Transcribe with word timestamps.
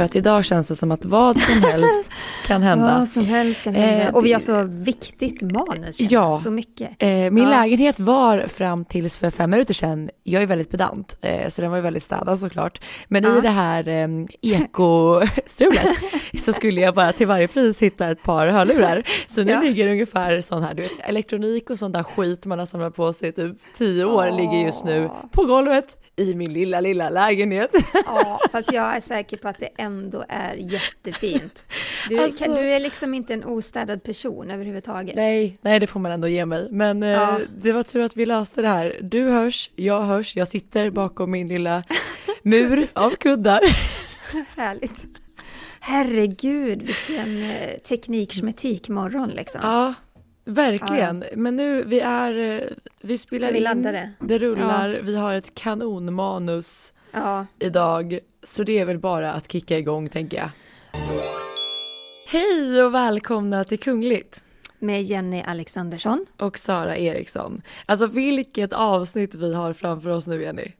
För 0.00 0.04
att 0.04 0.16
idag 0.16 0.44
känns 0.44 0.68
det 0.68 0.76
som 0.76 0.90
att 0.90 1.04
vad 1.04 1.40
som 1.40 1.62
helst 1.62 2.10
kan 2.46 2.62
hända. 2.62 2.98
Vad 2.98 3.08
som 3.08 3.24
helst 3.24 3.62
kan 3.62 3.74
hända. 3.74 4.08
Eh, 4.08 4.14
och 4.14 4.24
vi 4.24 4.32
har 4.32 4.40
så 4.40 4.62
viktigt 4.62 5.42
manus, 5.42 6.00
ja, 6.00 6.32
så 6.32 6.50
mycket. 6.50 6.90
Eh, 6.98 7.08
min 7.08 7.38
ja. 7.38 7.50
lägenhet 7.50 8.00
var 8.00 8.46
fram 8.46 8.84
tills 8.84 9.18
för 9.18 9.30
fem 9.30 9.50
minuter 9.50 9.74
sedan, 9.74 10.10
jag 10.22 10.42
är 10.42 10.46
väldigt 10.46 10.70
pedant, 10.70 11.16
eh, 11.20 11.48
så 11.48 11.62
den 11.62 11.70
var 11.70 11.78
ju 11.78 11.82
väldigt 11.82 12.02
städad 12.02 12.40
såklart. 12.40 12.80
Men 13.08 13.24
ja. 13.24 13.38
i 13.38 13.40
det 13.40 13.50
här 13.50 13.88
eh, 13.88 14.08
ekostrulet 14.40 15.88
så 16.38 16.52
skulle 16.52 16.80
jag 16.80 16.94
bara 16.94 17.12
till 17.12 17.26
varje 17.26 17.48
pris 17.48 17.82
hitta 17.82 18.10
ett 18.10 18.22
par 18.22 18.46
hörlurar. 18.48 19.02
Så 19.28 19.44
nu 19.44 19.52
ja. 19.52 19.60
ligger 19.60 19.88
ungefär 19.88 20.40
sån 20.40 20.62
här, 20.62 20.74
du 20.74 20.82
vet, 20.82 21.00
elektronik 21.00 21.70
och 21.70 21.78
sån 21.78 21.92
där 21.92 22.02
skit 22.02 22.46
man 22.46 22.58
har 22.58 22.66
samlat 22.66 22.96
på 22.96 23.12
sig 23.12 23.32
typ 23.32 23.56
tio 23.74 24.04
år 24.04 24.30
oh. 24.30 24.36
ligger 24.36 24.66
just 24.66 24.84
nu 24.84 25.10
på 25.30 25.44
golvet 25.44 25.96
i 26.20 26.34
min 26.34 26.52
lilla, 26.52 26.80
lilla 26.80 27.10
lägenhet. 27.10 27.70
Ja, 28.06 28.40
fast 28.52 28.72
jag 28.72 28.96
är 28.96 29.00
säker 29.00 29.36
på 29.36 29.48
att 29.48 29.58
det 29.58 29.68
ändå 29.76 30.24
är 30.28 30.54
jättefint. 30.54 31.64
Du, 32.08 32.18
alltså, 32.18 32.44
kan, 32.44 32.54
du 32.54 32.60
är 32.60 32.80
liksom 32.80 33.14
inte 33.14 33.34
en 33.34 33.44
ostädad 33.44 34.02
person 34.02 34.50
överhuvudtaget. 34.50 35.16
Nej, 35.16 35.58
nej 35.60 35.80
det 35.80 35.86
får 35.86 36.00
man 36.00 36.12
ändå 36.12 36.28
ge 36.28 36.46
mig. 36.46 36.68
Men 36.70 37.02
eh, 37.02 37.08
ja. 37.08 37.40
eh, 37.40 37.46
det 37.56 37.72
var 37.72 37.82
tur 37.82 38.02
att 38.02 38.16
vi 38.16 38.26
löste 38.26 38.62
det 38.62 38.68
här. 38.68 38.98
Du 39.02 39.22
hörs, 39.22 39.70
jag 39.76 40.02
hörs, 40.02 40.36
jag 40.36 40.48
sitter 40.48 40.90
bakom 40.90 41.30
min 41.30 41.48
lilla 41.48 41.82
mur 42.42 42.86
av 42.92 43.10
kuddar. 43.10 43.60
Härligt. 44.56 45.04
Herregud, 45.80 46.82
vilken 46.82 47.50
eh, 47.50 47.78
teknik 47.78 48.88
morgon 48.88 49.28
liksom. 49.28 49.60
Ja, 49.64 49.94
Verkligen, 50.44 51.24
ja. 51.30 51.36
men 51.36 51.56
nu 51.56 51.84
vi 51.84 52.00
är, 52.00 52.62
eh, 52.62 52.68
vi 53.00 53.18
spelar 53.18 53.52
vi 53.52 53.58
in, 53.58 53.82
det. 53.82 54.10
det 54.20 54.38
rullar, 54.38 54.88
ja. 54.88 55.02
vi 55.02 55.16
har 55.16 55.34
ett 55.34 55.54
kanonmanus 55.54 56.92
ja. 57.12 57.46
idag, 57.58 58.18
så 58.42 58.62
det 58.62 58.78
är 58.78 58.84
väl 58.84 58.98
bara 58.98 59.32
att 59.32 59.52
kicka 59.52 59.78
igång 59.78 60.08
tänker 60.08 60.36
jag. 60.36 60.50
Hej 62.26 62.82
och 62.82 62.94
välkomna 62.94 63.64
till 63.64 63.78
Kungligt! 63.78 64.44
Med 64.78 65.02
Jenny 65.02 65.42
Alexandersson. 65.42 66.26
Och 66.36 66.58
Sara 66.58 66.96
Eriksson. 66.96 67.62
Alltså 67.86 68.06
vilket 68.06 68.72
avsnitt 68.72 69.34
vi 69.34 69.54
har 69.54 69.72
framför 69.72 70.10
oss 70.10 70.26
nu 70.26 70.42
Jenny. 70.42 70.72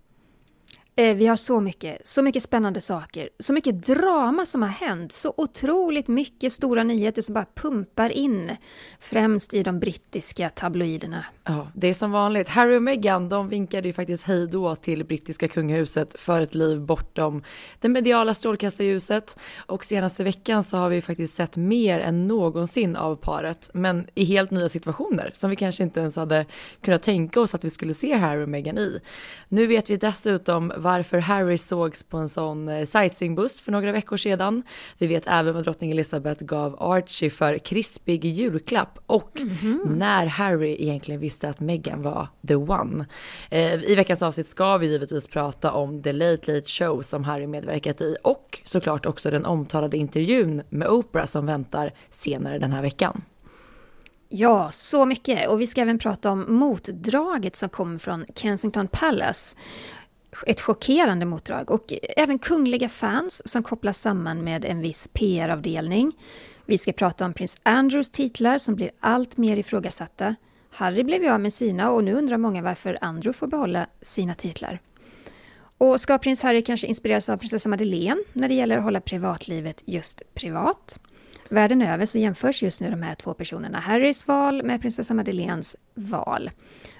Eh, 1.00 1.14
vi 1.14 1.26
har 1.26 1.36
så 1.36 1.60
mycket, 1.60 2.06
så 2.06 2.22
mycket 2.22 2.42
spännande 2.42 2.80
saker, 2.80 3.28
så 3.38 3.52
mycket 3.52 3.86
drama 3.86 4.46
som 4.46 4.62
har 4.62 4.68
hänt, 4.68 5.12
så 5.12 5.34
otroligt 5.36 6.08
mycket 6.08 6.52
stora 6.52 6.82
nyheter 6.82 7.22
som 7.22 7.34
bara 7.34 7.46
pumpar 7.54 8.10
in, 8.10 8.56
främst 8.98 9.54
i 9.54 9.62
de 9.62 9.80
brittiska 9.80 10.48
tabloiderna. 10.48 11.24
Ja, 11.50 11.68
det 11.74 11.88
är 11.88 11.94
som 11.94 12.10
vanligt. 12.10 12.48
Harry 12.48 12.76
och 12.76 12.82
Meghan, 12.82 13.28
de 13.28 13.48
vinkade 13.48 13.88
ju 13.88 13.92
faktiskt 13.92 14.22
hej 14.22 14.46
då 14.46 14.74
till 14.74 15.04
brittiska 15.04 15.48
kungahuset 15.48 16.20
för 16.20 16.40
ett 16.40 16.54
liv 16.54 16.80
bortom 16.80 17.42
det 17.80 17.88
mediala 17.88 18.34
strålkastarljuset. 18.34 19.36
Och 19.56 19.84
senaste 19.84 20.24
veckan 20.24 20.64
så 20.64 20.76
har 20.76 20.88
vi 20.88 21.02
faktiskt 21.02 21.34
sett 21.34 21.56
mer 21.56 22.00
än 22.00 22.28
någonsin 22.28 22.96
av 22.96 23.16
paret, 23.16 23.70
men 23.74 24.06
i 24.14 24.24
helt 24.24 24.50
nya 24.50 24.68
situationer 24.68 25.30
som 25.34 25.50
vi 25.50 25.56
kanske 25.56 25.82
inte 25.82 26.00
ens 26.00 26.16
hade 26.16 26.46
kunnat 26.80 27.02
tänka 27.02 27.40
oss 27.40 27.54
att 27.54 27.64
vi 27.64 27.70
skulle 27.70 27.94
se 27.94 28.14
Harry 28.14 28.44
och 28.44 28.48
Meghan 28.48 28.78
i. 28.78 29.00
Nu 29.48 29.66
vet 29.66 29.90
vi 29.90 29.96
dessutom 29.96 30.72
varför 30.76 31.18
Harry 31.18 31.58
sågs 31.58 32.02
på 32.02 32.16
en 32.16 32.28
sån 32.28 32.68
eh, 32.68 32.84
sightseeingbuss 32.84 33.60
för 33.60 33.72
några 33.72 33.92
veckor 33.92 34.16
sedan. 34.16 34.62
Vi 34.98 35.06
vet 35.06 35.26
även 35.26 35.54
vad 35.54 35.64
drottning 35.64 35.90
Elizabeth 35.90 36.44
gav 36.44 36.76
Archie 36.82 37.30
för 37.30 37.58
krispig 37.58 38.24
julklapp 38.24 38.98
och 39.06 39.40
mm 39.40 39.54
-hmm. 39.54 39.96
när 39.96 40.26
Harry 40.26 40.76
egentligen 40.78 41.20
visste 41.20 41.39
att 41.48 41.60
Meghan 41.60 42.02
var 42.02 42.28
the 42.48 42.54
one. 42.54 43.06
Eh, 43.50 43.84
I 43.84 43.94
veckans 43.94 44.22
avsnitt 44.22 44.46
ska 44.46 44.76
vi 44.76 44.86
givetvis 44.86 45.28
prata 45.28 45.72
om 45.72 46.02
The 46.02 46.12
Late 46.12 46.54
Late 46.54 46.68
Show 46.68 47.02
som 47.02 47.24
Harry 47.24 47.46
medverkat 47.46 48.00
i 48.00 48.16
och 48.22 48.60
såklart 48.64 49.06
också 49.06 49.30
den 49.30 49.46
omtalade 49.46 49.96
intervjun 49.96 50.62
med 50.68 50.88
Oprah 50.88 51.26
som 51.26 51.46
väntar 51.46 51.92
senare 52.10 52.58
den 52.58 52.72
här 52.72 52.82
veckan. 52.82 53.22
Ja, 54.28 54.68
så 54.72 55.04
mycket. 55.04 55.48
Och 55.48 55.60
vi 55.60 55.66
ska 55.66 55.80
även 55.80 55.98
prata 55.98 56.30
om 56.30 56.44
motdraget 56.48 57.56
som 57.56 57.68
kommer 57.68 57.98
från 57.98 58.24
Kensington 58.34 58.88
Palace 58.88 59.56
ett 60.46 60.60
chockerande 60.60 61.26
motdrag 61.26 61.70
och 61.70 61.92
även 62.16 62.38
kungliga 62.38 62.88
fans 62.88 63.48
som 63.48 63.62
kopplas 63.62 64.00
samman 64.00 64.44
med 64.44 64.64
en 64.64 64.80
viss 64.80 65.08
PR-avdelning. 65.12 66.12
Vi 66.66 66.78
ska 66.78 66.92
prata 66.92 67.24
om 67.24 67.32
prins 67.32 67.58
Andrews 67.62 68.10
titlar 68.10 68.58
som 68.58 68.74
blir 68.74 68.90
allt 69.00 69.36
mer 69.36 69.56
ifrågasatta. 69.56 70.34
Harry 70.70 71.02
blev 71.02 71.22
ju 71.22 71.30
av 71.30 71.40
med 71.40 71.52
sina 71.52 71.90
och 71.90 72.04
nu 72.04 72.14
undrar 72.14 72.38
många 72.38 72.62
varför 72.62 72.98
Andrew 73.00 73.38
får 73.38 73.46
behålla 73.46 73.86
sina 74.00 74.34
titlar. 74.34 74.80
Och 75.78 76.00
ska 76.00 76.18
prins 76.18 76.42
Harry 76.42 76.64
kanske 76.64 76.86
inspireras 76.86 77.28
av 77.28 77.36
prinsessa 77.36 77.68
Madeleine 77.68 78.22
när 78.32 78.48
det 78.48 78.54
gäller 78.54 78.76
att 78.76 78.84
hålla 78.84 79.00
privatlivet 79.00 79.82
just 79.86 80.22
privat? 80.34 81.00
Världen 81.48 81.82
över 81.82 82.06
så 82.06 82.18
jämförs 82.18 82.62
just 82.62 82.80
nu 82.80 82.90
de 82.90 83.02
här 83.02 83.14
två 83.14 83.34
personerna, 83.34 83.80
Harrys 83.80 84.28
val 84.28 84.62
med 84.62 84.80
prinsessa 84.80 85.14
Madeleines 85.14 85.76
val. 85.94 86.50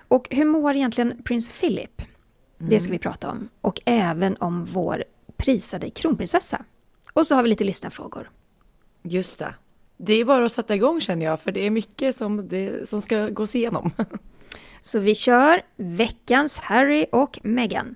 Och 0.08 0.26
hur 0.30 0.44
mår 0.44 0.76
egentligen 0.76 1.22
prins 1.22 1.60
Philip? 1.60 2.02
Det 2.58 2.80
ska 2.80 2.88
mm. 2.88 2.92
vi 2.92 2.98
prata 2.98 3.30
om. 3.30 3.48
Och 3.60 3.80
även 3.84 4.36
om 4.36 4.64
vår 4.64 5.04
prisade 5.36 5.90
kronprinsessa. 5.90 6.64
Och 7.12 7.26
så 7.26 7.34
har 7.34 7.42
vi 7.42 7.48
lite 7.48 7.64
lyssnarfrågor. 7.64 8.30
Just 9.02 9.38
det. 9.38 9.54
Det 10.02 10.14
är 10.14 10.24
bara 10.24 10.44
att 10.44 10.52
sätta 10.52 10.74
igång 10.74 11.00
känner 11.00 11.26
jag, 11.26 11.40
för 11.40 11.52
det 11.52 11.66
är 11.66 11.70
mycket 11.70 12.16
som, 12.16 12.48
det, 12.48 12.88
som 12.88 13.00
ska 13.00 13.28
gås 13.28 13.54
igenom. 13.54 13.90
så 14.80 14.98
vi 14.98 15.14
kör 15.14 15.62
veckans 15.76 16.58
Harry 16.58 17.06
och 17.12 17.38
Meghan. 17.42 17.94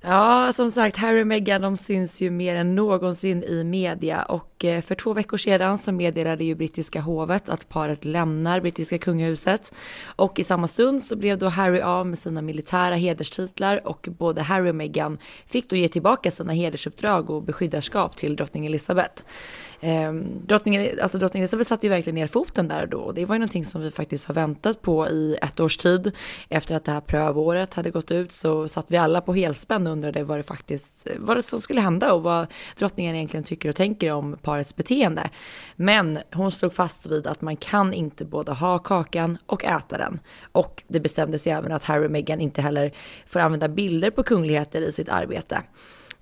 Ja, 0.00 0.52
som 0.52 0.70
sagt, 0.70 0.96
Harry 0.96 1.22
och 1.22 1.26
Meghan 1.26 1.62
de 1.62 1.76
syns 1.76 2.20
ju 2.20 2.30
mer 2.30 2.56
än 2.56 2.74
någonsin 2.74 3.42
i 3.42 3.64
media 3.64 4.22
och 4.22 4.51
Eh, 4.64 4.82
för 4.82 4.94
två 4.94 5.12
veckor 5.12 5.36
sedan 5.36 5.78
så 5.78 5.92
meddelade 5.92 6.44
ju 6.44 6.54
brittiska 6.54 7.00
hovet 7.00 7.48
att 7.48 7.68
paret 7.68 8.04
lämnar 8.04 8.60
brittiska 8.60 8.98
kungahuset 8.98 9.74
och 10.04 10.38
i 10.38 10.44
samma 10.44 10.68
stund 10.68 11.02
så 11.02 11.16
blev 11.16 11.38
då 11.38 11.48
Harry 11.48 11.80
av 11.80 12.06
med 12.06 12.18
sina 12.18 12.42
militära 12.42 12.94
hederstitlar 12.94 13.86
och 13.86 14.08
både 14.18 14.42
Harry 14.42 14.70
och 14.70 14.74
Meghan 14.74 15.18
fick 15.46 15.70
då 15.70 15.76
ge 15.76 15.88
tillbaka 15.88 16.30
sina 16.30 16.52
hedersuppdrag 16.52 17.30
och 17.30 17.42
beskyddarskap 17.42 18.16
till 18.16 18.36
drottning 18.36 18.66
Elizabeth. 18.66 19.22
Ehm, 19.84 20.24
drottning, 20.46 21.00
alltså 21.02 21.18
drottning 21.18 21.42
Elizabeth 21.42 21.68
satte 21.68 21.86
ju 21.86 21.90
verkligen 21.90 22.14
ner 22.14 22.26
foten 22.26 22.68
där 22.68 22.82
och 22.82 22.88
då 22.88 22.98
och 22.98 23.14
det 23.14 23.24
var 23.24 23.34
ju 23.34 23.38
någonting 23.38 23.64
som 23.64 23.82
vi 23.82 23.90
faktiskt 23.90 24.24
har 24.24 24.34
väntat 24.34 24.82
på 24.82 25.08
i 25.08 25.36
ett 25.42 25.60
års 25.60 25.76
tid. 25.76 26.12
Efter 26.48 26.74
att 26.74 26.84
det 26.84 26.92
här 26.92 27.00
prövåret 27.00 27.74
hade 27.74 27.90
gått 27.90 28.10
ut 28.10 28.32
så 28.32 28.68
satt 28.68 28.86
vi 28.88 28.96
alla 28.96 29.20
på 29.20 29.34
helspänn 29.34 29.86
och 29.86 29.92
undrade 29.92 30.24
vad 30.24 30.38
det 30.38 30.42
faktiskt, 30.42 31.06
vad 31.18 31.36
det 31.36 31.42
som 31.42 31.60
skulle 31.60 31.80
hända 31.80 32.12
och 32.12 32.22
vad 32.22 32.46
drottningen 32.76 33.16
egentligen 33.16 33.44
tycker 33.44 33.68
och 33.68 33.76
tänker 33.76 34.12
om 34.12 34.36
parets 34.52 34.76
beteende. 34.76 35.30
Men 35.76 36.18
hon 36.32 36.52
slog 36.52 36.72
fast 36.72 37.06
vid 37.06 37.26
att 37.26 37.40
man 37.40 37.56
kan 37.56 37.92
inte 37.92 38.24
både 38.24 38.52
ha 38.52 38.78
kakan 38.78 39.38
och 39.46 39.64
äta 39.64 39.98
den. 39.98 40.20
Och 40.52 40.82
det 40.88 41.00
bestämdes 41.00 41.46
ju 41.46 41.50
även 41.50 41.72
att 41.72 41.84
Harry 41.84 42.06
och 42.06 42.10
Meghan 42.10 42.40
inte 42.40 42.62
heller 42.62 42.92
får 43.26 43.40
använda 43.40 43.68
bilder 43.68 44.10
på 44.10 44.22
kungligheter 44.22 44.82
i 44.82 44.92
sitt 44.92 45.08
arbete. 45.08 45.62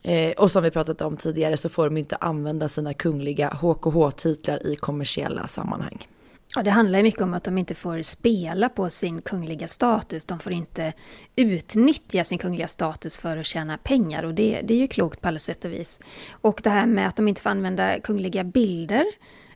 Eh, 0.02 0.30
och 0.30 0.50
som 0.50 0.62
vi 0.62 0.70
pratat 0.70 1.00
om 1.00 1.16
tidigare 1.16 1.56
så 1.56 1.68
får 1.68 1.84
de 1.84 1.96
inte 1.96 2.16
använda 2.16 2.68
sina 2.68 2.94
kungliga 2.94 3.48
HKH-titlar 3.48 4.66
i 4.66 4.76
kommersiella 4.76 5.46
sammanhang. 5.46 6.06
Ja, 6.56 6.62
det 6.62 6.70
handlar 6.70 7.02
mycket 7.02 7.20
om 7.20 7.34
att 7.34 7.44
de 7.44 7.58
inte 7.58 7.74
får 7.74 8.02
spela 8.02 8.68
på 8.68 8.90
sin 8.90 9.22
kungliga 9.22 9.68
status. 9.68 10.24
De 10.24 10.38
får 10.38 10.52
inte 10.52 10.92
utnyttja 11.36 12.24
sin 12.24 12.38
kungliga 12.38 12.68
status 12.68 13.18
för 13.18 13.36
att 13.36 13.46
tjäna 13.46 13.78
pengar 13.78 14.22
och 14.22 14.34
det, 14.34 14.60
det 14.64 14.74
är 14.74 14.78
ju 14.78 14.88
klokt 14.88 15.20
på 15.20 15.28
alla 15.28 15.38
sätt 15.38 15.64
och 15.64 15.72
vis. 15.72 16.00
Och 16.30 16.60
det 16.64 16.70
här 16.70 16.86
med 16.86 17.08
att 17.08 17.16
de 17.16 17.28
inte 17.28 17.42
får 17.42 17.50
använda 17.50 18.00
kungliga 18.00 18.44
bilder 18.44 19.04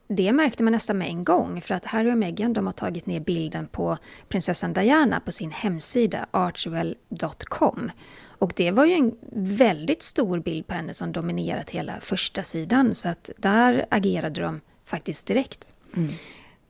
det 0.09 0.33
märkte 0.33 0.63
man 0.63 0.73
nästan 0.73 0.99
med 0.99 1.09
en 1.09 1.25
gång 1.25 1.61
för 1.61 1.75
att 1.75 1.85
Harry 1.85 2.13
och 2.13 2.19
Meghan 2.19 2.53
de 2.53 2.67
har 2.67 2.73
tagit 2.73 3.07
ner 3.07 3.21
bilden 3.21 3.67
på 3.67 3.97
prinsessan 4.29 4.73
Diana 4.73 5.21
på 5.21 5.33
sin 5.33 5.51
hemsida 5.51 6.27
archwell.com. 6.31 7.91
Och 8.39 8.53
det 8.57 8.71
var 8.71 8.85
ju 8.85 8.93
en 8.93 9.17
väldigt 9.33 10.03
stor 10.03 10.39
bild 10.39 10.67
på 10.67 10.75
henne 10.75 10.95
som 10.95 11.13
dominerat 11.13 11.71
hela 11.71 12.01
första 12.01 12.43
sidan 12.43 12.95
så 12.95 13.09
att 13.09 13.31
där 13.37 13.87
agerade 13.91 14.41
de 14.41 14.61
faktiskt 14.85 15.27
direkt. 15.27 15.73
Mm. 15.97 16.09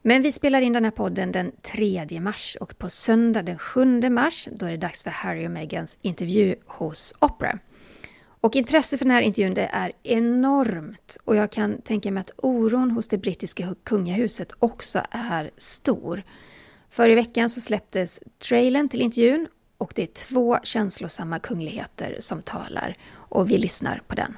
Men 0.07 0.23
vi 0.23 0.33
spelar 0.33 0.61
in 0.61 0.73
den 0.73 0.85
här 0.85 0.91
podden 0.91 1.33
den 1.33 1.53
3 1.63 2.21
mars 2.21 2.57
och 2.61 2.79
på 2.79 2.89
söndag 2.89 3.43
den 3.43 3.59
7 3.59 4.11
mars 4.11 4.49
då 4.53 4.67
är 4.67 4.71
det 4.71 4.77
dags 4.77 5.03
för 5.03 5.11
Harry 5.11 5.47
och 5.47 5.51
Meghans 5.51 5.99
intervju 6.03 6.55
hos 6.67 7.15
Opera. 7.19 7.59
Och 8.41 8.57
intresset 8.57 8.99
för 8.99 9.05
den 9.05 9.15
här 9.15 9.23
intervjun 9.23 9.55
det 9.55 9.71
är 9.73 9.93
enormt 10.03 11.17
och 11.25 11.37
jag 11.37 11.53
kan 11.53 11.81
tänka 11.81 12.11
mig 12.11 12.21
att 12.21 12.31
oron 12.37 12.91
hos 12.91 13.09
det 13.09 13.19
brittiska 13.19 13.75
kungahuset 13.85 14.53
också 14.59 15.03
är 15.11 15.51
stor. 15.57 16.23
För 16.91 17.09
i 17.09 17.15
veckan 17.15 17.51
så 17.51 17.61
släpptes 17.61 18.21
trailern 18.39 18.89
till 18.89 19.03
intervjun 19.03 19.49
Och 19.79 19.93
det 19.95 20.03
är 20.03 20.07
två 20.07 20.59
känslosamma 20.63 21.39
kungligheter 21.39 22.17
som 22.19 22.43
talar 22.43 22.97
och 23.13 23.51
vi 23.51 23.59
lyssnar 23.59 24.03
på 24.07 24.15
den. 24.15 24.37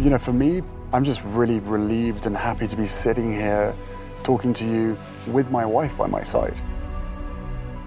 You 0.00 0.08
know, 0.08 0.18
for 0.18 0.32
me, 0.32 0.62
I'm 0.94 1.02
just 1.02 1.24
really 1.24 1.58
relieved 1.58 2.26
and 2.26 2.36
happy 2.36 2.68
to 2.68 2.76
be 2.76 2.86
sitting 2.86 3.34
here 3.34 3.74
talking 4.22 4.54
to 4.54 4.64
you 4.64 4.96
with 5.26 5.50
my 5.50 5.66
wife 5.66 5.98
by 5.98 6.06
my 6.06 6.22
side. 6.22 6.60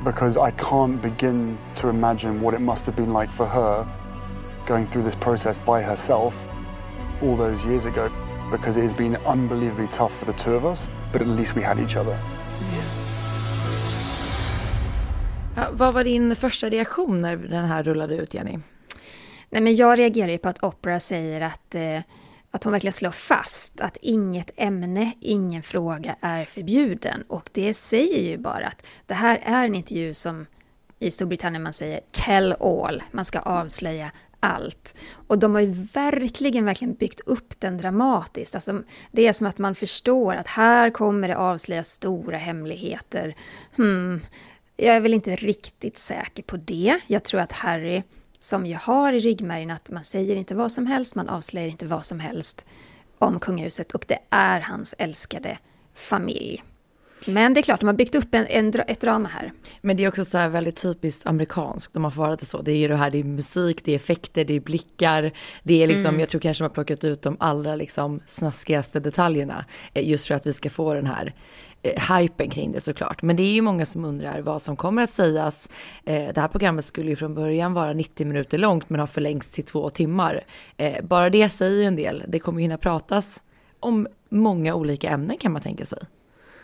Because 0.04 0.36
I 0.36 0.52
can't 0.52 1.02
begin 1.02 1.58
to 1.76 1.88
imagine 1.88 2.42
what 2.42 2.54
it 2.54 2.60
must 2.60 2.86
have 2.86 2.98
been 2.98 3.14
like 3.14 3.32
for 3.32 3.46
her 3.46 3.88
going 4.66 4.86
through 4.86 5.04
this 5.04 5.16
process 5.16 5.58
by 5.58 5.82
herself 5.82 6.50
all 7.22 7.38
those 7.38 7.66
years 7.66 7.86
ago. 7.86 8.12
Because 8.52 8.76
it 8.76 8.82
has 8.82 8.94
been 8.94 9.16
unbelievably 9.26 9.88
tough 9.88 10.12
for 10.20 10.26
the 10.26 10.34
two 10.34 10.56
of 10.56 10.66
us, 10.66 10.90
but 11.14 11.22
at 11.22 11.28
least 11.28 11.56
we 11.56 11.62
had 11.62 11.80
each 11.80 11.96
other. 11.96 12.18
Ja, 15.56 15.68
vad 15.72 15.94
var 15.94 16.04
din 16.04 16.36
första 16.36 16.70
reaktion 16.70 17.22
när 17.22 17.36
den 17.36 17.66
här 17.66 17.84
rullade 17.84 18.16
ut, 18.16 18.34
Jenny? 18.34 18.60
Nej, 19.50 19.62
men 19.62 19.76
jag 19.76 20.00
reagerar 20.00 20.32
ju 20.32 20.38
på 20.38 20.50
att 20.50 20.64
Opera 20.64 21.00
säger 21.00 21.42
att, 21.42 21.76
eh, 21.76 22.02
att 22.52 22.64
hon 22.64 22.74
verkligen 22.74 22.94
slår 22.94 23.12
fast 23.12 23.82
att 23.82 23.98
inget 24.02 24.52
ämne, 24.56 25.12
ingen 25.20 25.64
fråga 25.64 26.16
är 26.22 26.46
förbjuden. 26.46 27.24
Och 27.28 27.50
det 27.54 27.74
säger 27.74 28.22
ju 28.22 28.38
bara 28.38 28.68
att 28.68 28.84
det 29.06 29.14
här 29.14 29.42
är 29.46 29.66
en 29.66 29.76
intervju 29.76 30.14
som 30.14 30.46
i 31.00 31.12
Storbritannien 31.12 31.64
man 31.64 31.74
säger 31.74 32.02
tell 32.12 32.54
all, 32.54 33.04
man 33.12 33.26
ska 33.26 33.40
avslöja 33.40 34.12
allt. 34.40 34.96
Och 35.28 35.40
de 35.40 35.56
har 35.56 35.62
ju 35.62 35.72
verkligen, 35.94 36.66
verkligen 36.66 36.94
byggt 36.94 37.20
upp 37.20 37.60
den 37.60 37.78
dramatiskt. 37.78 38.56
Alltså, 38.56 38.84
det 39.12 39.28
är 39.28 39.34
som 39.34 39.48
att 39.48 39.58
man 39.58 39.76
förstår 39.76 40.36
att 40.36 40.48
här 40.48 40.90
kommer 40.90 41.28
det 41.28 41.38
avslöjas 41.38 41.90
stora 41.90 42.38
hemligheter. 42.38 43.36
Hmm, 43.76 44.22
jag 44.78 44.96
är 44.96 45.00
väl 45.00 45.14
inte 45.14 45.36
riktigt 45.36 45.98
säker 45.98 46.44
på 46.44 46.58
det. 46.58 47.00
Jag 47.08 47.24
tror 47.24 47.42
att 47.42 47.52
Harry, 47.52 48.04
som 48.40 48.66
ju 48.66 48.76
har 48.76 49.14
i 49.14 49.20
ryggmärgen 49.20 49.72
att 49.72 49.90
man 49.90 50.04
säger 50.04 50.36
inte 50.36 50.56
vad 50.56 50.72
som 50.72 50.86
helst, 50.86 51.16
man 51.16 51.30
avslöjar 51.30 51.68
inte 51.68 51.86
vad 51.86 52.06
som 52.06 52.20
helst 52.20 52.66
om 53.18 53.40
kungahuset 53.40 53.92
och 53.92 54.06
det 54.08 54.20
är 54.30 54.60
hans 54.60 54.96
älskade 54.98 55.58
familj. 55.94 56.64
Men 57.26 57.54
det 57.54 57.60
är 57.60 57.62
klart, 57.62 57.80
de 57.80 57.86
har 57.86 57.94
byggt 57.94 58.16
upp 58.16 58.34
en, 58.36 58.48
en, 58.48 58.74
ett 58.88 59.02
drama 59.02 59.30
här. 59.30 59.52
Men 59.82 59.98
det 59.98 60.04
är 60.04 60.08
också 60.08 60.26
så 60.26 60.38
här 60.38 60.50
väldigt 60.50 60.82
typiskt 60.82 61.28
amerikanskt, 61.28 61.94
de 61.94 62.04
har 62.04 62.12
fått 62.12 62.40
det 62.40 62.46
så. 62.46 62.62
Det 62.62 62.72
är 62.72 62.78
ju 62.78 62.88
det 62.88 62.96
här, 62.96 63.10
det 63.10 63.18
är 63.18 63.24
musik, 63.24 63.84
det 63.84 63.92
är 63.92 63.96
effekter, 63.96 64.46
det 64.46 64.56
är 64.56 64.60
blickar. 64.60 65.32
Det 65.64 65.84
är 65.84 65.88
liksom, 65.88 66.06
mm. 66.06 66.20
jag 66.20 66.30
tror 66.30 66.42
kanske 66.42 66.64
de 66.64 66.66
har 66.68 66.74
plockat 66.74 67.04
ut 67.04 67.22
de 67.22 67.38
allra 67.40 67.76
liksom 67.76 68.22
snaskigaste 68.28 69.00
detaljerna. 69.00 69.66
Eh, 69.94 70.10
just 70.10 70.28
för 70.28 70.36
att 70.36 70.48
vi 70.48 70.54
ska 70.54 70.70
få 70.70 70.94
den 70.94 71.08
här 71.08 71.34
eh, 71.82 72.18
hypen 72.18 72.50
kring 72.50 72.72
det 72.72 72.82
såklart. 72.82 73.22
Men 73.22 73.36
det 73.36 73.44
är 73.44 73.54
ju 73.54 73.62
många 73.62 73.86
som 73.86 74.06
undrar 74.06 74.42
vad 74.42 74.62
som 74.62 74.76
kommer 74.76 75.04
att 75.04 75.10
sägas. 75.10 75.70
Eh, 76.06 76.34
det 76.34 76.42
här 76.42 76.48
programmet 76.48 76.86
skulle 76.86 77.10
ju 77.10 77.16
från 77.16 77.36
början 77.36 77.74
vara 77.74 77.94
90 77.94 78.28
minuter 78.28 78.58
långt 78.58 78.90
men 78.90 79.00
har 79.00 79.08
förlängts 79.08 79.52
till 79.52 79.64
två 79.64 79.90
timmar. 79.90 80.46
Eh, 80.78 81.06
bara 81.06 81.30
det 81.30 81.50
säger 81.50 81.78
ju 81.78 81.84
en 81.84 81.96
del. 81.96 82.24
Det 82.28 82.40
kommer 82.40 82.62
hinna 82.62 82.78
pratas 82.78 83.42
om 83.80 84.08
många 84.30 84.76
olika 84.76 85.10
ämnen 85.10 85.38
kan 85.38 85.52
man 85.52 85.62
tänka 85.62 85.86
sig. 85.86 86.00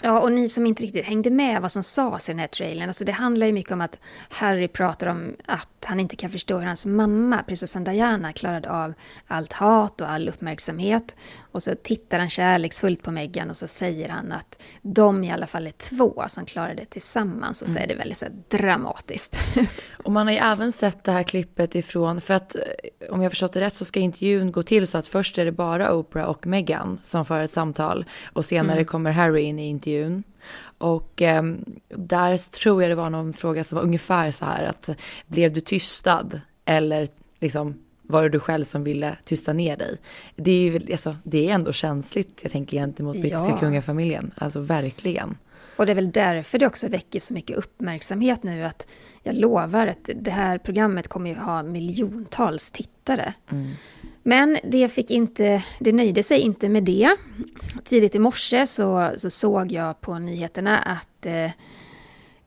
Ja, 0.05 0.21
och 0.21 0.31
ni 0.31 0.49
som 0.49 0.65
inte 0.65 0.83
riktigt 0.83 1.05
hängde 1.05 1.29
med 1.29 1.61
vad 1.61 1.71
som 1.71 1.83
sades 1.83 2.29
i 2.29 2.31
den 2.31 2.39
här 2.39 2.47
trailern, 2.47 2.89
alltså 2.89 3.05
det 3.05 3.11
handlar 3.11 3.47
ju 3.47 3.53
mycket 3.53 3.71
om 3.71 3.81
att 3.81 3.99
Harry 4.29 4.67
pratar 4.67 5.07
om 5.07 5.35
att 5.45 5.85
han 5.85 5.99
inte 5.99 6.15
kan 6.15 6.29
förstå 6.29 6.57
hur 6.57 6.65
hans 6.65 6.85
mamma, 6.85 7.43
prinsessan 7.43 7.83
Diana, 7.83 8.33
klarade 8.33 8.71
av 8.71 8.93
allt 9.27 9.53
hat 9.53 10.01
och 10.01 10.09
all 10.09 10.29
uppmärksamhet. 10.29 11.15
Och 11.53 11.63
så 11.63 11.75
tittar 11.83 12.19
han 12.19 12.29
kärleksfullt 12.29 13.03
på 13.03 13.11
Meghan 13.11 13.49
och 13.49 13.57
så 13.57 13.67
säger 13.67 14.09
han 14.09 14.31
att 14.31 14.61
de 14.81 15.23
i 15.23 15.31
alla 15.31 15.47
fall 15.47 15.67
är 15.67 15.71
två 15.71 16.23
som 16.27 16.45
klarar 16.45 16.75
det 16.75 16.85
tillsammans. 16.85 17.61
Och 17.61 17.69
så 17.69 17.79
är 17.79 17.87
det 17.87 17.95
väldigt 17.95 18.17
så 18.17 18.25
dramatiskt. 18.49 19.37
Och 20.03 20.11
man 20.11 20.27
har 20.27 20.33
ju 20.33 20.39
även 20.39 20.71
sett 20.71 21.03
det 21.03 21.11
här 21.11 21.23
klippet 21.23 21.75
ifrån, 21.75 22.21
för 22.21 22.33
att 22.33 22.55
eh, 22.55 22.61
om 23.09 23.21
jag 23.21 23.31
förstått 23.31 23.53
det 23.53 23.61
rätt 23.61 23.75
så 23.75 23.85
ska 23.85 23.99
intervjun 23.99 24.51
gå 24.51 24.63
till 24.63 24.87
så 24.87 24.97
att 24.97 25.07
först 25.07 25.37
är 25.37 25.45
det 25.45 25.51
bara 25.51 25.93
Oprah 25.93 26.25
och 26.25 26.47
Meghan 26.47 26.99
som 27.03 27.25
för 27.25 27.43
ett 27.43 27.51
samtal 27.51 28.05
och 28.33 28.45
senare 28.45 28.77
mm. 28.77 28.85
kommer 28.85 29.11
Harry 29.11 29.41
in 29.41 29.59
i 29.59 29.67
intervjun. 29.67 30.23
Och 30.77 31.21
eh, 31.21 31.43
där 31.89 32.51
tror 32.51 32.81
jag 32.81 32.91
det 32.91 32.95
var 32.95 33.09
någon 33.09 33.33
fråga 33.33 33.63
som 33.63 33.75
var 33.75 33.83
ungefär 33.83 34.31
så 34.31 34.45
här 34.45 34.63
att 34.63 34.89
blev 35.27 35.53
du 35.53 35.61
tystad 35.61 36.41
eller 36.65 37.07
liksom 37.39 37.82
var 38.03 38.23
det 38.23 38.29
du 38.29 38.39
själv 38.39 38.63
som 38.63 38.83
ville 38.83 39.17
tysta 39.23 39.53
ner 39.53 39.77
dig? 39.77 39.97
Det 40.35 40.51
är 40.51 40.71
ju 40.71 40.91
alltså, 40.91 41.15
det 41.23 41.49
är 41.49 41.53
ändå 41.53 41.73
känsligt, 41.73 42.39
jag 42.43 42.51
tänker 42.51 42.77
gentemot 42.77 43.15
brittiska 43.15 43.49
ja. 43.49 43.57
kungafamiljen, 43.57 44.31
alltså 44.35 44.59
verkligen. 44.59 45.37
Och 45.75 45.85
det 45.85 45.91
är 45.91 45.95
väl 45.95 46.11
därför 46.11 46.59
det 46.59 46.67
också 46.67 46.87
väcker 46.87 47.19
så 47.19 47.33
mycket 47.33 47.57
uppmärksamhet 47.57 48.43
nu 48.43 48.63
att 48.63 48.87
jag 49.23 49.35
lovar 49.35 49.87
att 49.87 50.09
det 50.15 50.31
här 50.31 50.57
programmet 50.57 51.07
kommer 51.07 51.29
ju 51.29 51.35
ha 51.35 51.63
miljontals 51.63 52.71
tittare. 52.71 53.33
Mm. 53.51 53.71
Men 54.23 54.57
det 54.63 54.89
fick 54.89 55.11
inte, 55.11 55.63
det 55.79 55.91
nöjde 55.91 56.23
sig 56.23 56.39
inte 56.39 56.69
med 56.69 56.83
det. 56.83 57.15
Tidigt 57.83 58.15
i 58.15 58.19
morse 58.19 58.67
så, 58.67 59.11
så 59.17 59.29
såg 59.29 59.71
jag 59.71 60.01
på 60.01 60.19
nyheterna 60.19 60.79
att 60.79 61.25
eh, 61.25 61.51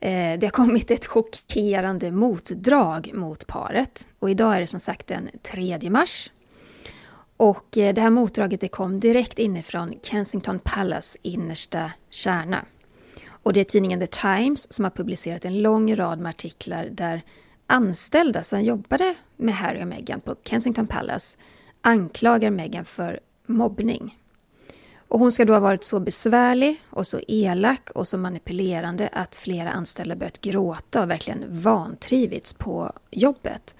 Eh, 0.00 0.38
det 0.38 0.46
har 0.46 0.50
kommit 0.50 0.90
ett 0.90 1.06
chockerande 1.06 2.10
motdrag 2.10 3.10
mot 3.14 3.46
paret. 3.46 4.06
Och 4.18 4.30
idag 4.30 4.56
är 4.56 4.60
det 4.60 4.66
som 4.66 4.80
sagt 4.80 5.06
den 5.06 5.28
3 5.42 5.90
mars. 5.90 6.30
Och 7.36 7.78
eh, 7.78 7.94
det 7.94 8.00
här 8.00 8.10
motdraget 8.10 8.60
det 8.60 8.68
kom 8.68 9.00
direkt 9.00 9.38
inifrån 9.38 9.94
Kensington 10.02 10.58
Palace 10.58 11.18
innersta 11.22 11.92
kärna. 12.10 12.64
Och 13.28 13.52
det 13.52 13.60
är 13.60 13.64
tidningen 13.64 14.00
The 14.00 14.06
Times 14.06 14.72
som 14.72 14.84
har 14.84 14.90
publicerat 14.90 15.44
en 15.44 15.62
lång 15.62 15.96
rad 15.96 16.20
med 16.20 16.30
artiklar 16.30 16.88
där 16.92 17.22
anställda 17.66 18.42
som 18.42 18.62
jobbade 18.62 19.14
med 19.36 19.54
Harry 19.54 19.82
och 19.82 19.86
Meghan 19.86 20.20
på 20.20 20.36
Kensington 20.44 20.86
Palace 20.86 21.38
anklagar 21.80 22.50
Meghan 22.50 22.84
för 22.84 23.20
mobbning. 23.46 24.18
Och 25.08 25.18
hon 25.18 25.32
ska 25.32 25.44
då 25.44 25.52
ha 25.52 25.60
varit 25.60 25.84
så 25.84 26.00
besvärlig 26.00 26.82
och 26.90 27.06
så 27.06 27.20
elak 27.28 27.90
och 27.90 28.08
så 28.08 28.18
manipulerande 28.18 29.08
att 29.12 29.34
flera 29.34 29.70
anställda 29.70 30.16
börjat 30.16 30.40
gråta 30.40 31.02
och 31.02 31.10
verkligen 31.10 31.44
vantrivits 31.48 32.52
på 32.52 32.92
jobbet. 33.10 33.76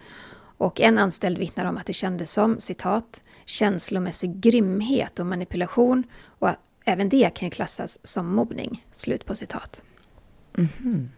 Och 0.59 0.81
en 0.81 0.99
anställd 0.99 1.39
vittnar 1.39 1.65
om 1.65 1.77
att 1.77 1.87
det 1.87 1.93
kändes 1.93 2.33
som, 2.33 2.61
citat, 2.61 3.23
känslomässig 3.45 4.41
grymhet 4.41 5.19
och 5.19 5.27
manipulation 5.27 6.05
och 6.39 6.49
att 6.49 6.59
även 6.85 7.09
det 7.09 7.35
kan 7.35 7.47
ju 7.47 7.51
klassas 7.51 8.07
som 8.07 8.35
mobbning. 8.35 8.85
Slut 8.93 9.25
på 9.25 9.35
citat. 9.35 9.83
Mm 10.59 10.69
-hmm. 10.79 11.09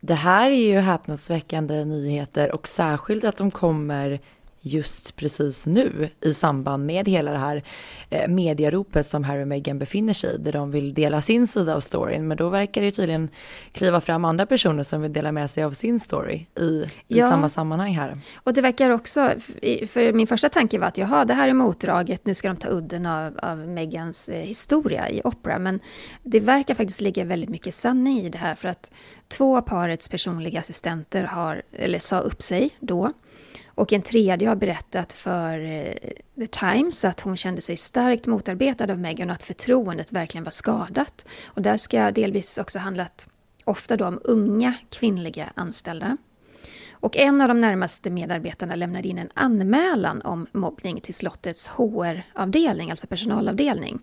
Det 0.00 0.14
här 0.14 0.50
är 0.50 0.72
ju 0.72 0.78
häpnadsväckande 0.78 1.84
nyheter 1.84 2.52
och 2.52 2.68
särskilt 2.68 3.24
att 3.24 3.36
de 3.36 3.50
kommer 3.50 4.20
just 4.66 5.16
precis 5.16 5.66
nu 5.66 6.08
i 6.20 6.34
samband 6.34 6.86
med 6.86 7.08
hela 7.08 7.32
det 7.32 7.38
här 7.38 7.62
eh, 8.10 8.28
mediaropet 8.28 9.06
som 9.06 9.24
Harry 9.24 9.42
och 9.42 9.48
Meghan 9.48 9.78
befinner 9.78 10.12
sig 10.12 10.34
i, 10.34 10.38
där 10.38 10.52
de 10.52 10.70
vill 10.70 10.94
dela 10.94 11.20
sin 11.20 11.46
sida 11.46 11.74
av 11.74 11.80
storyn. 11.80 12.28
Men 12.28 12.36
då 12.36 12.48
verkar 12.48 12.82
det 12.82 12.90
tydligen 12.90 13.28
kliva 13.72 14.00
fram 14.00 14.24
andra 14.24 14.46
personer 14.46 14.82
som 14.82 15.02
vill 15.02 15.12
dela 15.12 15.32
med 15.32 15.50
sig 15.50 15.64
av 15.64 15.70
sin 15.70 16.00
story 16.00 16.46
i, 16.54 16.64
i 16.64 16.86
ja. 17.06 17.30
samma 17.30 17.48
sammanhang 17.48 17.94
här. 17.94 18.20
Och 18.36 18.54
det 18.54 18.60
verkar 18.60 18.90
också, 18.90 19.30
för 19.88 20.12
min 20.12 20.26
första 20.26 20.48
tanke 20.48 20.78
var 20.78 20.86
att 20.86 20.98
jaha, 20.98 21.24
det 21.24 21.34
här 21.34 21.48
är 21.48 21.52
motdraget, 21.52 22.26
nu 22.26 22.34
ska 22.34 22.48
de 22.48 22.56
ta 22.56 22.68
udden 22.68 23.06
av, 23.06 23.38
av 23.42 23.58
Meghans 23.58 24.28
eh, 24.28 24.40
historia 24.40 25.10
i 25.10 25.20
opera. 25.24 25.58
Men 25.58 25.80
det 26.22 26.40
verkar 26.40 26.74
faktiskt 26.74 27.00
ligga 27.00 27.24
väldigt 27.24 27.50
mycket 27.50 27.74
sanning 27.74 28.20
i 28.20 28.28
det 28.28 28.38
här, 28.38 28.54
för 28.54 28.68
att 28.68 28.90
två 29.28 29.56
av 29.56 29.62
parets 29.62 30.08
personliga 30.08 30.60
assistenter 30.60 31.24
har, 31.24 31.62
eller 31.72 31.98
sa 31.98 32.18
upp 32.18 32.42
sig 32.42 32.70
då. 32.80 33.10
Och 33.74 33.92
en 33.92 34.02
tredje 34.02 34.48
har 34.48 34.56
berättat 34.56 35.12
för 35.12 35.58
eh, 35.58 35.94
The 36.38 36.46
Times 36.46 37.04
att 37.04 37.20
hon 37.20 37.36
kände 37.36 37.60
sig 37.60 37.76
starkt 37.76 38.26
motarbetad 38.26 38.92
av 38.92 38.98
Meghan 38.98 39.30
och 39.30 39.34
att 39.34 39.42
förtroendet 39.42 40.12
verkligen 40.12 40.44
var 40.44 40.50
skadat. 40.50 41.26
Och 41.44 41.62
där 41.62 41.76
ska 41.76 42.10
delvis 42.10 42.58
också 42.58 42.78
handlat 42.78 43.28
ofta 43.64 43.96
då 43.96 44.06
om 44.06 44.20
unga 44.24 44.74
kvinnliga 44.90 45.52
anställda. 45.54 46.16
Och 46.92 47.16
en 47.16 47.40
av 47.40 47.48
de 47.48 47.60
närmaste 47.60 48.10
medarbetarna 48.10 48.74
lämnade 48.74 49.08
in 49.08 49.18
en 49.18 49.30
anmälan 49.34 50.22
om 50.22 50.46
mobbning 50.52 51.00
till 51.00 51.14
slottets 51.14 51.68
HR-avdelning, 51.68 52.90
alltså 52.90 53.06
personalavdelning. 53.06 53.98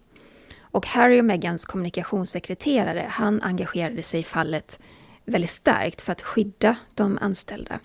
Och 0.59 0.87
Harry 0.87 1.21
och 1.21 1.25
Meghans 1.25 1.65
kommunikationssekreterare, 1.65 3.07
han 3.09 3.41
engagerade 3.41 4.03
sig 4.03 4.19
i 4.19 4.23
fallet 4.23 4.79
väldigt 5.25 5.49
starkt 5.49 6.01
för 6.01 6.11
att 6.11 6.21
skydda 6.21 6.75
de 6.95 7.17
anställda. 7.21 7.79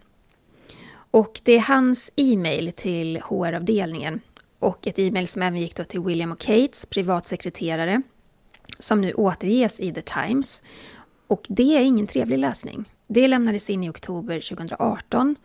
Och 1.17 1.41
det 1.43 1.53
är 1.53 1.61
hans 1.61 2.13
e-mail 2.17 2.73
till 2.73 3.21
HR-avdelningen 3.21 4.21
och 4.59 4.87
ett 4.87 4.99
e-mail 4.99 5.29
som 5.29 5.43
även 5.43 5.61
gick 5.61 5.77
då 5.77 5.85
till 5.85 6.01
William 6.01 6.33
och 6.33 6.39
Kates 6.39 6.87
privatsekreterare 6.87 8.03
som 8.79 9.01
nu 9.01 9.13
återges 9.13 9.81
i 9.81 9.95
The 9.95 10.03
Times. 10.03 10.63
Och 11.27 11.47
det 11.49 11.77
är 11.77 11.83
ingen 11.83 12.07
trevlig 12.07 12.39
läsning. 12.39 12.85
Det 13.07 13.29
lämnades 13.29 13.71
in 13.71 13.85
i 13.85 13.91
oktober 13.91 14.41
2018 14.41 15.37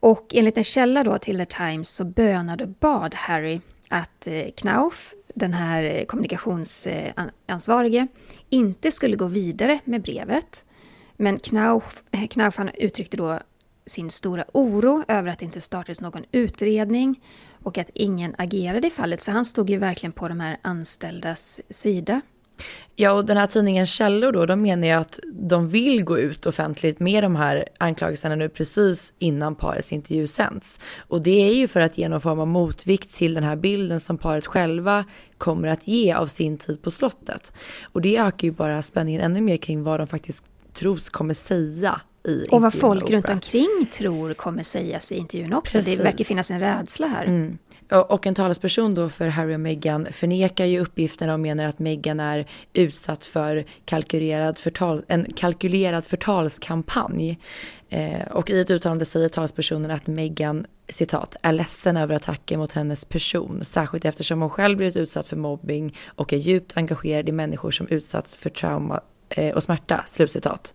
och 0.00 0.26
enligt 0.34 0.58
en 0.58 0.64
källa 0.64 1.04
då 1.04 1.18
till 1.18 1.38
The 1.38 1.46
Times 1.46 1.88
så 1.88 2.04
bönade 2.04 2.64
och 2.64 2.70
bad 2.70 3.14
Harry 3.14 3.60
att 3.88 4.26
eh, 4.26 4.44
Knauf, 4.56 5.14
den 5.34 5.52
här 5.52 5.82
eh, 5.82 6.04
kommunikationsansvarige, 6.04 8.06
inte 8.50 8.90
skulle 8.90 9.16
gå 9.16 9.26
vidare 9.26 9.78
med 9.84 10.02
brevet 10.02 10.64
Men 11.16 11.38
Knauf, 11.38 12.02
eh, 12.10 12.26
Knauf 12.26 12.56
han 12.56 12.70
uttryckte 12.74 13.16
då 13.16 13.40
sin 13.86 14.10
stora 14.10 14.44
oro 14.52 15.04
över 15.08 15.28
att 15.30 15.38
det 15.38 15.44
inte 15.44 15.60
startades 15.60 16.00
någon 16.00 16.24
utredning 16.32 17.20
och 17.62 17.78
att 17.78 17.90
ingen 17.94 18.34
agerade 18.38 18.86
i 18.86 18.90
fallet. 18.90 19.22
Så 19.22 19.30
han 19.30 19.44
stod 19.44 19.70
ju 19.70 19.78
verkligen 19.78 20.12
på 20.12 20.28
de 20.28 20.40
här 20.40 20.58
anställdas 20.62 21.60
sida. 21.70 22.20
Ja, 22.96 23.12
och 23.12 23.24
den 23.24 23.36
här 23.36 23.46
tidningens 23.46 23.90
källor 23.90 24.32
då, 24.32 24.46
de 24.46 24.62
menar 24.62 24.86
ju 24.86 24.92
att 24.92 25.20
de 25.32 25.68
vill 25.68 26.04
gå 26.04 26.18
ut 26.18 26.46
offentligt 26.46 27.00
med 27.00 27.24
de 27.24 27.36
här 27.36 27.68
anklagelserna 27.78 28.34
nu 28.34 28.48
precis 28.48 29.12
innan 29.18 29.54
parets 29.54 29.92
intervju 29.92 30.26
sänds. 30.26 30.80
Och 30.98 31.22
det 31.22 31.48
är 31.48 31.54
ju 31.54 31.68
för 31.68 31.80
att 31.80 31.98
ge 31.98 32.08
någon 32.08 32.20
form 32.20 32.40
av 32.40 32.46
motvikt 32.46 33.14
till 33.14 33.34
den 33.34 33.44
här 33.44 33.56
bilden 33.56 34.00
som 34.00 34.18
paret 34.18 34.46
själva 34.46 35.04
kommer 35.38 35.68
att 35.68 35.88
ge 35.88 36.12
av 36.12 36.26
sin 36.26 36.58
tid 36.58 36.82
på 36.82 36.90
slottet. 36.90 37.52
Och 37.82 38.02
det 38.02 38.16
ökar 38.18 38.48
ju 38.48 38.52
bara 38.52 38.82
spänningen 38.82 39.20
ännu 39.20 39.40
mer 39.40 39.56
kring 39.56 39.82
vad 39.82 40.00
de 40.00 40.06
faktiskt 40.06 40.44
tros 40.72 41.10
kommer 41.10 41.34
säga 41.34 42.00
i 42.24 42.46
Och 42.50 42.62
vad 42.62 42.74
folk 42.74 43.10
runt 43.10 43.28
omkring 43.28 43.86
tror 43.92 44.34
kommer 44.34 44.62
sägas 44.62 45.12
i 45.12 45.16
intervjun 45.16 45.52
också. 45.52 45.78
Precis. 45.78 45.98
Det 45.98 46.04
verkar 46.04 46.24
finnas 46.24 46.50
en 46.50 46.60
rädsla 46.60 47.06
här. 47.06 47.24
Mm. 47.24 47.58
Och 47.88 48.26
en 48.26 48.34
talesperson 48.34 48.94
då 48.94 49.08
för 49.08 49.28
Harry 49.28 49.54
och 49.54 49.60
Meghan 49.60 50.06
förnekar 50.10 50.64
ju 50.64 50.80
uppgifterna 50.80 51.32
och 51.32 51.40
menar 51.40 51.66
att 51.66 51.78
Meghan 51.78 52.20
är 52.20 52.46
utsatt 52.72 53.24
för 53.24 53.64
kalkylerad 53.84 54.58
förtal, 54.58 55.04
en 55.08 55.32
kalkylerad 55.36 56.06
förtalskampanj. 56.06 57.38
Eh, 57.88 58.26
och 58.30 58.50
i 58.50 58.60
ett 58.60 58.70
uttalande 58.70 59.04
säger 59.04 59.28
talespersonen 59.28 59.90
att 59.90 60.06
Meghan, 60.06 60.66
citat, 60.88 61.36
är 61.42 61.52
ledsen 61.52 61.96
över 61.96 62.14
attacken 62.14 62.60
mot 62.60 62.72
hennes 62.72 63.04
person, 63.04 63.64
särskilt 63.64 64.04
eftersom 64.04 64.40
hon 64.40 64.50
själv 64.50 64.76
blivit 64.76 64.96
utsatt 64.96 65.28
för 65.28 65.36
mobbing 65.36 65.96
och 66.06 66.32
är 66.32 66.36
djupt 66.36 66.76
engagerad 66.76 67.28
i 67.28 67.32
människor 67.32 67.70
som 67.70 67.88
utsatts 67.88 68.36
för 68.36 68.50
trauma 68.50 69.00
och 69.54 69.62
smärta, 69.62 70.02
slutcitat. 70.06 70.74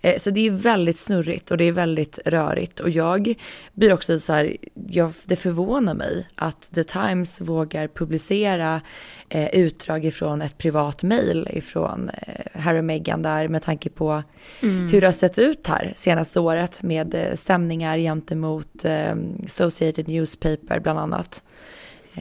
Eh, 0.00 0.18
så 0.18 0.30
det 0.30 0.46
är 0.46 0.50
väldigt 0.50 0.98
snurrigt 0.98 1.50
och 1.50 1.56
det 1.56 1.64
är 1.64 1.72
väldigt 1.72 2.18
rörigt 2.24 2.80
och 2.80 2.90
jag 2.90 3.34
blir 3.72 3.92
också 3.92 4.12
lite 4.12 4.26
så 4.26 4.32
här, 4.32 4.56
jag, 4.88 5.12
det 5.24 5.36
förvånar 5.36 5.94
mig 5.94 6.26
att 6.34 6.70
The 6.74 6.84
Times 6.84 7.40
vågar 7.40 7.88
publicera 7.88 8.80
eh, 9.28 9.48
utdrag 9.48 10.04
ifrån 10.04 10.42
ett 10.42 10.58
privat 10.58 11.02
mail 11.02 11.48
ifrån 11.50 12.10
eh, 12.22 12.60
Harry 12.60 12.80
och 12.80 12.84
Meghan 12.84 13.22
där 13.22 13.48
med 13.48 13.62
tanke 13.62 13.90
på 13.90 14.22
mm. 14.60 14.88
hur 14.88 15.00
det 15.00 15.06
har 15.06 15.12
sett 15.12 15.38
ut 15.38 15.66
här 15.66 15.92
senaste 15.96 16.40
året 16.40 16.82
med 16.82 17.14
eh, 17.14 17.34
stämningar 17.34 17.98
gentemot 17.98 18.84
eh, 18.84 19.14
Associated 19.44 20.08
Newspaper 20.08 20.80
bland 20.80 20.98
annat. 20.98 21.42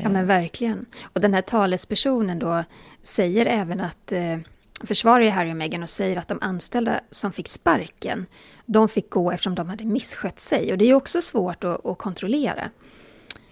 Ja 0.04 0.10
men 0.10 0.28
verkligen. 0.28 0.86
Och 1.04 1.22
den 1.22 1.34
här 1.34 1.42
talespersonen 1.42 2.40
då 2.40 2.64
säger 3.02 3.46
även 3.46 3.80
att 3.80 4.12
eh, 4.12 4.38
försvarar 4.84 5.24
ju 5.24 5.30
Harry 5.30 5.52
och 5.52 5.58
Meghan 5.58 5.84
och 5.84 5.90
säger 5.90 6.18
att 6.18 6.28
de 6.28 6.38
anställda 6.42 7.00
som 7.12 7.32
fick 7.34 7.48
sparken, 7.48 8.26
de 8.66 8.90
fick 8.90 9.10
gå 9.10 9.32
eftersom 9.32 9.56
de 9.56 9.70
hade 9.70 9.86
misskött 9.86 10.40
sig. 10.40 10.72
Och 10.72 10.78
det 10.78 10.86
är 10.86 10.88
ju 10.88 10.96
också 10.96 11.22
svårt 11.22 11.64
att, 11.64 11.86
att 11.86 11.98
kontrollera. 11.98 12.70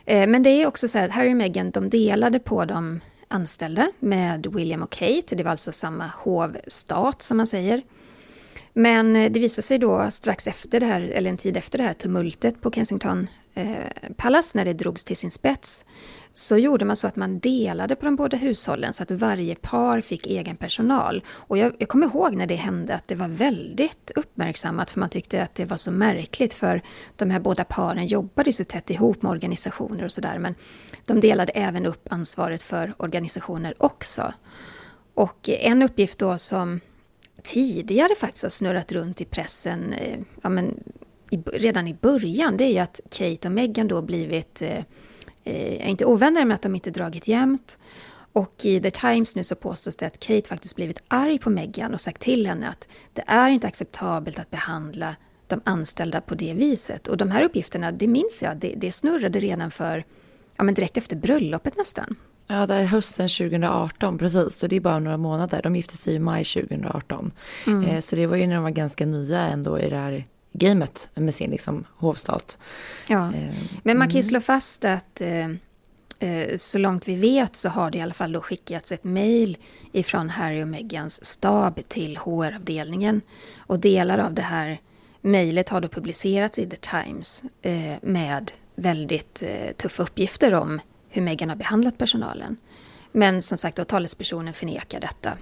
Eh, 0.06 0.28
men 0.28 0.44
det 0.44 0.50
är 0.50 0.68
också 0.68 0.88
så 0.88 0.98
här 0.98 1.06
att 1.06 1.14
Harry 1.14 1.32
och 1.32 1.38
Meghan, 1.38 1.72
de 1.72 1.90
delade 1.90 2.40
på 2.40 2.66
de 2.66 3.00
anställda 3.28 3.92
med 4.00 4.48
William 4.48 4.84
och 4.84 4.92
Kate. 4.92 5.36
Det 5.36 5.44
var 5.44 5.52
alltså 5.52 5.72
samma 5.72 6.08
hovstat 6.08 7.22
som 7.22 7.38
man 7.38 7.48
säger. 7.48 7.84
Men 8.74 9.16
eh, 9.16 9.32
det 9.32 9.40
visade 9.40 9.62
sig 9.68 9.80
då 9.80 10.12
strax 10.12 10.48
efter 10.48 10.80
det 10.80 10.86
här, 10.86 11.02
eller 11.02 11.30
en 11.30 11.38
tid 11.38 11.58
efter 11.58 11.78
det 11.78 11.84
här 11.84 11.94
tumultet 11.94 12.62
på 12.62 12.72
Kensington 12.72 13.28
eh, 13.54 13.76
Palace, 14.16 14.58
när 14.58 14.66
det 14.66 14.74
drogs 14.74 15.04
till 15.04 15.18
sin 15.18 15.32
spets, 15.32 15.86
så 16.34 16.58
gjorde 16.58 16.86
man 16.86 16.96
så 16.96 17.08
att 17.08 17.16
man 17.16 17.40
delade 17.40 17.96
på 17.96 18.06
de 18.06 18.16
båda 18.16 18.38
hushållen 18.38 18.94
så 18.94 19.04
att 19.04 19.12
varje 19.12 19.56
par 19.56 20.02
fick 20.02 20.28
egen 20.28 20.56
personal. 20.56 21.24
Och 21.30 21.58
jag, 21.58 21.76
jag 21.80 21.90
kommer 21.90 22.08
ihåg 22.08 22.36
när 22.36 22.48
det 22.48 22.56
hände 22.56 22.96
att 22.96 23.08
det 23.08 23.16
var 23.16 23.28
väldigt 23.28 24.12
uppmärksammat 24.16 24.92
för 24.92 25.00
man 25.00 25.10
tyckte 25.10 25.44
att 25.44 25.56
det 25.56 25.66
var 25.66 25.78
så 25.78 25.92
märkligt 25.92 26.54
för 26.54 26.82
de 27.16 27.30
här 27.30 27.40
båda 27.40 27.64
paren 27.64 28.06
jobbade 28.06 28.54
så 28.54 28.64
tätt 28.64 28.90
ihop 28.90 29.22
med 29.22 29.32
organisationer 29.32 30.04
och 30.04 30.12
sådär 30.12 30.40
men 30.40 30.56
de 31.06 31.20
delade 31.20 31.52
även 31.52 31.86
upp 31.86 32.08
ansvaret 32.10 32.64
för 32.64 32.94
organisationer 32.98 33.74
också. 33.78 34.34
Och 35.14 35.50
en 35.50 35.82
uppgift 35.82 36.20
då 36.20 36.38
som 36.38 36.80
tidigare 37.44 38.16
faktiskt 38.16 38.44
har 38.44 38.50
snurrat 38.50 38.92
runt 38.92 39.22
i 39.22 39.26
pressen, 39.26 39.94
eh, 39.94 40.20
ja 40.42 40.50
men 40.50 40.84
i, 41.30 41.38
redan 41.38 41.88
i 41.88 41.94
början, 41.94 42.58
det 42.58 42.64
är 42.64 42.72
ju 42.72 42.80
att 42.80 43.00
Kate 43.10 43.48
och 43.48 43.52
Meghan 43.52 43.88
då 43.88 44.02
blivit 44.02 44.62
eh, 44.62 44.84
eh, 45.44 45.90
inte 45.90 46.06
ovänner 46.06 46.46
men 46.46 46.56
att 46.56 46.62
de 46.62 46.76
inte 46.76 46.92
dragit 46.92 47.28
jämnt. 47.28 47.78
Och 48.34 48.66
i 48.66 48.82
The 48.82 48.92
Times 48.92 49.36
nu 49.36 49.44
så 49.44 49.56
påstås 49.56 49.96
det 49.96 50.06
att 50.06 50.20
Kate 50.20 50.50
faktiskt 50.50 50.76
blivit 50.76 51.04
arg 51.08 51.40
på 51.40 51.50
Meghan 51.50 51.94
och 51.94 52.02
sagt 52.02 52.22
till 52.22 52.48
henne 52.48 52.70
att 52.70 52.88
det 53.14 53.24
är 53.28 53.50
inte 53.50 53.68
acceptabelt 53.68 54.40
att 54.40 54.52
behandla 54.52 55.16
de 55.48 55.62
anställda 55.64 56.22
på 56.22 56.36
det 56.36 56.54
viset. 56.54 57.08
Och 57.08 57.18
de 57.18 57.32
här 57.32 57.44
uppgifterna, 57.44 57.92
det 57.92 58.08
minns 58.08 58.44
jag, 58.44 58.58
det, 58.58 58.74
det 58.78 58.92
snurrade 58.92 59.40
redan 59.40 59.72
för, 59.72 60.06
ja 60.58 60.64
men 60.64 60.74
direkt 60.74 60.98
efter 60.98 61.16
bröllopet 61.16 61.78
nästan. 61.78 62.16
Ja, 62.48 62.68
det 62.68 62.74
är 62.74 62.86
hösten 62.86 63.30
2018, 63.30 64.18
precis. 64.18 64.58
Så 64.58 64.68
det 64.68 64.76
är 64.76 64.80
bara 64.80 65.00
några 65.00 65.18
månader. 65.18 65.62
De 65.62 65.76
gifte 65.76 65.98
sig 65.98 66.14
i 66.14 66.20
maj 66.20 66.44
2018. 66.44 67.32
Mm. 67.68 67.84
Eh, 67.84 68.02
så 68.02 68.16
det 68.16 68.28
var 68.28 68.36
ju 68.36 68.48
när 68.48 68.56
de 68.56 68.64
var 68.64 68.70
ganska 68.70 69.06
nya 69.06 69.40
ändå 69.40 69.80
i 69.80 69.90
det 69.90 69.96
här 69.96 70.24
gamet 70.54 71.10
med 71.14 71.36
sin 71.36 71.52
liksom, 71.52 71.86
hovstat. 71.96 72.58
Ja, 73.08 73.34
eh, 73.34 73.56
men 73.84 73.98
man 73.98 74.08
kan 74.08 74.16
ju 74.16 74.20
mm. 74.20 74.24
slå 74.24 74.42
fast 74.42 74.86
att 74.86 75.22
eh, 75.22 75.50
eh, 76.20 76.56
så 76.56 76.78
långt 76.78 77.08
vi 77.08 77.16
vet 77.16 77.56
så 77.56 77.70
har 77.70 77.92
det 77.92 77.98
i 77.98 78.02
alla 78.02 78.14
fall 78.14 78.32
då 78.32 78.42
skickats 78.42 78.92
ett 78.92 79.04
mejl 79.04 79.58
ifrån 79.92 80.30
Harry 80.30 80.64
och 80.64 80.68
Meghans 80.68 81.26
stab 81.26 81.80
till 81.88 82.18
HR-avdelningen. 82.18 83.22
Och 83.58 83.80
delar 83.80 84.18
av 84.18 84.34
det 84.34 84.42
här 84.42 84.82
mejlet 85.22 85.70
har 85.70 85.82
då 85.82 85.88
publicerats 85.88 86.60
i 86.60 86.70
The 86.70 86.78
Times 86.78 87.44
med 88.02 88.52
väldigt 88.76 89.44
tuffa 89.78 90.04
uppgifter 90.04 90.54
om 90.54 90.80
hur 91.10 91.22
Meghan 91.22 91.50
har 91.50 91.56
behandlat 91.56 91.98
personalen. 91.98 92.58
Men 93.12 93.42
som 93.42 93.58
sagt, 93.58 93.78
då, 93.78 93.86
talespersonen 93.86 94.54
förnekar 94.54 95.00
detta. 95.00 95.38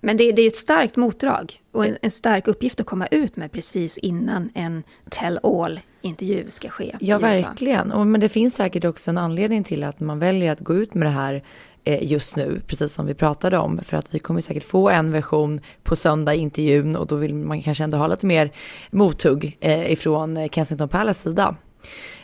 Men 0.00 0.16
det, 0.16 0.32
det 0.32 0.42
är 0.42 0.46
ett 0.46 0.56
starkt 0.56 0.96
motdrag 0.96 1.60
och 1.72 1.86
en, 1.86 1.98
en, 2.02 2.10
stark 2.10 2.48
uppgift 2.48 2.80
att 2.80 2.86
komma 2.86 3.06
ut 3.06 3.36
med 3.36 3.52
precis 3.52 3.98
innan 3.98 4.50
en 4.54 4.82
tell-all-intervju 5.10 6.44
ska 6.48 6.68
ske. 6.68 6.96
Ja, 7.00 7.18
verkligen. 7.18 7.92
Och, 7.92 8.06
men 8.06 8.20
det 8.20 8.28
finns 8.28 8.54
säkert 8.54 8.84
också 8.84 9.10
en 9.10 9.18
anledning 9.18 9.64
till 9.64 9.84
att 9.84 10.00
man 10.00 10.18
väljer 10.18 10.52
att 10.52 10.60
gå 10.60 10.74
ut 10.74 10.94
med 10.94 11.06
det 11.06 11.10
här 11.10 11.42
eh, 11.84 12.10
just 12.12 12.36
nu, 12.36 12.60
precis 12.66 12.92
som 12.94 13.06
vi 13.06 13.14
pratade 13.14 13.58
om, 13.58 13.80
för 13.84 13.96
att 13.96 14.14
vi 14.14 14.18
kommer 14.18 14.40
säkert 14.40 14.64
få 14.64 14.88
en 14.88 15.12
version 15.12 15.60
på 15.82 15.96
söndag 15.96 16.34
i 16.34 16.38
intervjun 16.38 16.96
och 16.96 17.06
då 17.06 17.16
vill 17.16 17.34
man 17.34 17.62
kanske 17.62 17.84
ändå 17.84 17.98
ha 17.98 18.06
lite 18.06 18.26
mer 18.26 18.50
mothugg 18.90 19.56
eh, 19.60 19.92
ifrån 19.92 20.48
Kensington 20.48 20.88
Palace 20.88 21.22
sida. 21.22 21.56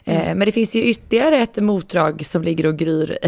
Eh, 0.04 0.25
mm. 0.25 0.38
Men 0.38 0.46
det 0.46 0.52
finns 0.52 0.75
ju 0.75 0.82
ytterligare 0.82 1.38
ett 1.42 1.56
motdrag 1.56 2.26
som 2.26 2.42
ligger 2.42 2.66
och 2.66 2.76
gryr 2.76 3.18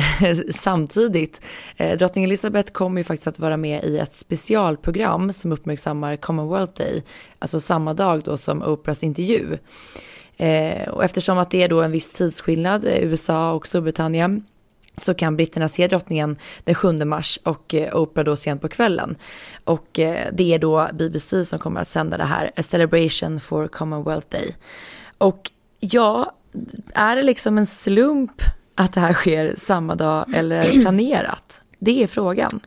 samtidigt. 0.52 1.40
Eh, 1.76 1.98
drottning 1.98 2.24
Elizabeth 2.24 2.72
kommer 2.72 3.00
ju 3.00 3.04
faktiskt 3.04 3.26
att 3.26 3.38
vara 3.38 3.56
med 3.56 3.84
i 3.84 3.98
ett 3.98 4.14
specialprogram 4.14 5.32
som 5.32 5.52
uppmärksammar 5.52 6.16
Commonwealth 6.16 6.72
Day, 6.72 7.02
alltså 7.38 7.60
samma 7.60 7.94
dag 7.94 8.22
då 8.22 8.36
som 8.36 8.62
Oprahs 8.62 9.02
intervju. 9.02 9.58
Eh, 10.36 10.88
och 10.88 11.04
eftersom 11.04 11.38
att 11.38 11.50
det 11.50 11.62
är 11.62 11.68
då 11.68 11.82
en 11.82 11.90
viss 11.90 12.12
tidsskillnad, 12.12 12.84
USA 12.84 13.52
och 13.52 13.66
Storbritannien, 13.66 14.44
så 14.96 15.14
kan 15.14 15.36
britterna 15.36 15.68
se 15.68 15.88
drottningen 15.88 16.36
den 16.64 16.74
7 16.74 16.92
mars 16.92 17.38
och 17.42 17.74
Oprah 17.92 18.24
då 18.24 18.36
sent 18.36 18.62
på 18.62 18.68
kvällen. 18.68 19.16
Och 19.64 19.86
det 20.32 20.54
är 20.54 20.58
då 20.58 20.88
BBC 20.92 21.44
som 21.44 21.58
kommer 21.58 21.80
att 21.80 21.88
sända 21.88 22.16
det 22.16 22.24
här, 22.24 22.50
A 22.56 22.62
Celebration 22.62 23.40
for 23.40 23.68
Commonwealth 23.68 24.26
Day. 24.30 24.56
Och 25.18 25.50
ja, 25.80 26.32
är 26.94 27.16
det 27.16 27.22
liksom 27.22 27.58
en 27.58 27.66
slump 27.66 28.42
att 28.74 28.92
det 28.92 29.00
här 29.00 29.12
sker 29.12 29.54
samma 29.58 29.94
dag 29.94 30.34
eller 30.34 30.56
är 30.56 30.72
det 30.72 30.80
planerat? 30.82 31.60
Det 31.78 32.02
är 32.02 32.06
frågan. 32.06 32.60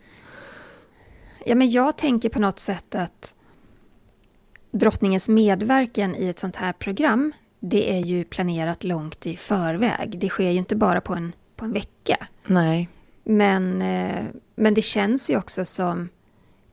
Ja, 1.45 1.55
men 1.55 1.69
jag 1.69 1.97
tänker 1.97 2.29
på 2.29 2.39
något 2.39 2.59
sätt 2.59 2.95
att 2.95 3.33
drottningens 4.71 5.29
medverkan 5.29 6.15
i 6.15 6.27
ett 6.27 6.39
sånt 6.39 6.55
här 6.55 6.73
program, 6.73 7.31
det 7.59 7.93
är 7.93 7.99
ju 7.99 8.23
planerat 8.23 8.83
långt 8.83 9.25
i 9.25 9.37
förväg. 9.37 10.19
Det 10.19 10.29
sker 10.29 10.49
ju 10.49 10.57
inte 10.57 10.75
bara 10.75 11.01
på 11.01 11.13
en, 11.13 11.33
på 11.55 11.65
en 11.65 11.73
vecka. 11.73 12.27
Nej. 12.45 12.89
Men, 13.23 13.81
eh, 13.81 14.25
men 14.55 14.73
det 14.73 14.81
känns 14.81 15.29
ju 15.29 15.37
också 15.37 15.65
som 15.65 16.09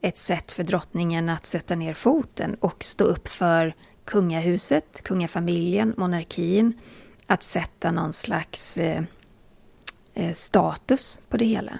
ett 0.01 0.17
sätt 0.17 0.51
för 0.51 0.63
drottningen 0.63 1.29
att 1.29 1.45
sätta 1.45 1.75
ner 1.75 1.93
foten 1.93 2.55
och 2.59 2.83
stå 2.83 3.03
upp 3.03 3.27
för 3.27 3.75
kungahuset, 4.05 5.01
kungafamiljen, 5.03 5.93
monarkin 5.97 6.73
att 7.27 7.43
sätta 7.43 7.91
någon 7.91 8.13
slags 8.13 8.77
eh, 8.77 9.03
eh, 10.13 10.33
status 10.33 11.21
på 11.29 11.37
det 11.37 11.45
hela. 11.45 11.79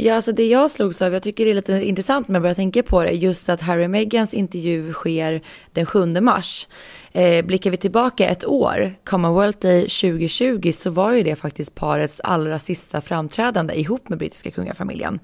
Ja, 0.00 0.14
alltså 0.14 0.32
det 0.32 0.46
jag 0.46 0.70
slogs 0.70 1.02
av, 1.02 1.12
jag 1.12 1.22
tycker 1.22 1.44
det 1.44 1.50
är 1.50 1.54
lite 1.54 1.72
intressant 1.72 2.28
när 2.28 2.34
jag 2.34 2.42
börjar 2.42 2.54
tänka 2.54 2.82
på 2.82 3.04
det, 3.04 3.10
just 3.10 3.48
att 3.48 3.60
Harry 3.60 3.86
och 3.86 3.90
Meghans 3.90 4.34
intervju 4.34 4.92
sker 4.92 5.42
den 5.72 5.86
7 5.86 6.06
mars. 6.06 6.68
Eh, 7.12 7.44
blickar 7.44 7.70
vi 7.70 7.76
tillbaka 7.76 8.28
ett 8.28 8.44
år, 8.44 8.94
Commonwealth 9.04 9.58
Day 9.58 9.80
2020, 9.80 10.72
så 10.72 10.90
var 10.90 11.12
ju 11.12 11.22
det 11.22 11.36
faktiskt 11.36 11.74
parets 11.74 12.20
allra 12.20 12.58
sista 12.58 13.00
framträdande 13.00 13.74
ihop 13.80 14.08
med 14.08 14.18
brittiska 14.18 14.50
kungafamiljen. 14.50 15.20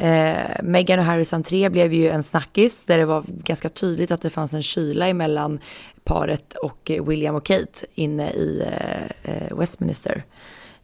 Eh, 0.00 0.62
Meghan 0.62 0.98
och 0.98 1.04
Harrys 1.04 1.32
entré 1.32 1.68
blev 1.68 1.92
ju 1.92 2.08
en 2.08 2.22
snackis 2.22 2.84
där 2.84 2.98
det 2.98 3.04
var 3.04 3.24
ganska 3.26 3.68
tydligt 3.68 4.10
att 4.10 4.22
det 4.22 4.30
fanns 4.30 4.54
en 4.54 4.62
kyla 4.62 5.08
emellan 5.08 5.60
paret 6.04 6.54
och 6.54 6.90
eh, 6.90 7.04
William 7.04 7.34
och 7.34 7.44
Kate 7.44 7.86
inne 7.94 8.30
i 8.30 8.64
eh, 8.66 9.34
eh, 9.34 9.58
Westminster. 9.58 10.24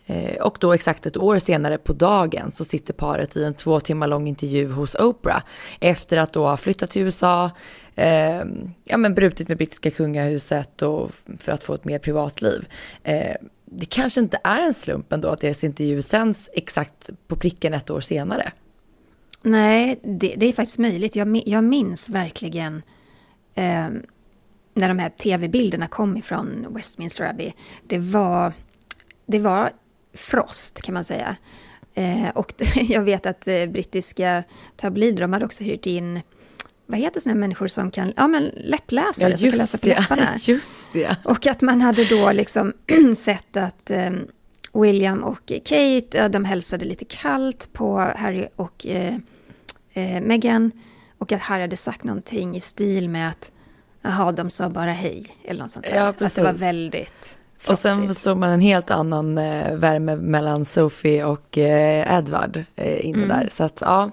Eh, 0.06 0.42
och 0.42 0.58
då 0.60 0.72
exakt 0.72 1.06
ett 1.06 1.16
år 1.16 1.38
senare 1.38 1.78
på 1.78 1.92
dagen 1.92 2.50
så 2.50 2.64
sitter 2.64 2.92
paret 2.92 3.36
i 3.36 3.44
en 3.44 3.54
två 3.54 3.80
timmar 3.80 4.06
lång 4.06 4.28
intervju 4.28 4.72
hos 4.72 4.94
Oprah 4.94 5.42
efter 5.80 6.16
att 6.16 6.32
då 6.32 6.46
ha 6.46 6.56
flyttat 6.56 6.90
till 6.90 7.02
USA, 7.02 7.50
eh, 7.94 8.42
ja 8.84 8.96
men 8.96 9.14
brutit 9.14 9.48
med 9.48 9.56
brittiska 9.56 9.90
kungahuset 9.90 10.82
och 10.82 11.10
för 11.38 11.52
att 11.52 11.64
få 11.64 11.74
ett 11.74 11.84
mer 11.84 11.98
privatliv. 11.98 12.68
Eh, 13.02 13.36
det 13.64 13.86
kanske 13.86 14.20
inte 14.20 14.38
är 14.44 14.62
en 14.62 14.74
slump 14.74 15.12
ändå 15.12 15.28
att 15.28 15.40
deras 15.40 15.64
intervju 15.64 16.02
sänds 16.02 16.50
exakt 16.52 17.10
på 17.28 17.36
pricken 17.36 17.74
ett 17.74 17.90
år 17.90 18.00
senare. 18.00 18.52
Nej, 19.42 20.00
det, 20.02 20.34
det 20.36 20.46
är 20.46 20.52
faktiskt 20.52 20.78
möjligt. 20.78 21.16
Jag, 21.16 21.42
jag 21.46 21.64
minns 21.64 22.10
verkligen 22.10 22.82
eh, 23.54 23.88
när 24.74 24.88
de 24.88 24.98
här 24.98 25.10
tv-bilderna 25.10 25.86
kom 25.86 26.16
ifrån 26.16 26.66
Westminster 26.70 27.24
Abbey. 27.24 27.52
Det 27.86 27.98
var, 27.98 28.52
det 29.26 29.38
var 29.38 29.72
frost 30.14 30.82
kan 30.82 30.94
man 30.94 31.04
säga. 31.04 31.36
Eh, 31.94 32.28
och 32.34 32.54
jag 32.74 33.02
vet 33.02 33.26
att 33.26 33.48
eh, 33.48 33.66
brittiska 33.66 34.44
tabloider, 34.76 35.20
de 35.20 35.32
hade 35.32 35.44
också 35.44 35.64
hyrt 35.64 35.86
in 35.86 36.20
vad 36.86 36.98
heter 36.98 37.20
sådana 37.20 37.40
människor 37.40 37.68
som 37.68 37.90
kan, 37.90 38.12
ja 38.16 38.28
men 38.28 38.50
läppläsare, 38.56 39.30
ja, 39.30 39.36
som 39.36 39.50
kan 39.50 39.58
läsa 39.58 39.78
på 39.78 39.86
läpparna. 39.86 40.28
Just 40.40 40.92
det. 40.92 41.16
Och 41.24 41.46
att 41.46 41.60
man 41.60 41.80
hade 41.80 42.04
då 42.04 42.32
liksom 42.32 42.72
sett 43.16 43.56
att 43.56 43.90
eh, 43.90 44.10
William 44.82 45.24
och 45.24 45.52
Kate, 45.64 46.28
de 46.28 46.44
hälsade 46.44 46.84
lite 46.84 47.04
kallt 47.04 47.72
på 47.72 47.98
Harry 48.16 48.48
och 48.56 48.86
eh, 48.86 49.14
eh, 49.92 50.20
Meghan. 50.22 50.72
Och 51.18 51.32
att 51.32 51.40
Harry 51.40 51.60
hade 51.60 51.76
sagt 51.76 52.04
någonting 52.04 52.56
i 52.56 52.60
stil 52.60 53.08
med 53.08 53.28
att, 53.28 53.50
jaha, 54.02 54.32
de 54.32 54.50
sa 54.50 54.68
bara 54.68 54.92
hej, 54.92 55.26
eller 55.44 55.60
något 55.60 55.70
sånt 55.70 55.86
där. 55.86 55.96
Ja, 55.96 56.12
precis. 56.12 56.38
Att 56.38 56.44
det 56.44 56.52
var 56.52 56.58
väldigt 56.58 57.38
och 57.68 57.78
sen 57.78 58.14
såg 58.14 58.36
man 58.36 58.50
en 58.50 58.60
helt 58.60 58.90
annan 58.90 59.38
eh, 59.38 59.74
värme 59.74 60.16
mellan 60.16 60.64
Sophie 60.64 61.24
och 61.24 61.58
eh, 61.58 62.18
Edward 62.18 62.64
eh, 62.76 63.06
inne 63.06 63.24
mm. 63.24 63.28
där. 63.28 63.48
Så 63.52 63.64
att 63.64 63.78
ja, 63.80 64.10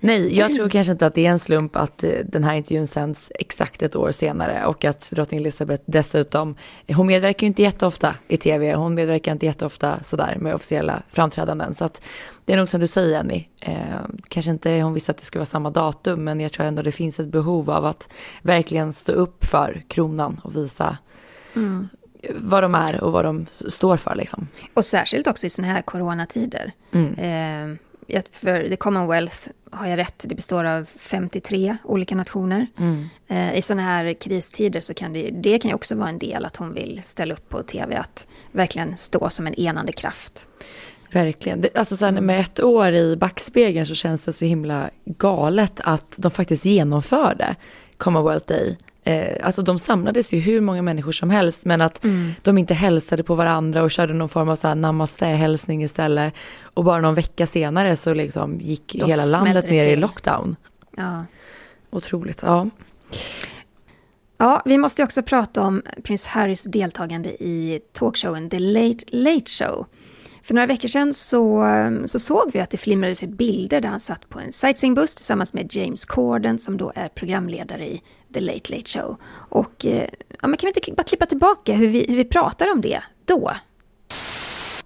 nej, 0.00 0.38
jag 0.38 0.54
tror 0.54 0.68
kanske 0.68 0.92
inte 0.92 1.06
att 1.06 1.14
det 1.14 1.26
är 1.26 1.30
en 1.30 1.38
slump 1.38 1.76
att 1.76 2.04
eh, 2.04 2.10
den 2.24 2.44
här 2.44 2.54
intervjun 2.54 2.86
sänds 2.86 3.32
exakt 3.34 3.82
ett 3.82 3.96
år 3.96 4.10
senare 4.10 4.66
och 4.66 4.84
att 4.84 5.10
drottning 5.10 5.40
Elizabeth 5.40 5.82
dessutom, 5.86 6.56
hon 6.88 7.06
medverkar 7.06 7.42
ju 7.42 7.46
inte 7.46 7.62
jätteofta 7.62 8.14
i 8.28 8.36
tv, 8.36 8.74
hon 8.74 8.94
medverkar 8.94 9.32
inte 9.32 9.46
jätteofta 9.46 9.98
sådär 10.04 10.36
med 10.40 10.54
officiella 10.54 11.02
framträdanden. 11.08 11.74
Så 11.74 11.84
att 11.84 12.02
det 12.44 12.52
är 12.52 12.56
nog 12.56 12.68
som 12.68 12.80
du 12.80 12.86
säger 12.86 13.10
Jenny, 13.10 13.44
eh, 13.60 13.74
kanske 14.28 14.50
inte 14.50 14.80
hon 14.80 14.94
visste 14.94 15.12
att 15.12 15.18
det 15.18 15.24
skulle 15.24 15.40
vara 15.40 15.46
samma 15.46 15.70
datum, 15.70 16.24
men 16.24 16.40
jag 16.40 16.52
tror 16.52 16.66
ändå 16.66 16.82
det 16.82 16.92
finns 16.92 17.20
ett 17.20 17.28
behov 17.28 17.70
av 17.70 17.84
att 17.84 18.08
verkligen 18.42 18.92
stå 18.92 19.12
upp 19.12 19.44
för 19.44 19.82
kronan 19.88 20.40
och 20.44 20.56
visa 20.56 20.98
mm 21.56 21.88
vad 22.34 22.62
de 22.62 22.74
är 22.74 23.04
och 23.04 23.12
vad 23.12 23.24
de 23.24 23.46
står 23.50 23.96
för. 23.96 24.14
Liksom. 24.14 24.48
Och 24.74 24.84
särskilt 24.84 25.26
också 25.26 25.46
i 25.46 25.50
sådana 25.50 25.72
här 25.72 25.82
coronatider. 25.82 26.72
Mm. 26.92 27.14
Eh, 27.14 27.78
för 28.32 28.68
The 28.68 28.76
Commonwealth, 28.76 29.48
har 29.70 29.86
jag 29.86 29.96
rätt, 29.96 30.24
det 30.26 30.34
består 30.34 30.64
av 30.64 30.86
53 30.96 31.76
olika 31.84 32.14
nationer. 32.14 32.66
Mm. 32.78 33.08
Eh, 33.28 33.58
I 33.58 33.62
sådana 33.62 33.82
här 33.82 34.12
kristider 34.12 34.80
så 34.80 34.94
kan 34.94 35.12
det, 35.12 35.30
det 35.30 35.58
kan 35.58 35.68
ju 35.68 35.74
också 35.74 35.94
vara 35.94 36.08
en 36.08 36.18
del 36.18 36.44
att 36.44 36.56
hon 36.56 36.74
vill 36.74 37.00
ställa 37.04 37.34
upp 37.34 37.48
på 37.48 37.62
tv, 37.62 37.96
att 37.96 38.26
verkligen 38.52 38.96
stå 38.96 39.30
som 39.30 39.46
en 39.46 39.54
enande 39.54 39.92
kraft. 39.92 40.48
Verkligen. 41.12 41.64
alltså 41.74 41.96
så 41.96 42.04
här, 42.04 42.12
med 42.12 42.40
ett 42.40 42.60
år 42.60 42.94
i 42.94 43.16
backspegeln 43.16 43.86
så 43.86 43.94
känns 43.94 44.24
det 44.24 44.32
så 44.32 44.44
himla 44.44 44.90
galet 45.04 45.80
att 45.84 46.14
de 46.16 46.30
faktiskt 46.30 46.64
genomförde 46.64 47.56
Commonwealth 47.96 48.46
Day 48.46 48.76
eh, 49.04 49.46
alltså 49.46 49.62
de 49.62 49.78
samlades 49.78 50.32
ju 50.32 50.38
hur 50.38 50.60
många 50.60 50.82
människor 50.82 51.12
som 51.12 51.30
helst 51.30 51.64
men 51.64 51.80
att 51.80 52.04
mm. 52.04 52.32
de 52.42 52.58
inte 52.58 52.74
hälsade 52.74 53.22
på 53.22 53.34
varandra 53.34 53.82
och 53.82 53.90
körde 53.90 54.14
någon 54.14 54.28
form 54.28 54.48
av 54.48 54.56
så 54.56 54.68
här 54.68 54.74
namaste-hälsning 54.74 55.84
istället. 55.84 56.34
Och 56.62 56.84
bara 56.84 57.00
någon 57.00 57.14
vecka 57.14 57.46
senare 57.46 57.96
så 57.96 58.14
liksom 58.14 58.60
gick 58.60 58.96
Då 59.00 59.06
hela 59.06 59.24
landet 59.24 59.70
ner 59.70 59.86
i 59.86 59.96
lockdown. 59.96 60.56
Ja. 60.96 61.24
Otroligt, 61.90 62.42
ja. 62.42 62.68
Ja, 64.38 64.62
vi 64.64 64.78
måste 64.78 65.04
också 65.04 65.22
prata 65.22 65.62
om 65.62 65.82
prins 66.02 66.26
Harrys 66.26 66.62
deltagande 66.62 67.28
i 67.28 67.80
talkshowen 67.92 68.50
The 68.50 68.58
Late 68.58 69.04
Late 69.08 69.50
Show. 69.50 69.86
För 70.42 70.54
några 70.54 70.66
veckor 70.66 70.88
sedan 70.88 71.14
så, 71.14 71.64
så 72.04 72.18
såg 72.18 72.50
vi 72.52 72.60
att 72.60 72.70
det 72.70 72.76
flimrade 72.76 73.14
för 73.14 73.26
bilder 73.26 73.80
där 73.80 73.88
han 73.88 74.00
satt 74.00 74.28
på 74.28 74.40
en 74.40 74.52
sightseeingbuss 74.52 75.14
tillsammans 75.14 75.54
med 75.54 75.74
James 75.74 76.04
Corden 76.04 76.58
som 76.58 76.76
då 76.76 76.92
är 76.94 77.08
programledare 77.08 77.86
i 77.88 78.02
The 78.34 78.40
Late 78.40 78.76
Late 78.76 78.90
Show. 78.90 79.16
Och 79.48 79.86
eh, 79.86 80.08
ja, 80.42 80.48
men 80.48 80.56
kan 80.56 80.70
vi 80.74 80.80
inte 80.80 80.92
bara 80.92 81.02
klippa 81.02 81.26
tillbaka 81.26 81.72
hur 81.72 81.88
vi, 81.88 82.06
hur 82.08 82.16
vi 82.16 82.24
pratar 82.24 82.72
om 82.72 82.80
det 82.80 83.02
då? 83.26 83.52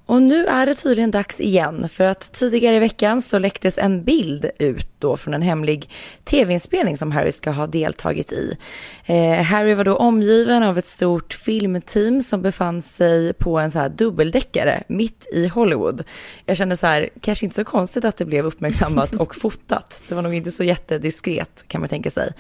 Och 0.07 0.23
nu 0.23 0.47
är 0.47 0.67
det 0.67 0.75
tydligen 0.75 1.11
dags 1.11 1.41
igen 1.41 1.89
för 1.89 2.05
att 2.05 2.33
tidigare 2.33 2.77
i 2.77 2.79
veckan 2.79 3.23
så 3.23 3.39
läcktes 3.39 3.79
en 3.79 4.05
bild 4.05 4.51
ut 4.59 4.92
då 5.03 5.17
från 5.17 5.35
en 5.35 5.43
hemlig 5.43 5.91
tv-inspelning 6.25 6.99
som 6.99 7.13
Harry 7.13 7.33
ska 7.33 7.51
ha 7.51 7.67
deltagit 7.67 8.33
i. 8.33 8.57
Eh, 9.05 9.43
Harry 9.43 9.75
var 9.75 9.85
då 9.85 9.97
omgiven 9.97 10.63
av 10.63 10.79
ett 10.79 10.87
stort 10.87 11.35
filmteam 11.35 12.23
som 12.23 12.43
befann 12.43 12.83
sig 12.83 13.33
på 13.33 13.59
en 13.59 13.71
så 13.71 13.79
här 13.79 13.89
dubbeldäckare 13.89 14.83
mitt 14.87 15.27
i 15.33 15.49
Hollywood. 15.49 16.05
Jag 16.47 16.57
kände 16.57 16.77
så 16.77 16.87
här, 16.87 17.09
kanske 17.21 17.47
inte 17.47 17.57
så 17.57 17.65
konstigt 17.65 18.05
att 18.05 18.17
det 18.17 18.25
blev 18.25 18.47
uppmärksammat 18.47 19.15
och 19.19 19.37
fotat. 19.37 20.03
Det 20.09 20.15
var 20.15 20.23
nog 20.23 20.35
inte 20.35 20.51
så 20.51 20.65
jättediskret 20.65 21.65
kan 21.69 21.81
man 21.81 21.89
tänka 21.89 22.11
sig. 22.11 22.33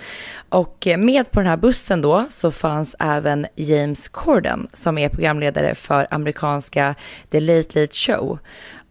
Och 0.48 0.86
eh, 0.86 0.98
med 0.98 1.30
på 1.30 1.40
den 1.40 1.48
här 1.48 1.56
bussen 1.56 2.02
då 2.02 2.26
så 2.30 2.50
fanns 2.50 2.96
även 2.98 3.46
James 3.56 4.08
Corden 4.08 4.68
som 4.74 4.98
är 4.98 5.08
programledare 5.08 5.74
för 5.74 6.06
amerikanska 6.10 6.94
The 7.30 7.40
Late 7.40 7.80
Late 7.80 7.94
Show. 7.94 8.38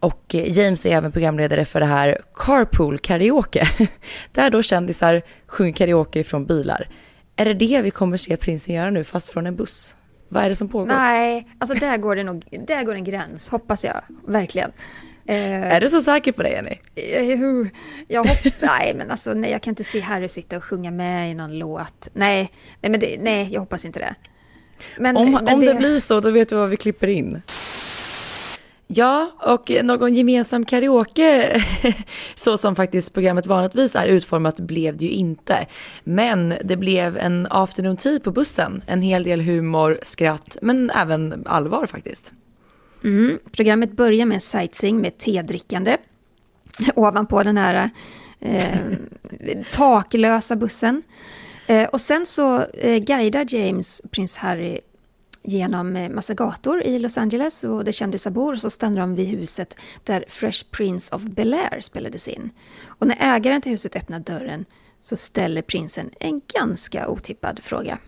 Och 0.02 0.34
James 0.34 0.86
är 0.86 0.96
även 0.96 1.12
programledare 1.12 1.64
för 1.64 1.80
det 1.80 1.86
här 1.86 2.20
Carpool 2.34 2.98
Karaoke, 2.98 3.68
där 4.32 4.50
då 4.50 4.62
kändisar 4.62 5.22
sjunger 5.46 5.72
karaoke 5.72 6.24
från 6.24 6.46
bilar. 6.46 6.88
Är 7.36 7.44
det 7.44 7.54
det 7.54 7.82
vi 7.82 7.90
kommer 7.90 8.16
se 8.16 8.36
prinsen 8.36 8.74
göra 8.74 8.90
nu, 8.90 9.04
fast 9.04 9.28
från 9.28 9.46
en 9.46 9.56
buss? 9.56 9.96
Vad 10.28 10.44
är 10.44 10.48
det 10.48 10.56
som 10.56 10.68
pågår? 10.68 10.86
Nej, 10.86 11.48
alltså 11.58 11.78
där 11.78 11.96
går 11.96 12.16
det 12.16 12.24
nog, 12.24 12.44
där 12.66 12.84
går 12.84 12.94
en 12.94 13.04
gräns, 13.04 13.48
hoppas 13.48 13.84
jag, 13.84 14.00
verkligen. 14.26 14.72
Eh, 15.26 15.72
är 15.72 15.80
du 15.80 15.88
så 15.88 16.00
säker 16.00 16.32
på 16.32 16.42
det, 16.42 16.50
Jenny? 16.50 16.78
Eh, 16.94 17.70
jag 18.08 18.24
hopp, 18.24 18.44
nej, 18.60 18.94
men 18.96 19.10
alltså 19.10 19.34
nej, 19.34 19.50
jag 19.50 19.62
kan 19.62 19.70
inte 19.70 19.84
se 19.84 20.00
Harry 20.00 20.28
sitta 20.28 20.56
och 20.56 20.64
sjunga 20.64 20.90
med 20.90 21.30
i 21.30 21.34
någon 21.34 21.58
låt. 21.58 22.08
Nej, 22.12 22.50
nej, 22.80 22.90
men 22.90 23.00
det, 23.00 23.16
nej 23.20 23.48
jag 23.52 23.60
hoppas 23.60 23.84
inte 23.84 23.98
det. 23.98 24.14
Men, 24.98 25.16
om 25.16 25.32
men 25.32 25.48
om 25.48 25.60
det... 25.60 25.66
det 25.66 25.74
blir 25.74 26.00
så, 26.00 26.20
då 26.20 26.30
vet 26.30 26.48
du 26.48 26.56
vad 26.56 26.70
vi 26.70 26.76
klipper 26.76 27.08
in. 27.08 27.42
Ja, 28.86 29.30
och 29.38 29.70
någon 29.84 30.14
gemensam 30.14 30.64
karaoke, 30.64 31.62
så 32.34 32.58
som 32.58 32.76
faktiskt 32.76 33.14
programmet 33.14 33.46
vanligtvis 33.46 33.96
är 33.96 34.06
utformat, 34.06 34.60
blev 34.60 34.96
det 34.96 35.04
ju 35.04 35.10
inte. 35.10 35.66
Men 36.04 36.54
det 36.64 36.76
blev 36.76 37.16
en 37.16 37.46
afternoon 37.50 37.96
tea 37.96 38.20
på 38.20 38.30
bussen, 38.30 38.82
en 38.86 39.02
hel 39.02 39.24
del 39.24 39.40
humor, 39.40 39.98
skratt, 40.02 40.56
men 40.62 40.90
även 40.90 41.42
allvar 41.46 41.86
faktiskt. 41.86 42.32
Mm. 43.04 43.38
Programmet 43.52 43.92
börjar 43.92 44.26
med 44.26 44.42
sightseeing 44.42 45.00
med 45.00 45.18
tedrickande 45.18 45.96
ovanpå 46.94 47.42
den 47.42 47.56
här 47.56 47.90
eh, 48.40 48.78
taklösa 49.72 50.56
bussen. 50.56 51.02
Eh, 51.66 51.88
och 51.88 52.00
sen 52.00 52.26
så 52.26 52.62
eh, 52.64 52.98
guidar 52.98 53.46
James 53.48 54.02
prins 54.10 54.36
Harry 54.36 54.80
genom 55.42 55.96
eh, 55.96 56.08
massa 56.08 56.34
gator 56.34 56.82
i 56.82 56.98
Los 56.98 57.18
Angeles 57.18 57.64
och 57.64 57.84
det 57.84 57.92
kändisar 57.92 58.30
bor 58.30 58.54
så 58.54 58.70
stannar 58.70 59.00
de 59.00 59.14
vid 59.14 59.26
huset 59.28 59.76
där 60.04 60.24
Fresh 60.28 60.64
Prince 60.70 61.16
of 61.16 61.22
Bel-Air 61.22 61.80
spelades 61.80 62.28
in. 62.28 62.50
Och 62.86 63.06
när 63.06 63.16
ägaren 63.20 63.60
till 63.60 63.72
huset 63.72 63.96
öppnar 63.96 64.20
dörren 64.20 64.64
så 65.02 65.16
ställer 65.16 65.62
prinsen 65.62 66.10
en 66.20 66.40
ganska 66.54 67.08
otippad 67.08 67.60
fråga. 67.62 67.98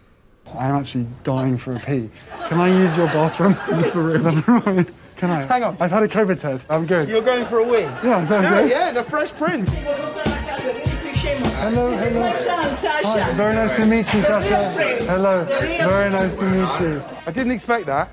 I'm 0.44 0.80
actually 0.80 1.06
dying 1.22 1.58
for 1.58 1.74
a 1.74 1.80
pee. 1.86 2.10
Can 2.48 2.60
I 2.60 2.84
use 2.84 2.98
your 2.98 3.08
bathroom? 3.08 3.54
for 3.92 4.02
real? 4.02 4.84
Can 5.16 5.30
I? 5.30 5.46
Hang 5.46 5.64
on. 5.64 5.76
I've 5.80 5.90
had 5.90 6.02
a 6.02 6.08
COVID 6.08 6.38
test. 6.38 6.70
I'm 6.70 6.86
good. 6.86 7.08
You're 7.08 7.22
going 7.22 7.46
for 7.46 7.58
a 7.60 7.64
wee? 7.64 7.88
Yeah, 8.02 8.22
is 8.22 8.28
that 8.28 8.42
yeah, 8.42 8.54
okay? 8.54 8.70
Yeah, 8.70 8.92
the 8.92 9.04
Fresh 9.04 9.32
Prince. 9.32 10.93
Hello, 11.24 11.94
hello. 11.94 12.32
Hi, 12.34 13.32
very 13.32 13.54
nice 13.54 13.76
to 13.76 13.86
meet 13.86 14.12
you, 14.12 14.20
Sasha. 14.20 14.70
Hello, 15.06 15.44
very 15.44 16.10
nice 16.10 16.34
to 16.34 16.44
meet 16.44 16.80
you. 16.80 17.02
I 17.26 17.30
didn't 17.32 17.52
expect 17.52 17.86
that. 17.86 18.10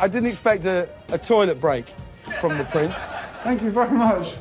I 0.00 0.08
didn't 0.08 0.28
expect 0.28 0.66
a, 0.66 0.88
a 1.12 1.18
toilet 1.18 1.60
break 1.60 1.86
from 2.40 2.58
the 2.58 2.64
prince. 2.64 2.98
Thank 3.44 3.62
you 3.62 3.70
very 3.70 3.92
much. 3.92 4.34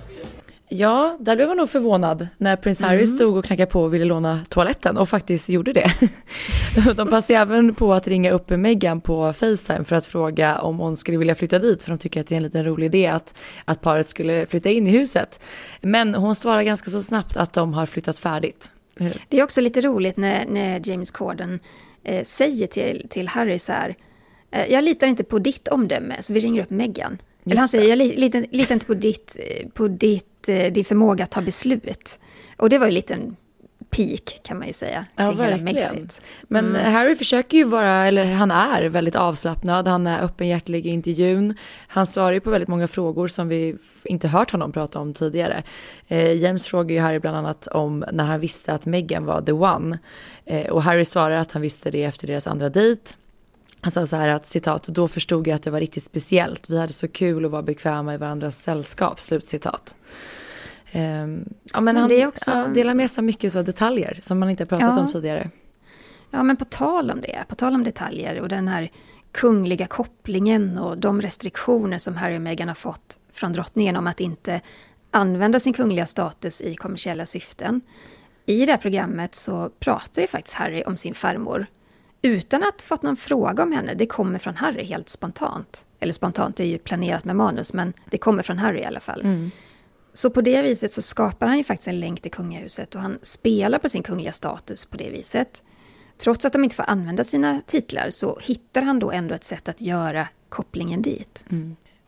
Ja, 0.70 1.18
där 1.20 1.36
blev 1.36 1.48
jag 1.48 1.58
nog 1.58 1.70
förvånad 1.70 2.28
när 2.38 2.56
prins 2.56 2.82
Harry 2.82 3.04
Mm. 3.04 3.16
stod 3.16 3.38
och 3.38 3.46
knackade 3.46 3.72
på 3.72 3.82
och 3.84 3.94
ville 3.94 4.06
låna 4.06 4.40
toaletten 4.50 4.98
och 4.98 5.10
faktiskt 5.10 5.50
gjorde 5.50 5.74
det. 5.74 5.92
De 6.96 7.10
passade 7.10 7.40
även 7.40 7.76
på 7.76 7.94
att 7.94 8.08
ringa 8.08 8.32
upp 8.32 8.50
Meghan 8.50 9.02
på 9.02 9.34
Facetime 9.34 9.84
för 9.84 9.96
att 9.96 10.06
fråga 10.06 10.60
om 10.60 10.78
hon 10.80 10.98
skulle 10.98 11.18
vilja 11.18 11.36
flytta 11.36 11.60
dit 11.60 11.84
för 11.84 11.90
de 11.92 11.98
tycker 11.98 12.22
att 12.22 12.28
det 12.28 12.36
är 12.36 12.38
en 12.38 12.44
liten 12.44 12.66
rolig 12.66 12.86
idé 12.86 13.08
att, 13.08 13.36
att 13.66 13.82
paret 13.82 14.08
skulle 14.08 14.46
flytta 14.46 14.70
in 14.70 14.88
i 14.88 14.92
huset. 14.92 15.42
Men 15.82 16.16
hon 16.16 16.36
svarar 16.36 16.64
ganska 16.64 16.92
så 16.92 17.04
snabbt 17.04 17.38
att 17.38 17.54
de 17.54 17.74
har 17.74 17.86
flyttat 17.86 18.20
färdigt. 18.20 18.72
Det 19.30 19.40
är 19.40 19.44
också 19.44 19.62
lite 19.62 19.82
roligt 19.82 20.18
när, 20.18 20.46
när 20.46 20.90
James 20.90 21.12
Corden 21.12 21.60
eh, 22.04 22.24
säger 22.24 22.68
till, 22.68 23.08
till 23.10 23.28
Harry 23.28 23.60
så 23.60 23.72
här, 23.72 23.96
eh, 24.52 24.74
jag 24.74 24.84
litar 24.84 25.08
inte 25.08 25.24
på 25.24 25.40
ditt 25.40 25.68
omdöme, 25.68 26.22
så 26.22 26.34
vi 26.34 26.40
ringer 26.40 26.62
upp 26.62 26.70
Meghan. 26.70 27.18
Eller 27.52 27.56
han 27.56 27.64
Just 27.64 27.72
säger, 27.72 27.90
jag 27.90 27.98
li, 27.98 28.16
litar, 28.18 28.46
litar 28.52 28.74
inte 28.74 28.86
på, 28.86 28.94
ditt, 28.94 29.38
på 29.74 29.88
ditt, 29.88 30.50
eh, 30.50 30.72
din 30.74 30.86
förmåga 30.86 31.24
att 31.24 31.32
ta 31.32 31.42
beslut. 31.42 32.20
Och 32.58 32.70
det 32.70 32.78
var 32.78 32.86
ju 32.86 32.90
en 32.90 32.94
liten 32.94 33.36
peak 33.90 34.40
kan 34.44 34.58
man 34.58 34.68
ju 34.68 34.74
säga, 34.74 35.06
Ja, 35.16 35.32
verkligen. 35.32 36.10
Men 36.48 36.76
Harry 36.76 37.16
försöker 37.16 37.58
ju 37.58 37.64
vara, 37.64 38.08
eller 38.08 38.26
han 38.26 38.52
är 38.52 38.84
väldigt 38.84 39.16
avslappnad, 39.16 39.88
han 39.88 40.08
är 40.08 40.22
öppenhjärtig 40.22 40.86
i 40.86 40.90
intervjun. 40.90 41.56
Han 41.88 42.08
svarar 42.08 42.32
ju 42.32 42.40
på 42.40 42.50
väldigt 42.50 42.68
många 42.68 42.88
frågor 42.88 43.28
som 43.28 43.48
vi 43.48 43.76
inte 44.04 44.28
hört 44.28 44.52
honom 44.52 44.72
prata 44.72 45.00
om 45.00 45.14
tidigare. 45.14 45.64
Eh, 46.08 46.34
James 46.34 46.68
frågar 46.68 46.96
ju 46.96 47.02
Harry 47.02 47.20
bland 47.20 47.38
annat 47.38 47.68
om 47.68 48.06
när 48.12 48.24
han 48.24 48.40
visste 48.40 48.74
att 48.74 48.86
Meghan 48.86 49.26
var 49.26 49.42
the 49.42 49.52
one. 49.52 50.00
Eh, 50.46 50.68
och 50.68 50.84
Harry 50.84 51.06
svarar 51.06 51.36
att 51.36 51.52
han 51.52 51.62
visste 51.62 51.92
det 51.92 52.04
efter 52.04 52.28
deras 52.28 52.48
andra 52.48 52.70
dejt. 52.70 53.14
Han 53.82 53.92
sa 53.92 54.08
så 54.08 54.16
här 54.16 54.28
att 54.30 54.46
citat, 54.46 54.84
då 54.88 55.08
förstod 55.08 55.48
jag 55.48 55.56
att 55.56 55.64
det 55.64 55.72
var 55.72 55.80
riktigt 55.80 56.04
speciellt. 56.04 56.70
Vi 56.70 56.80
hade 56.80 56.94
så 56.94 57.08
kul 57.08 57.46
och 57.46 57.52
var 57.52 57.62
bekväma 57.62 58.14
i 58.14 58.18
varandras 58.18 58.62
sällskap, 58.62 59.20
slutcitat. 59.20 59.96
Ehm, 60.92 61.46
ja, 61.64 61.82
men, 61.82 61.84
Men 61.86 61.96
han 61.98 62.10
det 62.10 62.22
är 62.22 62.28
också- 62.28 62.52
ja, 62.52 62.68
delar 62.68 62.94
med 62.94 63.12
sig 63.12 63.24
mycket 63.24 63.54
så 63.54 63.62
detaljer 63.62 64.20
som 64.24 64.40
man 64.40 64.50
inte 64.50 64.66
pratat 64.66 64.88
Ja. 64.88 65.00
om 65.00 65.08
tidigare. 65.08 65.50
Ja, 66.32 66.44
men 66.44 66.58
på 66.58 66.66
tal 66.66 67.12
om 67.12 67.22
det, 67.22 67.44
på 67.48 67.56
tal 67.56 67.76
om 67.76 67.84
detaljer 67.84 68.40
och 68.42 68.50
den 68.50 68.68
här 68.68 68.92
kungliga 69.32 69.88
kopplingen 69.88 70.78
och 70.78 70.98
de 70.98 71.22
restriktioner 71.22 71.98
som 71.98 72.16
Harry 72.16 72.38
och 72.38 72.42
Meghan 72.42 72.68
har 72.68 72.76
fått 72.76 73.20
från 73.34 73.54
drottningen 73.54 73.96
om 73.96 74.08
att 74.08 74.20
inte 74.20 74.62
använda 75.12 75.60
sin 75.60 75.74
kungliga 75.74 76.06
status 76.06 76.62
i 76.62 76.76
kommersiella 76.76 77.26
syften. 77.26 77.82
I 78.46 78.66
det 78.66 78.72
här 78.72 78.80
programmet 78.80 79.36
så 79.36 79.70
pratar 79.80 80.22
ju 80.22 80.28
faktiskt 80.28 80.56
Harry 80.56 80.84
om 80.86 80.98
sin 80.98 81.14
farmor 81.14 81.66
utan 82.22 82.64
att 82.64 82.82
fått 82.82 83.02
någon 83.04 83.18
fråga 83.18 83.64
om 83.64 83.72
henne. 83.72 83.94
Det 83.94 84.06
kommer 84.06 84.40
från 84.40 84.56
Harry 84.56 84.84
helt 84.84 85.10
spontant. 85.10 85.86
Eller 86.00 86.14
spontant, 86.14 86.56
det 86.56 86.64
är 86.64 86.68
ju 86.68 86.78
planerat 86.78 87.26
med 87.26 87.36
manus, 87.36 87.74
men 87.74 87.94
det 88.10 88.18
kommer 88.18 88.44
från 88.44 88.58
Harry 88.58 88.80
i 88.80 88.86
alla 88.86 89.00
fall. 89.00 89.50
Så 90.14 90.30
på 90.30 90.42
det 90.42 90.62
viset 90.62 90.92
så 90.92 91.02
skapar 91.02 91.48
han 91.48 91.58
ju 91.58 91.64
faktiskt 91.64 91.88
en 91.88 92.00
länk 92.00 92.22
till 92.22 92.32
kungahuset 92.32 92.96
och 92.96 93.02
han 93.02 93.20
spelar 93.22 93.80
på 93.80 93.90
sin 93.90 94.04
kungliga 94.04 94.32
status 94.32 94.86
på 94.86 94.98
det 94.98 95.10
viset. 95.10 95.62
Trots 96.18 96.46
att 96.46 96.54
de 96.54 96.64
inte 96.64 96.76
får 96.76 96.84
använda 96.84 97.24
sina 97.24 97.62
titlar 97.68 98.10
så 98.10 98.40
hittar 98.42 98.82
han 98.82 99.00
då 99.00 99.12
ändå 99.12 99.36
ett 99.36 99.44
sätt 99.44 99.70
att 99.70 99.82
göra 99.82 100.28
kopplingen 100.50 101.02
dit. 101.02 101.46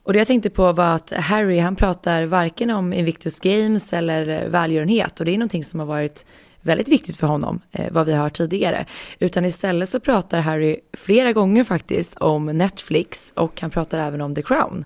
Och 0.04 0.13
det 0.13 0.19
jag 0.19 0.28
tänkte 0.28 0.50
på 0.50 0.72
var 0.72 0.95
att 0.95 1.12
Harry, 1.12 1.60
han 1.60 1.76
pratar 1.76 2.26
varken 2.26 2.69
om 2.69 2.93
Invictus 2.93 3.39
Games 3.39 3.93
eller 3.93 4.50
välgörenhet 4.50 5.19
och 5.19 5.26
det 5.26 5.32
är 5.32 5.38
någonting 5.38 5.65
som 5.65 5.80
har 5.80 5.88
varit 5.88 6.26
väldigt 6.62 6.88
viktigt 6.88 7.17
för 7.17 7.28
honom, 7.28 7.62
eh, 7.72 7.91
vad 7.91 8.06
vi 8.06 8.13
har 8.13 8.24
hört 8.24 8.34
tidigare. 8.34 8.86
Utan 9.19 9.45
istället 9.45 9.89
så 9.89 10.00
pratar 10.00 10.41
Harry 10.41 10.80
flera 10.93 11.34
gånger 11.34 11.63
faktiskt 11.63 12.17
om 12.17 12.45
Netflix 12.45 13.34
och 13.36 13.62
han 13.62 13.69
pratar 13.69 14.00
även 14.00 14.22
om 14.22 14.36
The 14.36 14.41
Crown. 14.41 14.86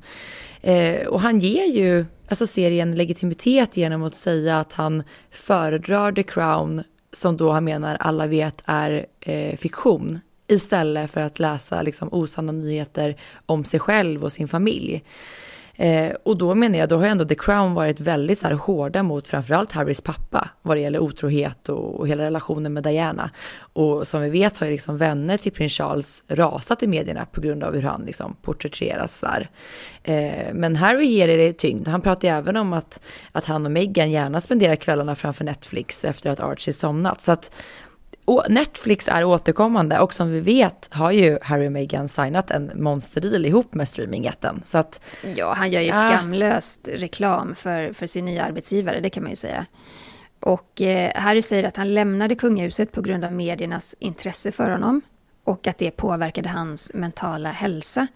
Eh, 0.62 1.08
och 1.08 1.22
han 1.22 1.40
ger 1.40 1.66
ju 1.66 2.06
alltså 2.28 2.48
serien 2.48 2.96
legitimitet 2.96 3.78
genom 3.78 4.04
att 4.04 4.16
säga 4.16 4.60
att 4.60 4.74
han 4.74 5.04
föredrar 5.32 6.12
The 6.12 6.24
Crown, 6.24 6.84
som 7.14 7.38
då 7.38 7.52
han 7.52 7.64
menar 7.64 7.98
alla 8.00 8.28
vet 8.28 8.62
är 8.66 9.06
eh, 9.20 9.58
fiktion, 9.58 10.20
istället 10.48 11.12
för 11.12 11.22
att 11.22 11.40
läsa 11.40 11.82
liksom, 11.82 12.10
osanna 12.12 12.52
nyheter 12.52 13.16
om 13.46 13.66
sig 13.66 13.80
själv 13.80 14.24
och 14.24 14.32
sin 14.32 14.48
familj. 14.48 15.04
Eh, 15.76 16.12
och 16.24 16.38
då 16.38 16.56
menar 16.56 16.80
jag, 16.80 16.90
då 16.90 16.98
har 16.98 17.04
ju 17.04 17.10
ändå 17.10 17.26
The 17.26 17.36
Crown 17.36 17.74
varit 17.74 18.00
väldigt 18.00 18.40
så 18.40 18.48
här 18.48 18.54
hårda 18.54 19.04
mot 19.04 19.28
framförallt 19.28 19.72
Harrys 19.72 20.02
pappa 20.02 20.50
vad 20.62 20.78
det 20.78 20.82
gäller 20.82 21.00
otrohet 21.00 21.70
och, 21.70 22.00
och 22.00 22.08
hela 22.08 22.24
relationen 22.24 22.74
med 22.74 22.84
Diana. 22.84 23.32
Och 23.56 24.08
som 24.08 24.22
vi 24.22 24.30
vet 24.30 24.58
har 24.58 24.68
ju 24.68 24.74
liksom 24.74 24.98
vänner 24.98 25.38
till 25.38 25.52
prins 25.52 25.74
Charles 25.74 26.24
rasat 26.28 26.84
i 26.84 26.88
medierna 26.88 27.26
på 27.26 27.42
grund 27.42 27.64
av 27.64 27.74
hur 27.74 27.82
han 27.82 28.02
liksom 28.06 28.36
porträtteras 28.42 29.22
där. 29.22 29.50
Eh, 30.04 30.54
men 30.54 30.76
Harry 30.76 31.06
ger 31.06 31.28
det 31.28 31.54
tyngd. 31.54 31.88
Han 31.88 32.02
pratar 32.02 32.28
ju 32.28 32.34
även 32.34 32.58
om 32.58 32.74
att, 32.74 33.02
att 33.32 33.46
han 33.46 33.66
och 33.66 33.72
Meghan 33.72 34.12
gärna 34.12 34.42
spenderar 34.42 34.76
kvällarna 34.76 35.16
framför 35.16 35.44
Netflix 35.44 36.06
efter 36.06 36.30
att 36.30 36.40
Archie 36.40 36.74
somnat. 36.74 37.22
Så 37.22 37.32
att 37.32 37.52
Netflix 38.50 39.08
är 39.08 39.24
återkommande 39.24 40.00
och 40.00 40.14
som 40.14 40.32
vi 40.32 40.40
vet 40.40 40.90
har 40.92 41.12
ju 41.12 41.40
Harry 41.42 41.68
och 41.68 41.72
Meghan 41.72 42.08
signat 42.08 42.52
en 42.52 42.72
monsterdeal 42.76 43.46
ihop 43.46 43.74
med 43.74 43.88
streamingjätten. 43.88 44.62
Så 44.66 44.78
att 44.78 45.06
Ja, 45.36 45.54
han 45.54 45.72
gör 45.72 45.82
ju 45.82 45.88
Ja. 45.88 45.94
skamlöst 45.94 46.90
reklam 46.94 47.56
för, 47.56 47.94
för 47.94 48.08
sin 48.08 48.26
nya 48.26 48.44
arbetsgivare, 48.44 49.00
det 49.00 49.10
kan 49.10 49.24
man 49.24 49.30
ju 49.30 49.36
säga. 49.36 49.66
Och 50.40 50.82
eh, 50.82 51.12
Harry 51.16 51.42
säger 51.42 51.64
att 51.64 51.78
han 51.78 51.94
lämnade 51.94 52.36
kungahuset 52.36 52.92
på 52.92 53.02
grund 53.02 53.26
av 53.26 53.32
mediernas 53.34 53.96
intresse 54.00 54.52
för 54.52 54.70
honom 54.70 55.02
och 55.44 55.68
att 55.68 55.78
det 55.78 55.92
påverkade 55.92 56.50
hans 56.50 56.92
mentala 56.94 57.52
hälsa. 57.52 58.08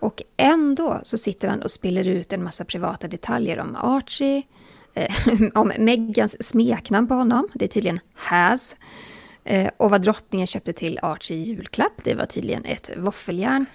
Och 0.00 0.22
ändå 0.36 1.00
så 1.02 1.18
sitter 1.18 1.48
han 1.48 1.62
och 1.62 1.70
spiller 1.70 2.04
ut 2.04 2.32
en 2.32 2.44
massa 2.44 2.64
privata 2.64 3.08
detaljer 3.08 3.58
om 3.60 3.76
Archie, 3.76 4.42
eh, 4.94 5.14
om 5.54 5.72
Megans 5.78 6.48
smeknamn 6.48 7.08
på 7.08 7.14
honom, 7.14 7.48
det 7.54 7.64
är 7.64 7.68
tydligen 7.68 8.00
Has, 8.14 8.76
Eh, 9.44 9.70
och 9.76 9.90
vad 9.90 10.02
drottningen 10.02 10.46
köpte 10.46 10.72
till 10.72 10.98
Archie 11.02 11.36
i 11.36 11.42
julklapp, 11.42 12.04
det 12.04 12.14
var 12.14 12.26
tydligen 12.26 12.64
ett 12.64 12.90
våffeljärn. 12.96 13.66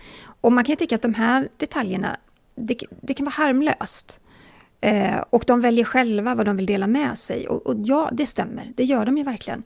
Och 0.42 0.52
man 0.52 0.64
kan 0.64 0.74
ju 0.74 0.76
tycka 0.76 0.96
att 0.96 1.02
de 1.02 1.14
här 1.14 1.50
detaljerna, 1.58 2.18
det, 2.56 2.78
det 3.02 3.14
kan 3.14 3.26
vara 3.26 3.34
harmlöst. 3.34 4.22
Eh, 4.82 5.24
och 5.30 5.44
de 5.48 5.62
väljer 5.62 5.86
själva 5.86 6.36
vad 6.36 6.46
de 6.46 6.58
vill 6.58 6.66
dela 6.66 6.88
med 6.88 7.18
sig. 7.18 7.48
Och, 7.48 7.68
och 7.68 7.76
ja, 7.78 8.10
det 8.14 8.26
stämmer, 8.26 8.72
det 8.76 8.84
gör 8.84 9.06
de 9.06 9.18
ju 9.18 9.24
verkligen. 9.24 9.64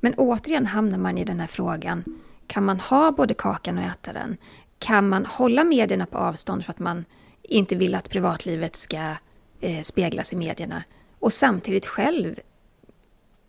Men 0.00 0.14
återigen 0.14 0.66
hamnar 0.66 0.98
man 0.98 1.18
i 1.18 1.24
den 1.24 1.40
här 1.40 1.46
frågan, 1.46 2.04
kan 2.46 2.64
man 2.64 2.80
ha 2.80 3.12
både 3.12 3.34
kakan 3.34 3.78
och 3.78 3.84
äta 3.84 4.12
den? 4.12 4.36
Kan 4.78 5.08
man 5.08 5.26
hålla 5.26 5.64
medierna 5.64 6.06
på 6.06 6.18
avstånd 6.18 6.64
för 6.64 6.72
att 6.72 6.78
man 6.78 7.04
inte 7.42 7.76
vill 7.76 7.94
att 7.94 8.10
privatlivet 8.10 8.76
ska 8.76 9.14
eh, 9.60 9.82
speglas 9.82 10.32
i 10.32 10.36
medierna? 10.36 10.82
Och 11.18 11.32
samtidigt 11.32 11.86
själv 11.86 12.40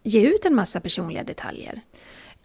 ge 0.04 0.22
ut 0.22 0.46
en 0.46 0.56
massa 0.56 0.80
personliga 0.80 1.24
detaljer. 1.24 1.82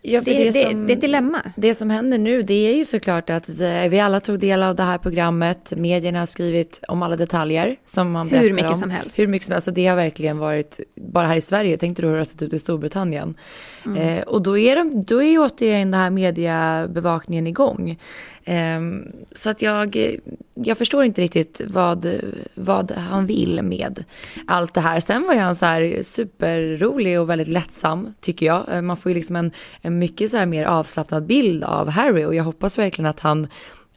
Ja, 0.03 0.21
Det, 0.21 0.33
det, 0.35 0.45
det, 0.51 0.71
som- 0.71 0.89
är 0.89 0.93
ett 0.93 1.01
dilemma. 1.01 1.43
Det 1.57 1.75
som 1.75 1.91
händer 1.91 2.19
nu, 2.19 2.43
det 2.43 2.55
är 2.55 2.75
ju 2.77 2.85
såklart 2.85 3.31
att 3.31 3.49
eh, 3.49 3.89
vi 3.89 4.01
alla 4.01 4.21
tog 4.21 4.39
del 4.39 4.63
av 4.63 4.75
det 4.75 4.83
här 4.83 4.99
programmet. 4.99 5.73
Medierna 5.77 6.19
har 6.19 6.27
skrivit 6.27 6.81
om 6.89 7.03
alla 7.03 7.17
detaljer 7.17 7.77
som 7.87 8.11
man 8.11 8.29
Hur 8.29 8.39
berättar 8.39 8.55
mycket 8.55 8.71
om. 8.71 8.77
som 8.77 8.91
helst. 8.91 9.19
Hur 9.19 9.27
mycket 9.27 9.47
som 9.47 9.53
helst. 9.53 9.69
Och 9.69 9.75
det 9.75 9.87
har 9.87 9.97
verkligen 9.97 10.39
varit, 10.39 10.81
bara 10.97 11.27
här 11.27 11.37
i 11.37 11.41
Sverige, 11.41 11.77
tänkte 11.77 12.03
du 12.03 12.07
hur 12.07 12.15
det 12.15 12.21
har 12.21 12.25
sett 12.25 12.43
ut 12.43 12.53
i 12.53 12.59
Storbritannien. 12.59 13.35
Mm. 13.87 13.99
Eh, 13.99 14.23
och 14.23 14.43
då 14.43 14.59
är, 14.59 14.77
de, 14.77 15.03
då 15.03 15.23
är 15.23 15.31
ju 15.31 15.39
återigen 15.39 15.91
den 15.91 16.01
här 16.01 16.11
mediebevakningen 16.11 17.47
igång. 17.47 17.99
Ehm, 18.49 19.13
så 19.35 19.51
att 19.51 19.63
jag, 19.63 20.17
jag 20.55 20.79
förstår 20.79 21.05
inte 21.05 21.23
riktigt 21.23 21.61
vad, 21.67 22.07
vad 22.55 22.91
han 22.91 23.27
vill 23.27 23.63
med 23.63 24.05
allt 24.47 24.75
det 24.75 24.81
här. 24.81 25.01
Sen 25.01 25.27
var 25.27 25.35
ju 25.35 25.41
han 25.41 25.57
så 25.57 25.67
här 25.67 26.03
superrolig 26.03 27.21
och 27.21 27.31
väldigt 27.31 27.49
lättsam 27.49 28.15
tycker 28.21 28.47
jag. 28.47 28.75
Eh, 28.75 28.83
man 28.83 28.97
får 28.97 29.11
ju 29.11 29.15
liksom 29.15 29.37
en, 29.37 29.51
en 29.81 29.99
mycket 29.99 30.31
så 30.31 30.37
här 30.37 30.47
mer 30.47 30.67
avslappnad 30.67 31.27
bild 31.27 31.65
av 31.65 31.89
Harry 31.89 32.25
och 32.25 32.35
jag 32.35 32.45
hoppas 32.45 32.79
verkligen 32.79 33.11
att 33.11 33.21
han 33.21 33.49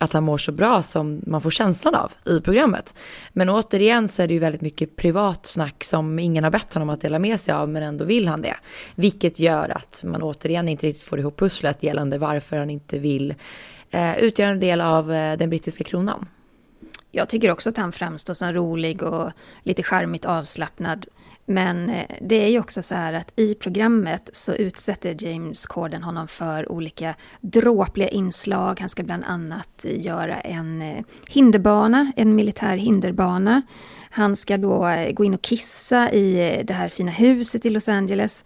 att 0.01 0.13
han 0.13 0.23
mår 0.23 0.37
så 0.37 0.51
bra 0.51 0.81
som 0.81 1.21
man 1.27 1.41
får 1.41 1.51
känslan 1.51 1.95
av 1.95 2.11
i 2.25 2.41
programmet. 2.41 2.93
Men 3.33 3.49
återigen 3.49 4.07
så 4.07 4.21
är 4.21 4.27
det 4.27 4.33
ju 4.33 4.39
väldigt 4.39 4.61
mycket 4.61 4.95
privat 4.95 5.45
snack 5.45 5.83
som 5.83 6.19
ingen 6.19 6.43
har 6.43 6.51
bett 6.51 6.73
honom 6.73 6.89
att 6.89 7.01
dela 7.01 7.19
med 7.19 7.39
sig 7.39 7.53
av 7.53 7.69
men 7.69 7.83
ändå 7.83 8.05
vill 8.05 8.27
han 8.27 8.41
det. 8.41 8.55
Vilket 8.95 9.39
gör 9.39 9.69
att 9.69 10.03
man 10.03 10.21
återigen 10.21 10.67
inte 10.67 10.87
riktigt 10.87 11.03
får 11.03 11.19
ihop 11.19 11.39
pusslet 11.39 11.83
gällande 11.83 12.17
varför 12.17 12.57
han 12.57 12.69
inte 12.69 12.99
vill 12.99 13.33
eh, 13.91 14.47
en 14.49 14.59
del 14.59 14.81
av 14.81 15.11
eh, 15.11 15.37
den 15.37 15.49
brittiska 15.49 15.83
kronan. 15.83 16.27
Jag 17.11 17.29
tycker 17.29 17.51
också 17.51 17.69
att 17.69 17.77
han 17.77 17.91
framstår 17.91 18.33
som 18.33 18.53
rolig 18.53 19.03
och 19.03 19.31
lite 19.63 19.83
charmigt 19.83 20.25
avslappnad. 20.25 21.05
Men 21.49 21.89
eh, 21.89 22.05
det 22.21 22.43
är 22.43 22.49
ju 22.49 22.59
också 22.59 22.81
så 22.81 22.95
här 22.95 23.13
att 23.13 23.33
i 23.35 23.55
programmet 23.55 24.29
så 24.33 24.53
utsätter 24.53 25.23
James 25.23 25.65
Corden 25.65 26.03
honom 26.03 26.27
för 26.27 26.71
olika 26.71 27.15
dråpliga 27.41 28.07
inslag. 28.09 28.79
Han 28.79 28.89
ska 28.89 29.03
bland 29.03 29.23
annat 29.23 29.85
göra 29.85 30.39
en 30.41 30.81
eh, 30.81 31.03
hinderbana, 31.29 32.11
en 32.15 32.35
militär 32.35 32.77
hinderbana. 32.77 33.61
Han 34.09 34.35
ska 34.35 34.57
då 34.57 34.87
eh, 34.87 35.11
gå 35.11 35.23
in 35.23 35.33
och 35.33 35.41
kissa 35.41 36.11
i 36.11 36.61
det 36.63 36.73
här 36.73 36.89
fina 36.89 37.11
huset 37.11 37.65
i 37.65 37.69
Los 37.69 37.89
Angeles. 37.89 38.45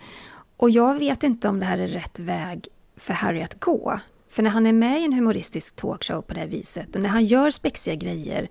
Och 0.58 0.70
jag 0.70 1.00
vet 1.00 1.24
inte 1.24 1.48
om 1.48 1.60
det 1.60 1.66
här 1.66 1.78
är 1.78 1.88
rätt 1.88 2.20
väg 2.20 2.68
för 2.98 3.14
Harry 3.14 3.42
att 3.42 3.60
gå. 3.60 4.00
För 4.34 4.44
när 4.44 4.50
han 4.50 4.66
är 4.66 4.74
med 4.74 5.02
i 5.02 5.06
en 5.06 5.14
humoristisk 5.14 5.76
talkshow 5.76 6.22
på 6.22 6.34
det 6.34 6.40
här 6.40 6.48
viset 6.48 6.96
och 6.96 7.02
när 7.02 7.10
han 7.10 7.26
gör 7.26 7.52
spexiga 7.52 7.96
grejer 7.96 8.50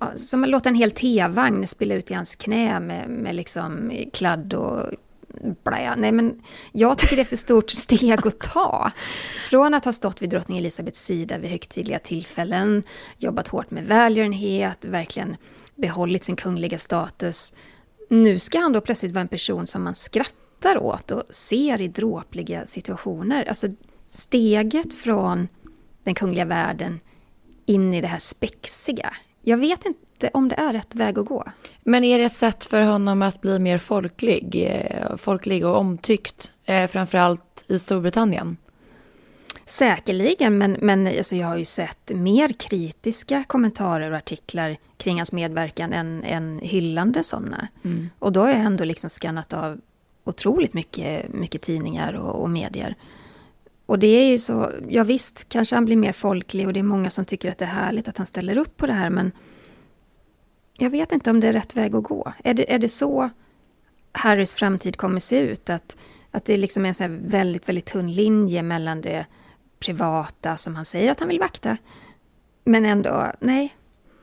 ja, 0.00 0.16
som 0.16 0.44
att 0.44 0.50
låta 0.50 0.68
en 0.68 0.74
hel 0.74 0.90
tevagn 0.90 1.66
spilla 1.66 1.94
ut 1.94 2.10
i 2.10 2.14
hans 2.14 2.34
knä 2.34 2.80
med, 2.80 3.08
med 3.10 3.34
liksom 3.34 3.92
kladd 4.12 4.54
och 4.54 4.90
blä. 5.64 5.96
Nej, 5.96 6.12
men 6.12 6.42
jag 6.72 6.98
tycker 6.98 7.16
det 7.16 7.22
är 7.22 7.24
för 7.24 7.36
stort 7.36 7.70
steg 7.86 8.26
att 8.26 8.38
ta. 8.38 8.90
Från 9.50 9.74
att 9.74 9.84
ha 9.84 9.92
stått 9.92 10.22
vid 10.22 10.30
drottning 10.30 10.58
Elisabeths 10.58 11.04
sida 11.04 11.38
vid 11.38 11.50
högtidliga 11.50 11.98
tillfällen, 11.98 12.82
jobbat 13.18 13.48
hårt 13.48 13.70
med 13.70 13.84
välgörenhet, 13.84 14.84
verkligen 14.84 15.36
behållit 15.74 16.24
sin 16.24 16.36
kungliga 16.36 16.78
status. 16.78 17.54
Nu 18.08 18.38
ska 18.38 18.58
han 18.58 18.72
då 18.72 18.80
plötsligt 18.80 19.12
vara 19.12 19.22
en 19.22 19.28
person 19.28 19.66
som 19.66 19.82
man 19.82 19.94
skrattar 19.94 20.78
åt 20.78 21.10
och 21.10 21.22
ser 21.30 21.80
i 21.80 21.88
dråpliga 21.88 22.66
situationer. 22.66 23.44
Alltså 23.44 23.68
steget 24.12 24.94
från 24.94 25.48
den 26.04 26.14
kungliga 26.14 26.44
världen 26.44 27.00
in 27.66 27.94
i 27.94 28.00
det 28.00 28.06
här 28.06 28.18
spexiga. 28.18 29.14
Jag 29.42 29.56
vet 29.56 29.86
inte 29.86 30.30
om 30.32 30.48
det 30.48 30.54
är 30.54 30.72
rätt 30.72 30.94
väg 30.94 31.18
att 31.18 31.26
gå. 31.26 31.44
Men 31.82 32.04
är 32.04 32.18
det 32.18 32.24
ett 32.24 32.34
sätt 32.34 32.64
för 32.64 32.80
honom 32.80 33.22
att 33.22 33.40
bli 33.40 33.58
mer 33.58 33.78
folklig, 33.78 34.66
eh, 34.68 35.16
folklig 35.16 35.66
och 35.66 35.76
omtyckt, 35.76 36.52
eh, 36.64 36.86
framförallt 36.86 37.64
i 37.66 37.78
Storbritannien? 37.78 38.56
Säkerligen, 39.66 40.58
men, 40.58 40.76
men 40.80 41.06
alltså 41.06 41.36
jag 41.36 41.46
har 41.46 41.56
ju 41.56 41.64
sett 41.64 42.10
mer 42.14 42.48
kritiska 42.48 43.44
kommentarer 43.46 44.10
och 44.10 44.16
artiklar 44.16 44.76
kring 44.96 45.16
hans 45.16 45.32
medverkan 45.32 45.92
än, 45.92 46.24
än 46.24 46.58
hyllande 46.58 47.24
sådana. 47.24 47.68
Mm. 47.84 48.10
Och 48.18 48.32
då 48.32 48.40
har 48.40 48.48
jag 48.48 48.58
ändå 48.58 48.84
liksom 48.84 49.10
skannat 49.10 49.52
av 49.52 49.80
otroligt 50.24 50.74
mycket, 50.74 51.28
mycket 51.28 51.62
tidningar 51.62 52.12
och, 52.12 52.42
och 52.42 52.50
medier. 52.50 52.96
Och 53.92 53.98
det 53.98 54.06
är 54.06 54.30
ju 54.30 54.38
så, 54.38 54.70
ja 54.88 55.04
visst, 55.04 55.48
kanske 55.48 55.76
han 55.76 55.84
blir 55.84 55.96
mer 55.96 56.12
folklig 56.12 56.66
och 56.66 56.72
det 56.72 56.80
är 56.80 56.84
många 56.84 57.10
som 57.10 57.24
tycker 57.24 57.50
att 57.50 57.58
det 57.58 57.64
är 57.64 57.68
härligt 57.68 58.08
att 58.08 58.18
han 58.18 58.26
ställer 58.26 58.56
upp 58.56 58.76
på 58.76 58.86
det 58.86 58.92
här, 58.92 59.10
men 59.10 59.32
jag 60.78 60.90
vet 60.90 61.12
inte 61.12 61.30
om 61.30 61.40
det 61.40 61.48
är 61.48 61.52
rätt 61.52 61.76
väg 61.76 61.94
att 61.94 62.04
gå. 62.04 62.32
Är 62.44 62.54
det, 62.54 62.74
är 62.74 62.78
det 62.78 62.88
så 62.88 63.30
Harrys 64.12 64.54
framtid 64.54 64.96
kommer 64.96 65.20
se 65.20 65.38
ut? 65.38 65.70
Att, 65.70 65.96
att 66.30 66.44
det 66.44 66.56
liksom 66.56 66.84
är 66.84 66.88
en 66.88 66.94
så 66.94 67.04
väldigt, 67.08 67.68
väldigt 67.68 67.86
tunn 67.86 68.12
linje 68.12 68.62
mellan 68.62 69.00
det 69.00 69.26
privata 69.78 70.56
som 70.56 70.76
han 70.76 70.84
säger 70.84 71.10
att 71.10 71.20
han 71.20 71.28
vill 71.28 71.40
vakta, 71.40 71.76
men 72.64 72.84
ändå, 72.86 73.32
nej, 73.40 73.74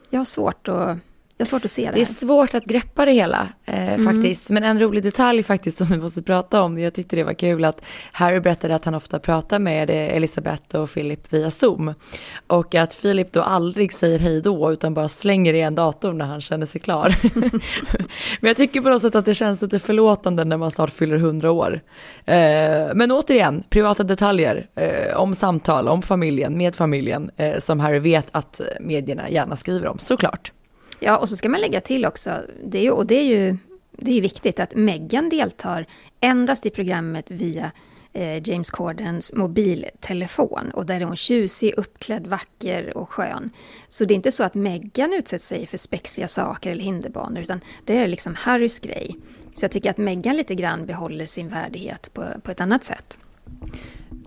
jag 0.09 0.19
har 0.19 0.25
svårt 0.25 0.67
att 0.67 0.97
jag 1.39 1.45
har 1.45 1.49
svårt 1.49 1.65
att 1.65 1.71
se 1.71 1.85
det. 1.85 1.91
Det 1.91 2.01
är 2.01 2.05
svårt 2.05 2.55
att 2.55 2.65
greppa 2.65 3.05
det 3.05 3.11
hela 3.11 3.47
eh, 3.65 3.93
mm. 3.93 4.05
faktiskt. 4.05 4.49
Men 4.49 4.63
en 4.63 4.79
rolig 4.79 5.03
detalj 5.03 5.43
faktiskt 5.43 5.77
som 5.77 5.87
vi 5.87 5.97
måste 5.97 6.21
prata 6.21 6.61
om, 6.61 6.77
jag 6.77 6.93
tyckte 6.93 7.15
det 7.15 7.23
var 7.23 7.33
kul 7.33 7.65
att 7.65 7.85
Harry 8.11 8.39
berättade 8.39 8.75
att 8.75 8.85
han 8.85 8.95
ofta 8.95 9.19
pratar 9.19 9.59
med 9.59 9.89
Elisabeth 9.89 10.75
och 10.75 10.93
Philip 10.93 11.33
via 11.33 11.51
Zoom. 11.51 11.93
Och 12.47 12.75
att 12.75 13.01
Philip 13.01 13.31
då 13.31 13.41
aldrig 13.41 13.93
säger 13.93 14.19
hej 14.19 14.41
då 14.41 14.71
utan 14.71 14.93
bara 14.93 15.09
slänger 15.09 15.53
igen 15.53 15.75
datorn 15.75 16.17
när 16.17 16.25
han 16.25 16.41
känner 16.41 16.65
sig 16.65 16.81
klar. 16.81 17.15
men 18.41 18.47
jag 18.47 18.57
tycker 18.57 18.81
på 18.81 18.89
något 18.89 19.01
sätt 19.01 19.15
att 19.15 19.25
det 19.25 19.35
känns 19.35 19.61
lite 19.61 19.79
förlåtande 19.79 20.45
när 20.45 20.57
man 20.57 20.71
snart 20.71 20.91
fyller 20.91 21.17
hundra 21.17 21.51
år. 21.51 21.79
Eh, 22.25 22.93
men 22.95 23.11
återigen, 23.11 23.63
privata 23.69 24.03
detaljer 24.03 24.67
eh, 24.75 25.15
om 25.15 25.35
samtal, 25.35 25.87
om 25.87 26.01
familjen, 26.01 26.57
med 26.57 26.75
familjen 26.75 27.31
eh, 27.37 27.59
som 27.59 27.79
Harry 27.79 27.99
vet 27.99 28.27
att 28.31 28.61
medierna 28.79 29.29
gärna 29.29 29.55
skriver 29.55 29.87
om, 29.87 29.99
såklart. 29.99 30.51
Ja, 30.99 31.17
och 31.17 31.29
så 31.29 31.35
ska 31.35 31.49
man 31.49 31.61
lägga 31.61 31.81
till 31.81 32.05
också, 32.05 32.41
det 32.63 32.77
är 32.77 32.83
ju, 32.83 32.91
och 32.91 33.05
det 33.05 33.15
är 33.15 33.23
ju 33.23 33.57
det 34.01 34.17
är 34.17 34.21
viktigt 34.21 34.59
att 34.59 34.75
Meghan 34.75 35.29
deltar 35.29 35.85
endast 36.19 36.65
i 36.65 36.69
programmet 36.69 37.31
via 37.31 37.71
eh, 38.13 38.49
James 38.49 38.69
Cordens 38.69 39.33
mobiltelefon. 39.33 40.71
Och 40.73 40.85
där 40.85 41.01
är 41.01 41.05
hon 41.05 41.15
tjusig, 41.15 41.73
uppklädd, 41.77 42.27
vacker 42.27 42.97
och 42.97 43.11
skön. 43.11 43.49
Så 43.87 44.05
det 44.05 44.13
är 44.13 44.15
inte 44.15 44.31
så 44.31 44.43
att 44.43 44.55
Meghan 44.55 45.13
utsätter 45.13 45.45
sig 45.45 45.67
för 45.67 45.77
spexiga 45.77 46.27
saker 46.27 46.71
eller 46.71 46.83
hinderbanor, 46.83 47.39
utan 47.39 47.61
det 47.85 47.97
är 47.97 48.07
liksom 48.07 48.35
Harrys 48.35 48.79
grej. 48.79 49.17
Så 49.55 49.63
jag 49.63 49.71
tycker 49.71 49.89
att 49.89 49.97
Meghan 49.97 50.37
lite 50.37 50.55
grann 50.55 50.85
behåller 50.85 51.25
sin 51.25 51.49
värdighet 51.49 52.13
på, 52.13 52.25
på 52.43 52.51
ett 52.51 52.61
annat 52.61 52.83
sätt. 52.83 53.17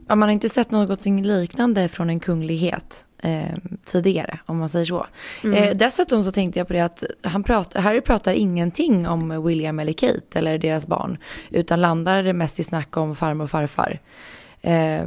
Ja, 0.09 0.15
man 0.15 0.29
har 0.29 0.33
inte 0.33 0.49
sett 0.49 0.71
något 0.71 1.07
liknande 1.07 1.89
från 1.89 2.11
en 2.11 2.21
kunglighet 2.21 3.05
eh, 3.19 3.55
tidigare, 3.85 4.39
om 4.47 4.59
man 4.59 4.69
säger 4.69 4.85
så. 4.85 5.07
Mm. 5.45 5.57
Eh, 5.57 5.77
dessutom 5.77 6.23
så 6.23 6.33
tänkte 6.33 6.61
jag 6.61 6.67
på 6.67 6.73
det 6.73 6.81
att 6.81 7.05
han 7.23 7.43
pratar, 7.43 7.81
Harry 7.81 8.01
pratar 8.01 8.33
ingenting 8.33 9.09
om 9.09 9.45
William 9.47 9.79
eller 9.79 9.93
Kate 9.93 10.39
eller 10.39 10.59
deras 10.59 10.87
barn, 10.87 11.19
utan 11.51 11.81
landar 11.81 12.33
mest 12.33 12.61
i 12.61 12.65
snack 12.65 12.97
om 12.97 13.17
farmor 13.17 13.45
och 13.45 13.51
farfar. 13.51 14.01
Eh, 14.61 15.05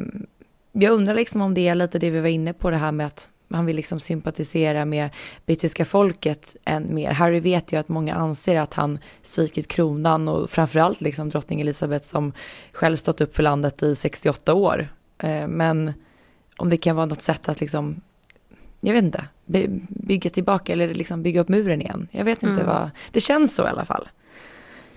jag 0.71 0.91
undrar 0.91 1.15
liksom 1.15 1.41
om 1.41 1.53
det 1.53 1.67
är 1.67 1.75
lite 1.75 1.99
det 1.99 2.09
vi 2.09 2.19
var 2.19 2.29
inne 2.29 2.53
på, 2.53 2.69
det 2.69 2.77
här 2.77 2.91
med 2.91 3.07
att 3.07 3.29
han 3.49 3.65
vill 3.65 3.75
liksom 3.75 3.99
sympatisera 3.99 4.85
med 4.85 5.09
brittiska 5.45 5.85
folket 5.85 6.55
än 6.65 6.95
mer. 6.95 7.11
Harry 7.11 7.39
vet 7.39 7.73
ju 7.73 7.79
att 7.79 7.89
många 7.89 8.15
anser 8.15 8.61
att 8.61 8.73
han 8.73 8.99
svikit 9.23 9.67
kronan 9.67 10.27
och 10.27 10.49
framförallt 10.49 11.01
liksom 11.01 11.29
drottning 11.29 11.61
Elizabeth 11.61 12.05
som 12.05 12.33
själv 12.71 12.97
stått 12.97 13.21
upp 13.21 13.35
för 13.35 13.43
landet 13.43 13.83
i 13.83 13.95
68 13.95 14.53
år. 14.53 14.87
Eh, 15.17 15.47
men 15.47 15.93
om 16.57 16.69
det 16.69 16.77
kan 16.77 16.95
vara 16.95 17.05
något 17.05 17.21
sätt 17.21 17.49
att 17.49 17.59
liksom, 17.61 18.01
jag 18.85 18.93
vet 18.93 19.03
inte, 19.03 19.25
bygga 19.87 20.29
tillbaka 20.29 20.73
eller 20.73 20.93
liksom 20.93 21.23
bygga 21.23 21.41
upp 21.41 21.49
muren 21.49 21.81
igen. 21.81 22.07
Jag 22.11 22.25
vet 22.25 22.43
inte 22.43 22.61
mm. 22.61 22.67
vad, 22.67 22.89
det 23.11 23.19
känns 23.19 23.55
så 23.55 23.63
i 23.63 23.67
alla 23.67 23.85
fall. 23.85 24.09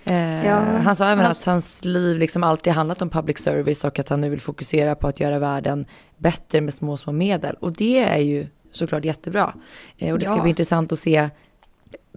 Eh, 0.05 0.45
ja, 0.45 0.55
han 0.59 0.95
sa 0.95 1.05
även 1.09 1.25
alltså, 1.25 1.41
att 1.41 1.45
hans 1.45 1.85
liv 1.85 2.17
liksom 2.17 2.43
alltid 2.43 2.73
handlat 2.73 3.01
om 3.01 3.09
public 3.09 3.37
service 3.37 3.83
och 3.83 3.99
att 3.99 4.09
han 4.09 4.21
nu 4.21 4.29
vill 4.29 4.41
fokusera 4.41 4.95
på 4.95 5.07
att 5.07 5.19
göra 5.19 5.39
världen 5.39 5.85
bättre 6.17 6.61
med 6.61 6.73
små, 6.73 6.97
små 6.97 7.13
medel. 7.13 7.55
Och 7.59 7.73
det 7.73 7.99
är 7.99 8.19
ju 8.19 8.47
såklart 8.71 9.05
jättebra. 9.05 9.53
Eh, 9.97 10.13
och 10.13 10.19
det 10.19 10.25
ska 10.25 10.35
ja. 10.35 10.41
bli 10.41 10.49
intressant 10.49 10.91
att 10.91 10.99
se 10.99 11.29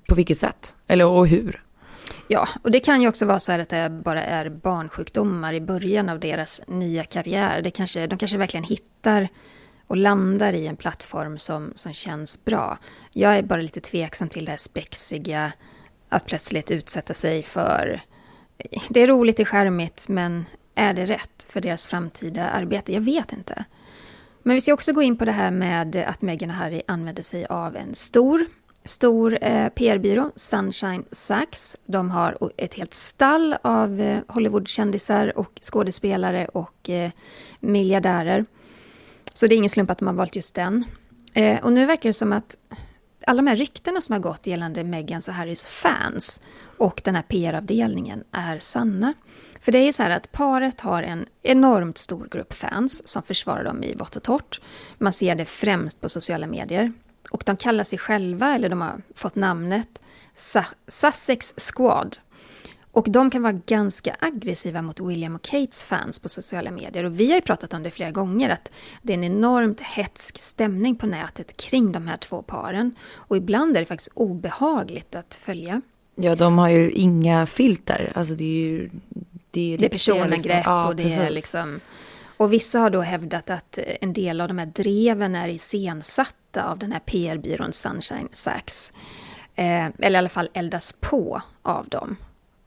på 0.08 0.14
vilket 0.14 0.38
sätt, 0.38 0.76
eller 0.86 1.06
och 1.06 1.28
hur. 1.28 1.62
Ja, 2.28 2.48
och 2.62 2.70
det 2.70 2.80
kan 2.80 3.02
ju 3.02 3.08
också 3.08 3.26
vara 3.26 3.40
så 3.40 3.52
här 3.52 3.58
att 3.58 3.68
det 3.68 3.90
bara 4.04 4.24
är 4.24 4.48
barnsjukdomar 4.48 5.52
i 5.52 5.60
början 5.60 6.08
av 6.08 6.20
deras 6.20 6.62
nya 6.66 7.04
karriär. 7.04 7.62
Det 7.62 7.70
kanske, 7.70 8.06
de 8.06 8.18
kanske 8.18 8.36
verkligen 8.36 8.64
hittar 8.64 9.28
och 9.92 9.98
landar 9.98 10.52
i 10.52 10.66
en 10.66 10.76
plattform 10.76 11.38
som, 11.38 11.72
som 11.74 11.92
känns 11.92 12.44
bra. 12.44 12.78
Jag 13.12 13.36
är 13.36 13.42
bara 13.42 13.62
lite 13.62 13.80
tveksam 13.80 14.28
till 14.28 14.44
det 14.44 14.50
här 14.50 14.58
spexiga, 14.58 15.52
att 16.08 16.26
plötsligt 16.26 16.70
utsätta 16.70 17.14
sig 17.14 17.42
för... 17.42 18.00
Det 18.88 19.00
är 19.00 19.06
roligt, 19.06 19.36
det 19.36 19.42
är 19.42 19.44
skärmigt, 19.44 20.08
men 20.08 20.44
är 20.74 20.94
det 20.94 21.04
rätt 21.04 21.46
för 21.48 21.60
deras 21.60 21.86
framtida 21.86 22.50
arbete? 22.50 22.92
Jag 22.92 23.00
vet 23.00 23.32
inte. 23.32 23.64
Men 24.42 24.54
vi 24.54 24.60
ska 24.60 24.74
också 24.74 24.92
gå 24.92 25.02
in 25.02 25.18
på 25.18 25.24
det 25.24 25.32
här 25.32 25.50
med 25.50 25.96
att 25.96 26.22
Meghan 26.22 26.50
och 26.50 26.56
Harry 26.56 26.82
använder 26.86 27.22
sig 27.22 27.46
av 27.46 27.76
en 27.76 27.94
stor 27.94 28.46
stor 28.84 29.38
eh, 29.40 29.68
PR-byrå, 29.68 30.30
Sunshine 30.36 31.04
Sachs. 31.12 31.76
De 31.86 32.10
har 32.10 32.52
ett 32.56 32.74
helt 32.74 32.94
stall 32.94 33.56
av 33.62 34.00
eh, 34.00 34.18
Hollywoodkändisar 34.28 35.38
och 35.38 35.58
skådespelare 35.62 36.46
och 36.46 36.90
eh, 36.90 37.10
miljardärer. 37.60 38.44
Så 39.34 39.46
det 39.46 39.54
är 39.54 39.56
ingen 39.56 39.70
slump 39.70 39.90
att 39.90 39.98
de 39.98 40.06
har 40.06 40.14
valt 40.14 40.36
just 40.36 40.54
den. 40.54 40.84
Eh, 41.32 41.64
och 41.64 41.72
nu 41.72 41.86
verkar 41.86 42.08
det 42.08 42.12
som 42.12 42.32
att 42.32 42.56
alla 43.26 43.42
de 43.42 43.46
här 43.46 43.56
ryktena 43.56 44.00
som 44.00 44.12
har 44.12 44.20
gått 44.20 44.46
gällande 44.46 44.84
Megans 44.84 45.28
och 45.28 45.34
Harrys 45.34 45.66
fans 45.66 46.40
och 46.78 47.00
den 47.04 47.14
här 47.14 47.22
PR-avdelningen 47.22 48.24
är 48.32 48.58
sanna. 48.58 49.14
För 49.60 49.72
det 49.72 49.78
är 49.78 49.84
ju 49.84 49.92
så 49.92 50.02
här 50.02 50.10
att 50.10 50.32
paret 50.32 50.80
har 50.80 51.02
en 51.02 51.26
enormt 51.42 51.98
stor 51.98 52.28
grupp 52.30 52.52
fans 52.52 53.08
som 53.08 53.22
försvarar 53.22 53.64
dem 53.64 53.84
i 53.84 53.94
vått 53.94 54.16
och 54.16 54.22
torrt. 54.22 54.60
Man 54.98 55.12
ser 55.12 55.34
det 55.34 55.44
främst 55.44 56.00
på 56.00 56.08
sociala 56.08 56.46
medier. 56.46 56.92
Och 57.30 57.42
de 57.46 57.56
kallar 57.56 57.84
sig 57.84 57.98
själva, 57.98 58.54
eller 58.54 58.68
de 58.68 58.80
har 58.80 59.02
fått 59.14 59.34
namnet, 59.34 60.02
Sussex 60.86 61.54
Squad. 61.56 62.18
Och 62.92 63.06
de 63.10 63.30
kan 63.30 63.42
vara 63.42 63.52
ganska 63.52 64.16
aggressiva 64.18 64.82
mot 64.82 65.00
William 65.00 65.34
och 65.34 65.42
Kates 65.42 65.84
fans 65.84 66.18
på 66.18 66.28
sociala 66.28 66.70
medier. 66.70 67.04
Och 67.04 67.20
vi 67.20 67.28
har 67.28 67.34
ju 67.34 67.40
pratat 67.40 67.74
om 67.74 67.82
det 67.82 67.90
flera 67.90 68.10
gånger, 68.10 68.50
att 68.50 68.72
det 69.02 69.12
är 69.12 69.14
en 69.14 69.24
enormt 69.24 69.80
hetsk 69.80 70.38
stämning 70.38 70.96
på 70.96 71.06
nätet 71.06 71.56
kring 71.56 71.92
de 71.92 72.06
här 72.06 72.16
två 72.16 72.42
paren. 72.42 72.94
Och 73.14 73.36
ibland 73.36 73.76
är 73.76 73.80
det 73.80 73.86
faktiskt 73.86 74.10
obehagligt 74.14 75.14
att 75.14 75.34
följa. 75.34 75.80
Ja, 76.14 76.34
de 76.34 76.58
har 76.58 76.68
ju 76.68 76.90
inga 76.90 77.46
filter. 77.46 78.12
Alltså 78.14 78.34
det 78.34 78.44
är 78.44 78.68
ju... 78.68 78.90
Det 79.50 79.74
är, 79.74 79.78
det 79.78 79.84
är 79.84 79.88
personangrepp 79.88 80.44
liksom, 80.44 80.62
ja, 80.64 80.88
och 80.88 80.96
det 80.96 81.02
precis. 81.02 81.18
är 81.18 81.30
liksom... 81.30 81.80
Och 82.36 82.52
vissa 82.52 82.78
har 82.78 82.90
då 82.90 83.00
hävdat 83.00 83.50
att 83.50 83.78
en 84.00 84.12
del 84.12 84.40
av 84.40 84.48
de 84.48 84.58
här 84.58 84.66
dreven 84.66 85.34
är 85.34 85.48
iscensatta 85.48 86.64
av 86.64 86.78
den 86.78 86.92
här 86.92 87.00
PR-byrån 87.00 87.72
Sunshine 87.72 88.28
Sachs. 88.30 88.92
Eh, 89.54 89.86
eller 89.86 90.10
i 90.10 90.16
alla 90.16 90.28
fall 90.28 90.48
eldas 90.52 90.94
på 91.00 91.42
av 91.62 91.88
dem. 91.88 92.16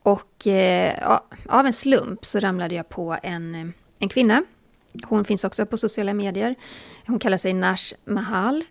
Och 0.06 0.48
eh, 0.48 1.20
av 1.46 1.65
en 1.65 1.74
slump 1.74 2.26
så 2.26 2.39
ramlade 2.39 2.76
jag 2.76 2.89
på 2.89 3.18
en, 3.24 3.56
eh, 3.56 3.68
en 4.00 4.10
kvinna. 4.10 4.44
Hon 5.06 5.26
finns 5.26 5.44
också 5.44 5.65
på 5.65 5.78
sociala 5.78 6.13
medier. 6.13 6.56
Hon 7.08 7.20
kallar 7.20 7.38
sig 7.38 7.54
Nash 7.54 7.94
Mahal. 8.06 8.63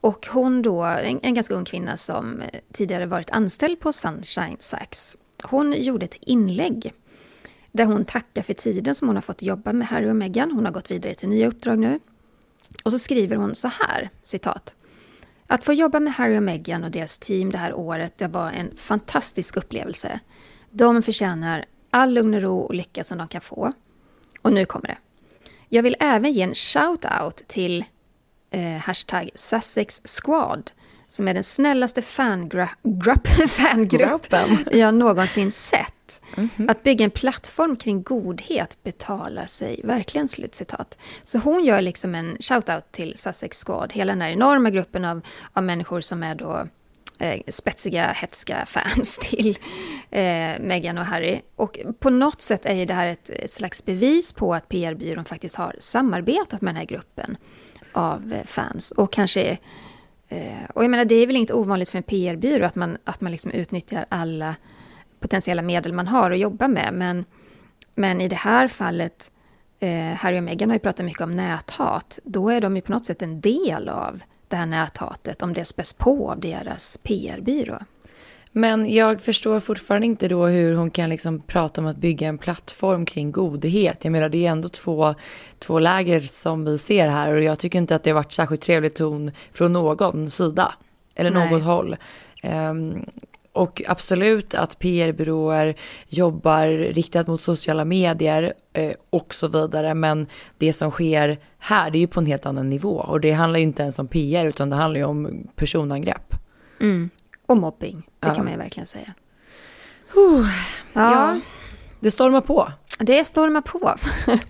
Och 0.00 0.26
hon 0.30 0.62
då, 0.62 0.82
en, 0.82 1.20
en 1.22 1.34
ganska 1.34 1.54
ung 1.54 1.64
kvinna 1.64 1.96
som 1.96 2.40
eh, 2.40 2.48
tidigare 2.72 3.06
varit 3.06 3.30
anställd 3.30 3.80
på 3.80 3.92
Sunshine 3.92 4.56
Sachs. 4.58 5.16
Hon 5.42 5.72
gjorde 5.72 6.04
ett 6.04 6.16
inlägg 6.20 6.94
där 7.72 7.84
hon 7.84 8.04
tackar 8.04 8.42
för 8.42 8.54
tiden 8.54 8.94
som 8.94 9.08
hon 9.08 9.16
har 9.16 9.22
fått 9.22 9.42
jobba 9.42 9.72
med 9.72 9.88
Harry 9.88 10.10
och 10.10 10.16
Meghan. 10.16 10.50
Hon 10.50 10.64
har 10.64 10.72
gått 10.72 10.90
vidare 10.90 11.14
till 11.14 11.28
nya 11.28 11.46
uppdrag 11.46 11.78
nu. 11.78 12.00
Och 12.84 12.92
så 12.92 12.98
skriver 12.98 13.36
hon 13.36 13.54
så 13.54 13.68
här, 13.68 14.10
citat. 14.22 14.74
Att 15.46 15.64
få 15.64 15.72
jobba 15.72 16.00
med 16.00 16.12
Harry 16.12 16.38
och 16.38 16.42
Meghan 16.42 16.84
och 16.84 16.90
deras 16.90 17.18
team 17.18 17.52
det 17.52 17.58
här 17.58 17.74
året, 17.74 18.18
det 18.18 18.28
var 18.28 18.50
en 18.50 18.76
fantastisk 18.76 19.56
upplevelse. 19.56 20.20
De 20.72 21.02
förtjänar 21.02 21.64
all 21.90 22.14
lugn 22.14 22.34
och 22.34 22.42
ro 22.42 22.60
och 22.60 22.74
lycka 22.74 23.04
som 23.04 23.18
de 23.18 23.28
kan 23.28 23.40
få. 23.40 23.72
Och 24.42 24.52
nu 24.52 24.64
kommer 24.66 24.88
det. 24.88 24.98
Jag 25.68 25.82
vill 25.82 25.96
även 26.00 26.32
ge 26.32 26.42
en 26.42 26.54
shout-out 26.54 27.42
till 27.46 27.84
eh, 28.50 28.76
hashtag 28.76 29.30
Sussex 29.34 30.00
Squad 30.04 30.70
som 31.08 31.28
är 31.28 31.34
den 31.34 31.44
snällaste 31.44 32.02
fangrupp, 32.02 33.28
fangruppen 33.48 34.64
jag 34.70 34.94
någonsin 34.94 35.52
sett. 35.52 36.20
Mm 36.36 36.48
-hmm. 36.56 36.70
Att 36.70 36.82
bygga 36.82 37.04
en 37.04 37.10
plattform 37.10 37.76
kring 37.76 38.02
godhet 38.02 38.78
betalar 38.82 39.46
sig 39.46 39.80
verkligen, 39.84 40.28
slutcitat. 40.28 40.98
Så 41.22 41.38
hon 41.38 41.64
gör 41.64 41.80
liksom 41.80 42.14
en 42.14 42.36
shout-out 42.36 42.82
till 42.90 43.16
Sussex 43.16 43.64
Squad, 43.64 43.92
hela 43.92 44.12
den 44.12 44.22
här 44.22 44.30
enorma 44.30 44.70
gruppen 44.70 45.04
av, 45.04 45.20
av 45.52 45.62
människor 45.62 46.00
som 46.00 46.22
är 46.22 46.34
då 46.34 46.66
eh, 47.22 47.40
spetsiga, 47.48 48.12
hetska 48.12 48.66
fans 48.66 49.18
till 49.22 49.58
eh, 50.10 50.60
Meghan 50.60 50.98
och 50.98 51.04
Harry. 51.04 51.40
Och 51.56 51.78
på 51.98 52.10
något 52.10 52.40
sätt 52.40 52.66
är 52.66 52.74
ju 52.74 52.84
det 52.84 52.94
här 52.94 53.06
ett, 53.06 53.30
ett 53.30 53.50
slags 53.50 53.84
bevis 53.84 54.32
på 54.32 54.54
att 54.54 54.68
PR-byrån 54.68 55.24
faktiskt 55.24 55.56
har 55.56 55.76
samarbetat 55.78 56.60
med 56.60 56.74
den 56.74 56.78
här 56.78 56.86
gruppen 56.86 57.36
av 57.92 58.32
eh, 58.32 58.44
fans 58.44 58.90
och 58.90 59.12
kanske 59.12 59.58
Eh, 60.32 60.70
och 60.74 60.84
jag 60.84 60.90
menar, 60.90 61.04
det 61.04 61.14
är 61.14 61.26
väl 61.26 61.36
inte 61.36 61.54
ovanligt 61.54 61.88
för 61.88 61.98
en 61.98 62.02
PR-byrå 62.02 62.66
att 62.66 62.74
man, 62.74 62.98
att 63.04 63.20
man 63.20 63.32
liksom 63.32 63.50
utnyttjar 63.52 64.06
alla 64.08 64.56
potentiella 65.20 65.62
medel 65.62 65.92
man 65.92 66.08
har 66.08 66.30
att 66.30 66.38
jobba 66.38 66.68
med. 66.68 66.94
Men, 66.94 67.24
men 67.94 68.20
i 68.20 68.28
det 68.28 68.36
här 68.36 68.68
fallet, 68.68 69.30
eh, 69.80 70.14
Harry 70.14 70.38
och 70.38 70.42
Meghan 70.42 70.70
har 70.70 70.74
ju 70.74 70.80
pratat 70.80 71.06
mycket 71.06 71.20
om 71.20 71.36
näthat. 71.36 72.18
Då 72.24 72.48
är 72.48 72.60
de 72.60 72.76
ju 72.76 72.82
på 72.82 72.92
något 72.92 73.04
sätt 73.04 73.22
en 73.22 73.40
del 73.40 73.88
av 73.88 74.22
det 74.52 74.56
här 74.56 74.66
näthatet, 74.66 75.42
om 75.42 75.52
det 75.52 75.64
späs 75.64 75.92
på 75.92 76.30
av 76.30 76.40
deras 76.40 76.98
PR-byrå. 77.02 77.78
Men 78.52 78.94
jag 78.94 79.20
förstår 79.20 79.60
fortfarande 79.60 80.06
inte 80.06 80.28
då 80.28 80.46
hur 80.46 80.74
hon 80.74 80.90
kan 80.90 81.10
liksom 81.10 81.40
prata 81.40 81.80
om 81.80 81.86
att 81.86 81.96
bygga 81.96 82.28
en 82.28 82.38
plattform 82.38 83.06
kring 83.06 83.32
godhet. 83.32 84.04
Jag 84.04 84.12
menar 84.12 84.28
det 84.28 84.46
är 84.46 84.50
ändå 84.50 84.68
två, 84.68 85.14
två 85.58 85.78
läger 85.78 86.20
som 86.20 86.64
vi 86.64 86.78
ser 86.78 87.08
här 87.08 87.34
och 87.34 87.42
jag 87.42 87.58
tycker 87.58 87.78
inte 87.78 87.94
att 87.94 88.02
det 88.04 88.10
har 88.10 88.14
varit 88.14 88.32
särskilt 88.32 88.62
trevlig 88.62 88.94
ton 88.94 89.30
från 89.52 89.72
någon 89.72 90.30
sida 90.30 90.74
eller 91.14 91.30
Nej. 91.30 91.50
något 91.50 91.62
håll. 91.62 91.96
Um, 92.42 93.04
och 93.52 93.82
absolut 93.86 94.54
att 94.54 94.78
PR-byråer 94.78 95.74
jobbar 96.08 96.66
riktat 96.68 97.26
mot 97.26 97.42
sociala 97.42 97.84
medier 97.84 98.54
eh, 98.72 98.92
och 99.10 99.34
så 99.34 99.48
vidare. 99.48 99.94
Men 99.94 100.26
det 100.58 100.72
som 100.72 100.90
sker 100.90 101.38
här, 101.58 101.90
det 101.90 101.98
är 101.98 102.00
ju 102.00 102.06
på 102.06 102.20
en 102.20 102.26
helt 102.26 102.46
annan 102.46 102.68
nivå. 102.68 102.96
Och 102.96 103.20
det 103.20 103.32
handlar 103.32 103.58
ju 103.58 103.62
inte 103.62 103.82
ens 103.82 103.98
om 103.98 104.08
PR, 104.08 104.46
utan 104.46 104.70
det 104.70 104.76
handlar 104.76 105.00
ju 105.00 105.06
om 105.06 105.48
personangrepp. 105.56 106.34
Mm. 106.80 107.10
Och 107.46 107.56
mobbing, 107.56 108.02
det 108.20 108.28
ja. 108.28 108.34
kan 108.34 108.44
man 108.44 108.52
ju 108.52 108.58
verkligen 108.58 108.86
säga. 108.86 109.14
Uh, 110.16 110.46
ja. 110.92 111.12
ja. 111.12 111.40
Det 112.00 112.10
stormar 112.10 112.40
på. 112.40 112.72
Det 112.98 113.24
stormar 113.24 113.60
på. 113.60 113.94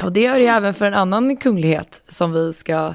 och 0.05 0.13
det 0.13 0.21
gör 0.21 0.39
det 0.39 0.47
även 0.47 0.75
för 0.75 0.87
en 0.87 0.95
annan 0.95 1.37
kunglighet 1.37 2.03
som 2.09 2.33
vi 2.33 2.53
ska 2.53 2.95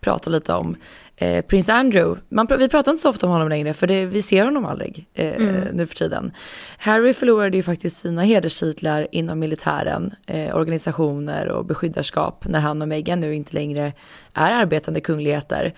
prata 0.00 0.30
lite 0.30 0.54
om. 0.54 0.76
Eh, 1.16 1.44
Prins 1.44 1.68
Andrew, 1.68 2.20
man, 2.28 2.46
vi 2.58 2.68
pratar 2.68 2.92
inte 2.92 3.02
så 3.02 3.08
ofta 3.08 3.26
om 3.26 3.32
honom 3.32 3.48
längre 3.48 3.74
för 3.74 3.86
det, 3.86 4.06
vi 4.06 4.22
ser 4.22 4.44
honom 4.44 4.64
aldrig 4.64 5.06
eh, 5.14 5.34
mm. 5.34 5.76
nu 5.76 5.86
för 5.86 5.94
tiden. 5.94 6.32
Harry 6.78 7.12
förlorade 7.12 7.56
ju 7.56 7.62
faktiskt 7.62 7.96
sina 7.96 8.22
hederstitlar 8.22 9.06
inom 9.12 9.38
militären, 9.38 10.14
eh, 10.26 10.56
organisationer 10.56 11.48
och 11.48 11.64
beskyddarskap 11.64 12.44
när 12.48 12.60
han 12.60 12.82
och 12.82 12.88
Meghan 12.88 13.20
nu 13.20 13.34
inte 13.34 13.54
längre 13.54 13.92
är 14.34 14.52
arbetande 14.52 15.00
kungligheter. 15.00 15.74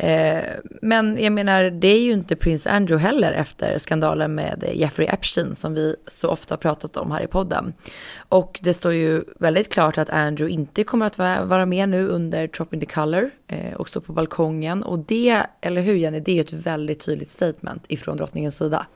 Eh, 0.00 0.44
men 0.82 1.22
jag 1.22 1.32
menar, 1.32 1.64
det 1.64 1.88
är 1.88 2.00
ju 2.00 2.12
inte 2.12 2.36
prins 2.36 2.66
Andrew 2.66 3.08
heller 3.08 3.32
efter 3.32 3.78
skandalen 3.78 4.34
med 4.34 4.64
Jeffrey 4.74 5.08
Epstein 5.08 5.54
som 5.54 5.74
vi 5.74 5.96
så 6.06 6.28
ofta 6.28 6.56
pratat 6.56 6.96
om 6.96 7.10
här 7.10 7.22
i 7.22 7.26
podden. 7.26 7.72
Och 8.28 8.60
det 8.62 8.74
står 8.74 8.92
ju 8.92 9.24
väldigt 9.38 9.72
klart 9.72 9.98
att 9.98 10.10
Andrew 10.10 10.54
inte 10.54 10.84
kommer 10.84 11.06
att 11.06 11.18
vara 11.18 11.66
med 11.66 11.88
nu 11.88 12.08
under 12.08 12.48
Dropping 12.48 12.80
the 12.80 12.86
Color 12.86 13.30
eh, 13.46 13.74
och 13.74 13.88
stå 13.88 14.00
på 14.00 14.12
balkongen. 14.12 14.82
Och 14.82 14.98
det, 14.98 15.42
eller 15.60 15.82
hur 15.82 15.94
Jenny, 15.94 16.20
det 16.20 16.32
är 16.32 16.36
ju 16.36 16.40
ett 16.40 16.52
väldigt 16.52 17.00
tydligt 17.00 17.30
statement 17.30 17.84
ifrån 17.88 18.16
drottningens 18.16 18.56
sida. 18.56 18.86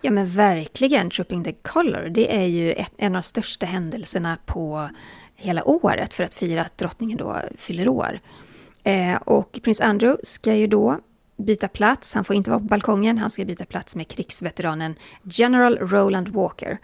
Ja 0.00 0.10
men 0.10 0.26
verkligen, 0.26 1.10
Tropping 1.10 1.44
the 1.44 1.52
Color, 1.52 2.08
det 2.08 2.36
är 2.36 2.46
ju 2.46 2.72
ett, 2.72 2.92
en 2.96 3.12
av 3.12 3.12
de 3.12 3.22
största 3.22 3.66
händelserna 3.66 4.38
på 4.46 4.90
hela 5.36 5.68
året 5.68 6.14
för 6.14 6.24
att 6.24 6.34
fira 6.34 6.62
att 6.62 6.78
drottningen 6.78 7.18
då 7.18 7.40
fyller 7.56 7.88
år. 7.88 8.20
Eh, 8.86 9.16
och 9.16 9.58
prins 9.62 9.80
Andrew 9.80 10.20
ska 10.22 10.54
ju 10.54 10.66
då 10.66 11.00
byta 11.36 11.68
plats. 11.68 12.14
Han 12.14 12.24
får 12.24 12.36
inte 12.36 12.50
vara 12.50 12.60
på 12.60 12.66
balkongen. 12.66 13.18
Han 13.18 13.30
ska 13.30 13.44
byta 13.44 13.64
plats 13.64 13.96
med 13.96 14.08
krigsveteranen 14.08 14.94
General 15.22 15.78
Roland 15.78 16.28
Walker. 16.28 16.78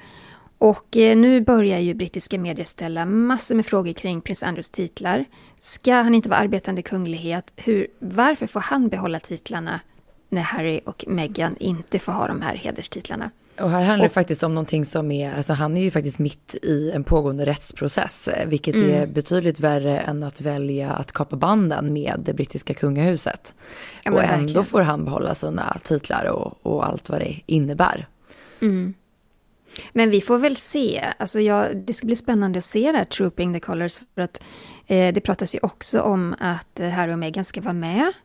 Och 0.58 0.96
eh, 0.96 1.16
nu 1.16 1.40
börjar 1.40 1.78
ju 1.78 1.94
brittiska 1.94 2.38
medier 2.38 2.64
ställa 2.64 3.04
massor 3.04 3.54
med 3.54 3.66
frågor 3.66 3.92
kring 3.92 4.20
prins 4.20 4.42
Andrews 4.42 4.70
titlar. 4.70 5.24
Ska 5.58 5.94
han 5.94 6.14
inte 6.14 6.28
vara 6.28 6.40
arbetande 6.40 6.82
kunglighet? 6.82 7.52
Hur, 7.56 7.86
varför 7.98 8.46
får 8.46 8.60
han 8.60 8.88
behålla 8.88 9.20
titlarna 9.20 9.80
när 10.28 10.42
Harry 10.42 10.80
och 10.86 11.04
Meghan 11.08 11.56
inte 11.56 11.98
får 11.98 12.12
ha 12.12 12.26
de 12.26 12.42
här 12.42 12.54
hederstitlarna? 12.54 13.30
Och 13.60 13.70
här 13.70 13.82
handlar 13.82 14.04
och, 14.04 14.08
det 14.08 14.14
faktiskt 14.14 14.42
om 14.42 14.54
någonting 14.54 14.86
som 14.86 15.10
är, 15.10 15.36
alltså 15.36 15.52
han 15.52 15.76
är 15.76 15.82
ju 15.82 15.90
faktiskt 15.90 16.18
mitt 16.18 16.54
i 16.62 16.90
en 16.90 17.04
pågående 17.04 17.46
rättsprocess, 17.46 18.28
eh, 18.28 18.48
vilket 18.48 18.74
mm. 18.74 18.90
är 18.90 19.06
betydligt 19.06 19.60
värre 19.60 19.98
än 19.98 20.22
att 20.22 20.40
välja 20.40 20.92
att 20.92 21.12
kapa 21.12 21.36
banden 21.36 21.92
med 21.92 22.20
det 22.24 22.34
brittiska 22.34 22.74
kungahuset. 22.74 23.54
Ja, 24.02 24.12
och 24.12 24.22
ändå 24.22 24.36
verkligen. 24.36 24.64
får 24.64 24.80
han 24.80 25.04
behålla 25.04 25.34
sina 25.34 25.76
titlar 25.82 26.24
och, 26.24 26.66
och 26.66 26.86
allt 26.86 27.08
vad 27.08 27.20
det 27.20 27.40
innebär. 27.46 28.06
Mm. 28.60 28.94
Men 29.92 30.10
vi 30.10 30.20
får 30.20 30.38
väl 30.38 30.56
se, 30.56 31.04
alltså 31.18 31.40
jag, 31.40 31.76
det 31.76 31.92
ska 31.92 32.06
bli 32.06 32.16
spännande 32.16 32.58
att 32.58 32.64
se 32.64 32.92
det 32.92 32.98
här 32.98 33.04
Trooping 33.04 33.54
the 33.54 33.60
Colors, 33.60 34.00
för 34.14 34.22
att 34.22 34.40
eh, 34.86 35.14
det 35.14 35.20
pratas 35.20 35.54
ju 35.54 35.58
också 35.62 36.00
om 36.00 36.34
att 36.38 36.80
Harry 36.80 37.12
och 37.12 37.18
Meghan 37.18 37.44
ska 37.44 37.60
vara 37.60 37.72
med 37.72 38.12
Eh, 38.12 38.21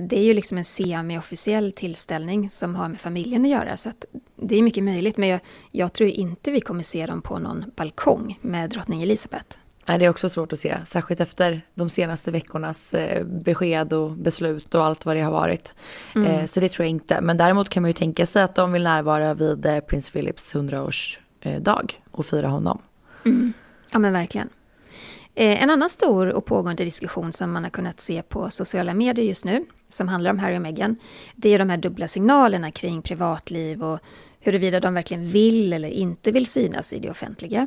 det 0.00 0.18
är 0.18 0.22
ju 0.22 0.34
liksom 0.34 0.58
en 0.58 0.64
semi-officiell 0.64 1.72
tillställning 1.72 2.50
som 2.50 2.74
har 2.74 2.88
med 2.88 3.00
familjen 3.00 3.42
att 3.42 3.50
göra. 3.50 3.76
Så 3.76 3.88
att 3.88 4.04
det 4.36 4.58
är 4.58 4.62
mycket 4.62 4.84
möjligt, 4.84 5.16
men 5.16 5.28
jag, 5.28 5.40
jag, 5.70 5.92
tror 5.92 6.10
inte 6.10 6.50
vi 6.50 6.60
kommer 6.60 6.82
se 6.82 7.06
dem 7.06 7.22
på 7.22 7.38
någon 7.38 7.64
balkong 7.76 8.38
med 8.40 8.70
drottning 8.70 9.02
Elizabeth. 9.02 9.56
Nej, 9.86 9.98
det 9.98 10.04
är 10.04 10.10
också 10.10 10.28
svårt 10.28 10.52
att 10.52 10.58
se, 10.58 10.76
särskilt 10.86 11.20
efter 11.20 11.60
de 11.74 11.90
senaste 11.90 12.30
veckornas 12.30 12.94
eh, 12.94 13.24
besked 13.24 13.92
och 13.92 14.10
beslut 14.10 14.74
och 14.74 14.84
allt 14.84 15.06
vad 15.06 15.16
det 15.16 15.22
har 15.22 15.32
varit. 15.32 15.74
Mm. 16.14 16.26
Eh, 16.26 16.46
så 16.46 16.60
det 16.60 16.68
tror 16.68 16.84
jag 16.84 16.90
inte. 16.90 17.20
Men 17.20 17.36
däremot 17.36 17.68
kan 17.68 17.82
man 17.82 17.88
ju 17.88 17.94
tänka 17.94 18.26
sig 18.26 18.42
att 18.42 18.54
de 18.54 18.72
vill 18.72 18.82
närvara 18.82 19.34
vid 19.34 19.86
prins 19.86 20.10
Philips 20.10 20.54
100-årsdag 20.54 21.92
och 22.10 22.26
fira 22.26 22.48
honom. 22.48 22.82
Mm. 23.24 23.52
Ja, 23.92 23.98
men 23.98 24.12
verkligen. 24.12 24.48
Eh, 25.40 25.62
en 25.62 25.70
annan 25.70 25.90
stor 25.90 26.26
och 26.26 26.44
pågående 26.44 26.84
diskussion 26.84 27.32
som 27.32 27.52
man 27.52 27.62
har 27.62 27.70
kunnat 27.70 28.00
se 28.00 28.22
på 28.22 28.50
sociala 28.50 28.94
medier 28.94 29.26
just 29.26 29.44
nu, 29.44 29.66
som 29.88 30.08
handlar 30.08 30.30
om 30.30 30.38
Harry 30.38 30.56
och 30.56 30.62
Meghan, 30.62 30.96
det 31.36 31.54
är 31.54 31.58
de 31.58 31.70
här 31.70 31.76
dubbla 31.76 32.08
signalerna 32.08 32.70
kring 32.70 33.02
privatliv 33.02 33.82
och 33.82 34.00
huruvida 34.40 34.80
de 34.80 34.94
verkligen 34.94 35.26
vill 35.26 35.72
eller 35.72 35.88
inte 35.88 36.32
vill 36.32 36.46
synas 36.46 36.92
i 36.92 36.98
det 36.98 37.10
offentliga. 37.10 37.66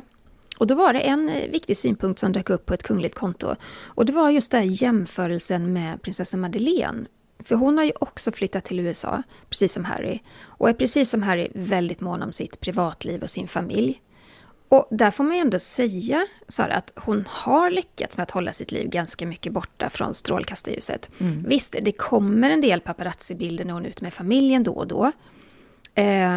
Och 0.58 0.66
då 0.66 0.74
var 0.74 0.92
det 0.92 1.00
en 1.00 1.28
eh, 1.28 1.50
viktig 1.50 1.76
synpunkt 1.76 2.20
som 2.20 2.32
dök 2.32 2.50
upp 2.50 2.66
på 2.66 2.74
ett 2.74 2.82
kungligt 2.82 3.14
konto. 3.14 3.56
Och 3.84 4.06
det 4.06 4.12
var 4.12 4.30
just 4.30 4.52
den 4.52 4.72
jämförelsen 4.72 5.72
med 5.72 6.02
prinsessan 6.02 6.40
Madeleine. 6.40 7.06
För 7.38 7.54
hon 7.54 7.78
har 7.78 7.84
ju 7.84 7.92
också 8.00 8.32
flyttat 8.32 8.64
till 8.64 8.80
USA, 8.80 9.22
precis 9.48 9.72
som 9.72 9.84
Harry. 9.84 10.18
Och 10.42 10.68
är 10.68 10.72
precis 10.72 11.10
som 11.10 11.22
Harry 11.22 11.48
väldigt 11.54 12.00
mån 12.00 12.22
om 12.22 12.32
sitt 12.32 12.60
privatliv 12.60 13.22
och 13.22 13.30
sin 13.30 13.48
familj. 13.48 14.00
Och 14.74 14.86
där 14.90 15.10
får 15.10 15.24
man 15.24 15.34
ju 15.34 15.40
ändå 15.40 15.58
säga, 15.58 16.26
Sara, 16.48 16.74
att 16.74 16.92
hon 16.96 17.24
har 17.28 17.70
lyckats 17.70 18.16
med 18.16 18.22
att 18.22 18.30
hålla 18.30 18.52
sitt 18.52 18.72
liv 18.72 18.88
ganska 18.88 19.26
mycket 19.26 19.52
borta 19.52 19.90
från 19.90 20.14
strålkastarljuset. 20.14 21.10
Mm. 21.18 21.44
Visst, 21.48 21.76
det 21.82 21.92
kommer 21.92 22.50
en 22.50 22.60
del 22.60 22.80
paparazzi-bilder 22.80 23.64
när 23.64 23.74
hon 23.74 23.84
är 23.84 23.88
ute 23.88 24.04
med 24.04 24.14
familjen 24.14 24.62
då 24.62 24.72
och 24.72 24.86
då. 24.86 25.12
Eh, 25.94 26.36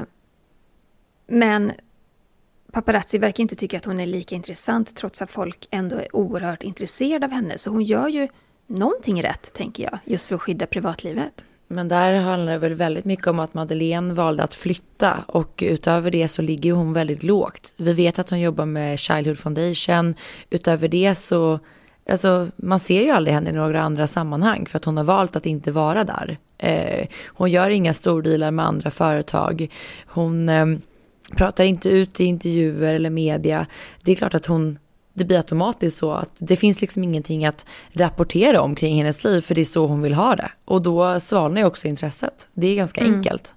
men 1.28 1.72
paparazzi 2.72 3.18
verkar 3.18 3.42
inte 3.42 3.56
tycka 3.56 3.78
att 3.78 3.86
hon 3.86 4.00
är 4.00 4.06
lika 4.06 4.36
intressant 4.36 4.96
trots 4.96 5.22
att 5.22 5.32
folk 5.32 5.68
ändå 5.72 5.96
är 5.96 6.16
oerhört 6.16 6.64
intresserade 6.64 7.26
av 7.26 7.32
henne. 7.32 7.58
Så 7.58 7.70
hon 7.70 7.84
gör 7.84 8.08
ju 8.08 8.28
någonting 8.68 9.24
rätt, 9.24 9.54
tänker 9.54 9.84
jag, 9.84 10.00
just 10.06 10.28
för 10.28 10.36
att 10.36 10.42
skydda 10.42 10.66
privatlivet. 10.66 11.44
Men 11.68 11.88
där 11.88 12.14
handlar 12.14 12.52
det 12.52 12.58
väl 12.58 12.74
väldigt 12.74 13.06
mycket 13.06 13.28
om 13.28 13.40
att 13.40 13.54
Madeleine 13.54 14.14
valde 14.14 14.44
att 14.44 14.54
flytta 14.54 15.24
och 15.28 15.64
utöver 15.66 16.12
det 16.12 16.28
så 16.28 16.42
ligger 16.42 16.74
hon 16.74 16.94
väldigt 16.94 17.24
lågt. 17.24 17.74
Vi 17.78 17.94
vet 17.94 18.20
att 18.20 18.30
hon 18.30 18.40
jobbar 18.40 18.66
med 18.66 19.00
Childhood 19.00 19.38
Foundation. 19.38 20.16
Utöver 20.50 20.88
det 20.88 21.16
så, 21.16 21.60
alltså 22.10 22.48
man 22.56 22.80
ser 22.80 23.04
ju 23.04 23.10
aldrig 23.10 23.34
henne 23.34 23.50
i 23.50 23.54
några 23.54 23.82
andra 23.82 24.08
sammanhang 24.08 24.66
för 24.66 24.78
att 24.78 24.86
hon 24.86 24.98
har 24.98 25.04
valt 25.04 25.36
att 25.36 25.46
inte 25.46 25.72
vara 25.72 26.04
där. 26.04 26.38
Eh, 26.58 27.08
hon 27.28 27.52
gör 27.52 27.70
inga 27.70 27.94
stordealar 27.94 28.52
med 28.52 28.66
andra 28.66 28.92
företag. 28.92 29.68
Hon 30.06 30.50
eh, 30.50 30.66
pratar 31.36 31.64
inte 31.64 31.90
ut 31.90 32.20
i 32.20 32.24
intervjuer 32.24 32.94
eller 32.94 33.10
media. 33.10 33.66
Det 34.04 34.12
är 34.12 34.16
klart 34.16 34.36
att 34.36 34.46
hon 34.46 34.80
det 35.18 35.26
blir 35.26 35.38
automatiskt 35.38 35.98
så 35.98 36.12
att 36.12 36.32
det 36.38 36.56
finns 36.56 36.82
liksom 36.82 37.04
ingenting 37.04 37.46
att 37.46 37.66
rapportera 37.92 38.62
om 38.62 38.76
kring 38.76 38.98
hennes 38.98 39.24
liv 39.24 39.42
för 39.42 39.56
det 39.56 39.62
är 39.62 39.66
så 39.66 39.86
hon 39.86 40.02
vill 40.02 40.14
ha 40.14 40.36
det. 40.36 40.52
Och 40.66 40.82
då 40.82 41.20
svalnar 41.20 41.62
ju 41.62 41.68
också 41.68 41.88
intresset. 41.88 42.48
Det 42.54 42.68
är 42.68 42.76
ganska 42.76 43.02
mm. 43.02 43.16
enkelt. 43.16 43.54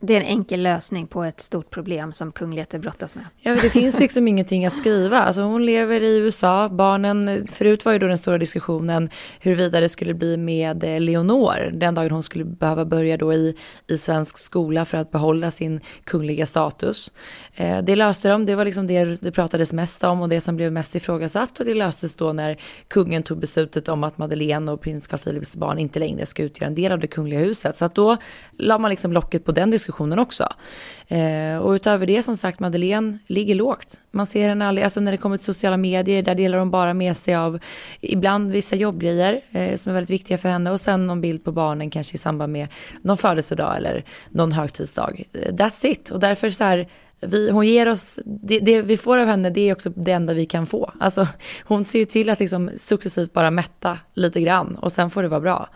Det 0.00 0.16
är 0.16 0.20
en 0.20 0.26
enkel 0.26 0.62
lösning 0.62 1.06
på 1.06 1.24
ett 1.24 1.40
stort 1.40 1.70
problem 1.70 2.12
som 2.12 2.32
kungligheter 2.32 2.78
brottas 2.78 3.16
med. 3.16 3.24
Ja, 3.38 3.56
det 3.62 3.70
finns 3.70 4.00
liksom 4.00 4.28
ingenting 4.28 4.66
att 4.66 4.76
skriva. 4.76 5.18
Alltså 5.18 5.42
hon 5.42 5.66
lever 5.66 6.02
i 6.02 6.18
USA, 6.18 6.68
barnen, 6.68 7.46
förut 7.52 7.84
var 7.84 7.92
ju 7.92 7.98
då 7.98 8.06
den 8.06 8.18
stora 8.18 8.38
diskussionen 8.38 9.10
huruvida 9.40 9.80
det 9.80 9.88
skulle 9.88 10.14
bli 10.14 10.36
med 10.36 10.84
eh, 10.84 11.00
Leonor 11.00 11.70
den 11.72 11.94
dagen 11.94 12.10
hon 12.10 12.22
skulle 12.22 12.44
behöva 12.44 12.84
börja 12.84 13.16
då 13.16 13.32
i, 13.32 13.56
i 13.86 13.98
svensk 13.98 14.38
skola 14.38 14.84
för 14.84 14.98
att 14.98 15.10
behålla 15.10 15.50
sin 15.50 15.80
kungliga 16.04 16.46
status. 16.46 17.12
Eh, 17.54 17.78
det 17.82 17.96
löste 17.96 18.28
de, 18.28 18.46
det 18.46 18.54
var 18.54 18.64
liksom 18.64 18.86
det 18.86 19.04
det 19.04 19.32
pratades 19.32 19.72
mest 19.72 20.04
om 20.04 20.22
och 20.22 20.28
det 20.28 20.40
som 20.40 20.56
blev 20.56 20.72
mest 20.72 20.94
ifrågasatt 20.94 21.60
och 21.60 21.66
det 21.66 21.74
löstes 21.74 22.14
då 22.14 22.32
när 22.32 22.56
kungen 22.88 23.22
tog 23.22 23.38
beslutet 23.38 23.88
om 23.88 24.04
att 24.04 24.18
Madeleine 24.18 24.72
och 24.72 24.80
prins 24.80 25.06
Carl 25.06 25.20
Philips 25.20 25.56
barn 25.56 25.78
inte 25.78 25.98
längre 25.98 26.26
ska 26.26 26.42
utgöra 26.42 26.66
en 26.66 26.74
del 26.74 26.92
av 26.92 26.98
det 26.98 27.06
kungliga 27.06 27.40
huset. 27.40 27.76
Så 27.76 27.84
att 27.84 27.94
då 27.94 28.16
la 28.58 28.78
man 28.78 28.90
liksom 28.90 29.12
locket 29.12 29.44
på 29.44 29.52
den 29.52 29.70
diskussionen 29.70 29.87
diskussionen 29.88 30.18
också. 30.18 30.48
Eh, 31.08 31.56
och 31.58 31.70
utöver 31.70 32.06
det 32.06 32.22
som 32.22 32.36
sagt, 32.36 32.60
Madeleine 32.60 33.18
ligger 33.26 33.54
lågt. 33.54 34.00
Man 34.10 34.26
ser 34.26 34.48
henne 34.48 34.66
aldrig, 34.66 34.84
alltså 34.84 35.00
när 35.00 35.12
det 35.12 35.18
kommer 35.18 35.36
till 35.36 35.44
sociala 35.44 35.76
medier, 35.76 36.22
där 36.22 36.34
delar 36.34 36.58
hon 36.58 36.70
bara 36.70 36.94
med 36.94 37.16
sig 37.16 37.34
av 37.34 37.58
ibland 38.00 38.52
vissa 38.52 38.76
jobbgrejer 38.76 39.40
eh, 39.52 39.76
som 39.76 39.90
är 39.90 39.94
väldigt 39.94 40.10
viktiga 40.10 40.38
för 40.38 40.48
henne 40.48 40.70
och 40.70 40.80
sen 40.80 41.06
någon 41.06 41.20
bild 41.20 41.44
på 41.44 41.52
barnen 41.52 41.90
kanske 41.90 42.14
i 42.14 42.18
samband 42.18 42.52
med 42.52 42.68
någon 43.02 43.16
födelsedag 43.16 43.76
eller 43.76 44.04
någon 44.30 44.52
högtidsdag. 44.52 45.24
Eh, 45.32 45.54
that's 45.54 45.86
it. 45.86 46.10
Och 46.10 46.20
därför 46.20 46.50
så 46.50 46.64
här, 46.64 46.88
vi, 47.20 47.50
hon 47.50 47.66
ger 47.66 47.88
oss, 47.88 48.18
det, 48.24 48.60
det, 48.60 48.82
vi 48.82 48.96
får 48.96 49.18
av 49.18 49.26
henne 49.26 49.50
det 49.50 49.68
är 49.68 49.72
också 49.72 49.90
det 49.90 50.12
enda 50.12 50.34
vi 50.34 50.46
kan 50.46 50.66
få. 50.66 50.92
Alltså, 51.00 51.28
hon 51.64 51.84
ser 51.84 51.98
ju 51.98 52.04
till 52.04 52.30
att 52.30 52.40
liksom 52.40 52.70
successivt 52.78 53.32
bara 53.32 53.50
mätta 53.50 53.98
lite 54.14 54.40
grann 54.40 54.76
och 54.76 54.92
sen 54.92 55.10
får 55.10 55.22
det 55.22 55.28
vara 55.28 55.40
bra. 55.40 55.68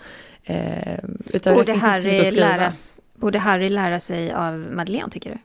Eh, 0.44 0.98
utöver 1.32 1.64
det, 1.64 1.72
det 1.72 1.78
här 1.78 2.06
är 2.06 2.30
läras, 2.30 3.00
Borde 3.22 3.38
Harry 3.38 3.70
lära 3.70 4.00
sig 4.00 4.32
av 4.32 4.58
Madeleine, 4.58 5.10
tycker 5.10 5.30
du? 5.30 5.38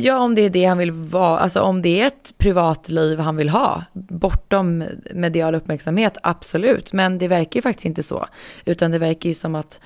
Ja, 0.00 0.18
om 0.18 0.34
det 0.34 0.42
är 0.42 0.50
det 0.50 0.64
han 0.64 0.78
vill 0.78 0.92
vara, 0.92 1.38
alltså 1.38 1.60
om 1.60 1.82
det 1.82 2.00
är 2.00 2.06
ett 2.06 2.34
privatliv 2.38 3.18
han 3.18 3.36
vill 3.36 3.48
ha, 3.48 3.84
bortom 3.92 4.84
medial 5.14 5.54
uppmärksamhet, 5.54 6.16
absolut. 6.22 6.92
Men 6.92 7.18
det 7.18 7.28
verkar 7.28 7.58
ju 7.58 7.62
faktiskt 7.62 7.86
inte 7.86 8.02
så, 8.02 8.26
utan 8.64 8.90
det 8.90 8.98
verkar 8.98 9.28
ju 9.28 9.34
som 9.34 9.54
att 9.54 9.80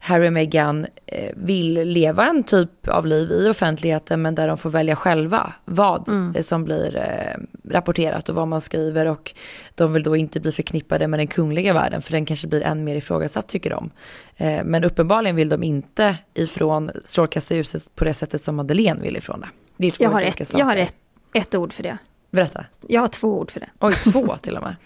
Harry 0.00 0.28
och 0.28 0.32
Meghan 0.32 0.86
eh, 1.06 1.32
vill 1.36 1.74
leva 1.74 2.26
en 2.26 2.42
typ 2.42 2.88
av 2.88 3.06
liv 3.06 3.30
i 3.30 3.48
offentligheten 3.50 4.22
men 4.22 4.34
där 4.34 4.48
de 4.48 4.58
får 4.58 4.70
välja 4.70 4.96
själva 4.96 5.52
vad 5.64 6.08
mm. 6.08 6.42
som 6.42 6.64
blir 6.64 6.96
eh, 6.96 7.70
rapporterat 7.72 8.28
och 8.28 8.34
vad 8.34 8.48
man 8.48 8.60
skriver 8.60 9.06
och 9.06 9.34
de 9.74 9.92
vill 9.92 10.02
då 10.02 10.16
inte 10.16 10.40
bli 10.40 10.52
förknippade 10.52 11.08
med 11.08 11.20
den 11.20 11.26
kungliga 11.26 11.72
världen 11.72 12.02
för 12.02 12.12
den 12.12 12.26
kanske 12.26 12.46
blir 12.46 12.62
än 12.62 12.84
mer 12.84 12.96
ifrågasatt 12.96 13.48
tycker 13.48 13.70
de. 13.70 13.90
Eh, 14.36 14.64
men 14.64 14.84
uppenbarligen 14.84 15.36
vill 15.36 15.48
de 15.48 15.62
inte 15.62 16.16
ifrån 16.34 16.90
strålkastarljuset 17.04 17.94
på 17.94 18.04
det 18.04 18.14
sättet 18.14 18.42
som 18.42 18.56
Madeleine 18.56 19.00
vill 19.00 19.16
ifrån 19.16 19.40
det. 19.40 19.48
det 19.76 19.86
är 19.86 19.90
två 19.90 20.04
jag 20.04 20.10
har, 20.10 20.22
ett, 20.22 20.52
jag 20.52 20.66
har 20.66 20.76
ett, 20.76 20.94
ett 21.32 21.54
ord 21.54 21.72
för 21.72 21.82
det. 21.82 21.98
Berätta. 22.30 22.64
Jag 22.88 23.00
har 23.00 23.08
två 23.08 23.38
ord 23.38 23.50
för 23.50 23.60
det. 23.60 23.70
Oj, 23.80 23.94
två 23.94 24.36
till 24.42 24.56
och 24.56 24.62
med. 24.62 24.76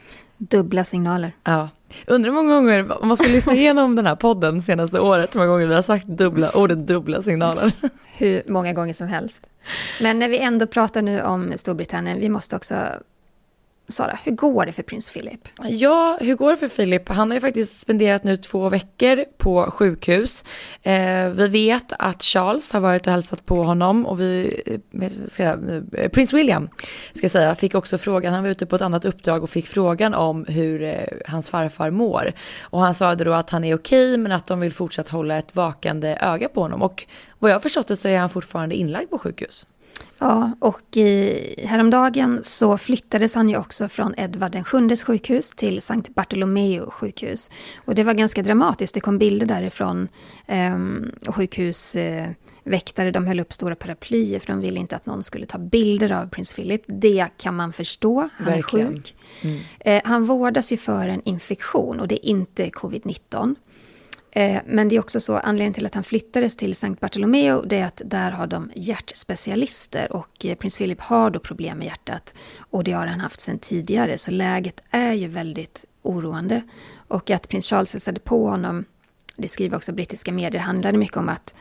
Dubbla 0.41 0.85
signaler. 0.85 1.33
Ja. 1.45 1.69
Undrar 2.07 2.31
hur 2.31 2.37
många 2.37 2.55
gånger, 2.55 3.03
om 3.03 3.09
man 3.09 3.17
skulle 3.17 3.33
lyssna 3.33 3.53
igenom 3.53 3.97
den 3.97 4.07
här 4.07 4.17
podden 4.17 4.63
senaste 4.63 5.01
året, 5.01 5.35
hur 5.35 5.41
många 5.41 5.53
gånger 5.53 5.67
vi 5.67 5.75
har 5.75 5.83
sagt 5.83 6.07
dubbla, 6.07 6.51
ordet 6.51 6.87
dubbla 6.87 7.23
signaler. 7.23 7.73
Hur 8.19 8.43
många 8.47 8.73
gånger 8.73 8.95
som 8.95 9.09
helst. 9.09 9.47
Men 10.01 10.19
när 10.19 10.29
vi 10.29 10.39
ändå 10.39 10.67
pratar 10.67 11.03
nu 11.03 11.23
om 11.23 11.53
Storbritannien, 11.57 12.21
vi 12.21 12.29
måste 12.29 12.57
också 12.57 12.75
Sara, 13.91 14.19
hur 14.25 14.33
går 14.33 14.67
det 14.67 14.73
för 14.73 14.83
prins 14.83 15.11
Philip? 15.11 15.49
Ja, 15.63 16.19
hur 16.21 16.35
går 16.35 16.51
det 16.51 16.57
för 16.57 16.69
Philip? 16.69 17.09
Han 17.09 17.31
har 17.31 17.35
ju 17.35 17.41
faktiskt 17.41 17.81
spenderat 17.81 18.25
nu 18.25 18.37
två 18.37 18.69
veckor 18.69 19.25
på 19.39 19.71
sjukhus. 19.71 20.45
Eh, 20.83 21.29
vi 21.29 21.49
vet 21.49 21.93
att 21.99 22.23
Charles 22.23 22.73
har 22.73 22.81
varit 22.81 23.07
och 23.07 23.13
hälsat 23.13 23.47
på 23.47 23.63
honom 23.63 24.07
och 24.07 24.21
vi, 24.21 24.63
eh, 24.67 25.11
ska, 25.29 25.43
eh, 25.43 26.09
prins 26.09 26.33
William 26.33 26.69
ska 27.15 27.29
säga, 27.29 27.55
fick 27.55 27.75
också 27.75 27.99
frågan, 27.99 28.33
han 28.33 28.43
var 28.43 28.51
ute 28.51 28.67
på 28.67 28.77
ett 28.77 28.83
annat 28.83 29.05
uppdrag 29.05 29.43
och 29.43 29.51
fick 29.51 29.67
frågan 29.67 30.15
om 30.15 30.45
hur 30.45 30.83
eh, 30.83 31.05
hans 31.27 31.51
farfar 31.51 31.91
mår. 31.91 32.33
Och 32.61 32.81
han 32.81 32.95
svarade 32.95 33.25
då 33.25 33.33
att 33.33 33.51
han 33.51 33.65
är 33.65 33.75
okej 33.75 34.17
men 34.17 34.33
att 34.33 34.47
de 34.47 34.61
vill 34.61 34.73
fortsatt 34.73 35.09
hålla 35.09 35.39
ett 35.39 35.57
vakande 35.57 36.19
öga 36.21 36.49
på 36.49 36.61
honom. 36.61 36.83
Och 36.83 37.07
vad 37.39 37.51
jag 37.51 37.55
har 37.55 37.61
förstått 37.61 37.89
det 37.89 37.97
så 37.97 38.09
är 38.09 38.19
han 38.19 38.31
fortfarande 38.31 38.75
inlagd 38.75 39.11
på 39.11 39.19
sjukhus. 39.19 39.67
Ja, 40.19 40.51
och 40.59 40.97
i, 40.97 41.67
häromdagen 41.67 42.39
så 42.43 42.79
flyttades 42.79 43.35
han 43.35 43.49
ju 43.49 43.57
också 43.57 43.89
från 43.89 44.15
Edvard 44.17 44.55
VII 44.55 44.97
sjukhus 44.97 45.51
till 45.51 45.83
Sankt 45.83 46.15
Bartolomeo 46.15 46.91
sjukhus. 46.91 47.51
Och 47.85 47.95
det 47.95 48.05
var 48.05 48.15
ganska 48.15 48.43
dramatiskt, 48.43 48.95
det 48.95 49.01
kom 49.01 49.19
bilder 49.19 49.47
därifrån. 49.47 50.09
Eh, 50.47 50.79
sjukhusväktare, 51.33 53.09
eh, 53.09 53.13
de 53.13 53.27
höll 53.27 53.41
upp 53.41 53.53
stora 53.53 53.75
paraplyer 53.75 54.39
för 54.39 54.47
de 54.47 54.61
ville 54.61 54.81
inte 54.81 54.97
att 54.97 55.07
någon 55.07 55.23
skulle 55.23 55.47
ta 55.47 55.59
bilder 55.59 56.13
av 56.13 56.27
prins 56.29 56.53
Philip. 56.53 56.83
Det 56.87 57.27
kan 57.37 57.57
man 57.57 57.73
förstå, 57.73 58.29
han 58.37 58.47
Verkligen. 58.47 58.87
är 58.89 58.93
sjuk. 58.93 59.15
Mm. 59.41 59.61
Eh, 59.81 60.03
han 60.05 60.27
vårdas 60.27 60.73
ju 60.73 60.77
för 60.77 61.09
en 61.09 61.23
infektion 61.25 62.01
och 62.01 62.09
det 62.09 62.27
är 62.27 62.31
inte 62.31 62.69
covid-19. 62.69 63.55
Eh, 64.33 64.63
men 64.67 64.89
det 64.89 64.97
är 64.97 65.01
också 65.01 65.21
så, 65.21 65.37
anledningen 65.37 65.75
till 65.75 65.87
att 65.87 65.95
han 65.95 66.05
flyttades 66.05 66.57
till 66.57 66.75
Sankt 66.75 67.01
Bartolomeo, 67.01 67.63
det 67.63 67.79
är 67.79 67.87
att 67.87 68.03
där 68.05 68.31
har 68.31 68.47
de 68.47 68.71
hjärtspecialister 68.75 70.13
och 70.13 70.47
eh, 70.47 70.55
prins 70.55 70.77
Philip 70.77 71.01
har 71.01 71.31
då 71.31 71.39
problem 71.39 71.79
med 71.79 71.87
hjärtat. 71.87 72.35
Och 72.59 72.85
det 72.85 72.93
har 72.93 73.07
han 73.07 73.21
haft 73.21 73.41
sedan 73.41 73.59
tidigare, 73.59 74.19
så 74.19 74.31
läget 74.31 74.81
är 74.91 75.13
ju 75.13 75.29
väldigt 75.29 75.85
oroande. 76.03 76.63
Och 77.09 77.31
att 77.31 77.49
prins 77.49 77.71
Charles 77.71 77.93
hälsade 77.93 78.21
på 78.21 78.49
honom, 78.49 78.85
det 79.37 79.49
skriver 79.49 79.77
också 79.77 79.93
brittiska 79.93 80.33
medier, 80.33 80.63
handlade 80.63 80.99
mycket 80.99 81.17
om 81.17 81.29
att 81.29 81.55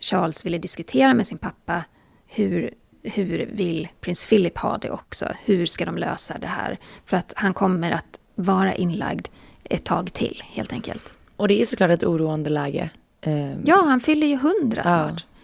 Charles 0.00 0.46
ville 0.46 0.58
diskutera 0.58 1.14
med 1.14 1.26
sin 1.26 1.38
pappa 1.38 1.84
hur, 2.26 2.74
hur 3.02 3.50
vill 3.52 3.88
prins 4.00 4.26
Philip 4.26 4.58
ha 4.58 4.78
det 4.78 4.90
också? 4.90 5.32
Hur 5.44 5.66
ska 5.66 5.84
de 5.84 5.98
lösa 5.98 6.38
det 6.38 6.46
här? 6.46 6.78
För 7.06 7.16
att 7.16 7.32
han 7.36 7.54
kommer 7.54 7.90
att 7.90 8.18
vara 8.34 8.74
inlagd 8.74 9.28
ett 9.64 9.84
tag 9.84 10.12
till, 10.12 10.42
helt 10.44 10.72
enkelt. 10.72 11.12
Och 11.36 11.48
det 11.48 11.60
är 11.62 11.66
såklart 11.66 11.90
ett 11.90 12.04
oroande 12.04 12.50
läge. 12.50 12.90
Ehm, 13.20 13.62
ja, 13.64 13.84
han 13.86 14.00
fyller 14.00 14.26
ju 14.26 14.36
hundra 14.36 14.82
snart. 14.82 15.26
Ja. 15.28 15.36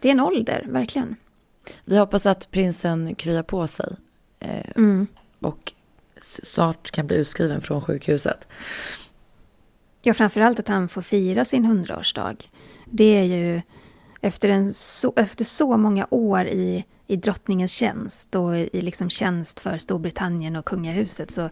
Det 0.00 0.08
är 0.08 0.12
en 0.12 0.20
ålder, 0.20 0.66
verkligen. 0.68 1.16
Vi 1.84 1.98
hoppas 1.98 2.26
att 2.26 2.50
prinsen 2.50 3.14
kryar 3.14 3.42
på 3.42 3.66
sig. 3.66 3.96
Eh, 4.38 4.70
mm. 4.76 5.06
Och 5.40 5.72
snart 6.20 6.90
kan 6.90 7.06
bli 7.06 7.16
utskriven 7.16 7.60
från 7.60 7.80
sjukhuset. 7.80 8.48
Ja, 10.02 10.14
framförallt 10.14 10.58
att 10.58 10.68
han 10.68 10.88
får 10.88 11.02
fira 11.02 11.44
sin 11.44 11.64
hundraårsdag. 11.64 12.36
Det 12.84 13.16
är 13.18 13.24
ju 13.24 13.62
efter, 14.20 14.48
en 14.48 14.72
så, 14.72 15.12
efter 15.16 15.44
så 15.44 15.76
många 15.76 16.06
år 16.10 16.46
i, 16.46 16.84
i 17.06 17.16
drottningens 17.16 17.72
tjänst 17.72 18.34
och 18.34 18.56
i 18.56 18.80
liksom 18.80 19.10
tjänst 19.10 19.60
för 19.60 19.78
Storbritannien 19.78 20.56
och 20.56 20.64
kungahuset 20.64 21.30
så 21.30 21.50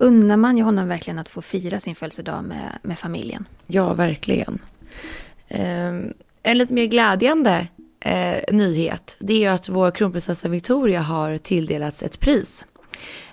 unnar 0.00 0.36
man 0.36 0.56
ju 0.56 0.62
honom 0.62 0.88
verkligen 0.88 1.18
att 1.18 1.28
få 1.28 1.42
fira 1.42 1.80
sin 1.80 1.94
födelsedag 1.94 2.44
med, 2.44 2.78
med 2.82 2.98
familjen. 2.98 3.44
Ja, 3.66 3.94
verkligen. 3.94 4.58
Eh, 5.48 5.94
en 6.42 6.58
lite 6.58 6.72
mer 6.72 6.84
glädjande 6.84 7.68
eh, 8.00 8.54
nyhet, 8.54 9.16
det 9.18 9.32
är 9.32 9.38
ju 9.38 9.46
att 9.46 9.68
vår 9.68 9.90
kronprinsessa 9.90 10.48
Victoria 10.48 11.00
har 11.00 11.38
tilldelats 11.38 12.02
ett 12.02 12.20
pris. 12.20 12.66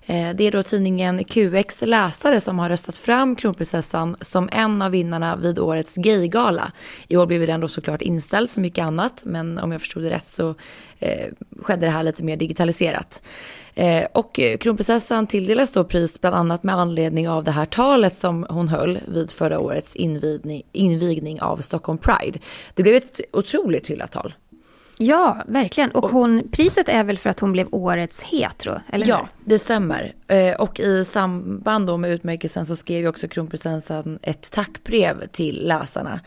Eh, 0.06 0.36
det 0.36 0.44
är 0.44 0.52
då 0.52 0.64
tidningen 0.64 1.24
QX 1.24 1.82
läsare 1.82 2.42
som 2.42 2.60
har 2.60 2.70
röstat 2.70 2.98
fram 2.98 3.36
kronprinsessan 3.36 4.16
som 4.22 4.50
en 4.52 4.82
av 4.82 4.92
vinnarna 4.92 5.36
vid 5.36 5.60
årets 5.60 5.96
gaygala. 5.96 6.72
I 7.08 7.18
år 7.18 7.26
blev 7.26 7.48
den 7.48 7.60
då 7.60 7.68
såklart 7.68 8.02
inställd 8.02 8.50
som 8.50 8.62
mycket 8.62 8.86
annat, 8.86 9.22
men 9.26 9.58
om 9.60 9.72
jag 9.72 9.82
förstod 9.82 10.04
det 10.04 10.10
rätt 10.10 10.28
så 10.28 10.56
eh, 11.00 11.28
skedde 11.62 11.86
det 11.86 11.92
här 11.92 12.04
lite 12.04 12.24
mer 12.24 12.38
digitaliserat. 12.38 13.22
Eh, 13.76 14.06
och 14.14 14.40
kronprinsessan 14.60 15.28
tilldelas 15.28 15.72
då 15.72 15.84
pris 15.84 16.22
bland 16.22 16.36
annat 16.36 16.64
med 16.64 16.76
anledning 16.76 17.30
av 17.30 17.44
det 17.44 17.52
här 17.52 17.66
talet 17.66 18.18
som 18.18 18.46
hon 18.50 18.68
höll 18.68 19.00
vid 19.08 19.32
förra 19.32 19.60
årets 19.60 19.96
invigning, 19.96 20.64
invigning 20.72 21.42
av 21.42 21.58
Stockholm 21.58 21.98
Pride. 21.98 22.40
Det 22.74 22.84
blev 22.84 22.96
ett 22.96 23.22
otroligt 23.32 23.88
hyllat 23.88 24.12
tal. 24.12 24.34
Ja, 25.00 25.44
verkligen. 25.48 25.92
Och 25.92 26.10
hon, 26.10 26.52
priset 26.52 26.90
är 26.90 27.04
väl 27.04 27.18
för 27.18 27.30
att 27.30 27.40
hon 27.40 27.52
blev 27.52 27.68
årets 27.72 28.24
hetero, 28.24 28.80
eller 28.92 29.08
Ja, 29.08 29.28
det 29.46 29.60
stämmer. 29.60 30.14
Eh, 30.28 30.54
och 30.54 30.80
i 30.80 31.06
samband 31.06 31.88
då 31.88 31.98
med 31.98 32.12
utmärkelsen 32.12 32.66
så 32.66 32.76
skrev 32.76 33.02
ju 33.02 33.08
också 33.08 33.28
kronprinsessan 33.28 34.20
ett 34.22 34.52
tackbrev 34.52 35.28
till 35.28 35.68
läsarna. 35.68 36.20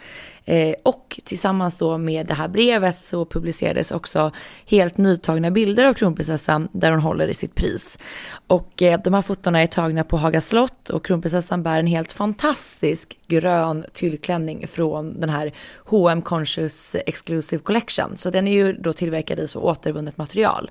Eh, 0.51 0.75
och 0.83 1.21
tillsammans 1.25 1.79
då 1.79 1.99
med 1.99 2.27
det 2.27 2.35
här 2.35 2.49
brevet 2.49 2.99
så 2.99 3.25
publicerades 3.25 3.91
också 3.91 4.33
helt 4.67 4.99
nytagna 4.99 5.51
bilder 5.51 5.85
av 5.85 5.95
kronprinsessan 5.95 6.69
där 6.73 6.91
hon 6.91 7.01
håller 7.01 7.29
i 7.29 7.35
sitt 7.35 7.55
pris. 7.55 7.99
Och 8.47 8.83
eh, 8.83 9.01
de 9.05 9.15
här 9.15 9.23
fotona 9.23 9.61
är 9.61 9.67
tagna 9.67 10.05
på 10.05 10.17
Haga 10.17 10.41
slott 10.41 10.91
och 10.91 11.05
kronprinsessan 11.05 11.63
bär 11.63 11.79
en 11.79 11.87
helt 11.87 12.13
fantastisk 12.13 13.19
grön 13.27 13.85
tyllklänning 13.93 14.69
från 14.69 15.21
den 15.21 15.31
här 15.31 15.53
H&M 15.85 16.23
Conscious 16.23 16.97
Exclusive 17.07 17.63
Collection. 17.63 18.17
Så 18.17 18.31
den 18.31 18.49
är 18.49 18.53
ju 18.53 18.73
då 18.73 18.93
tillverkad 18.93 19.39
i 19.39 19.49
så 19.49 19.61
återvunnet 19.61 20.19
material. 20.19 20.71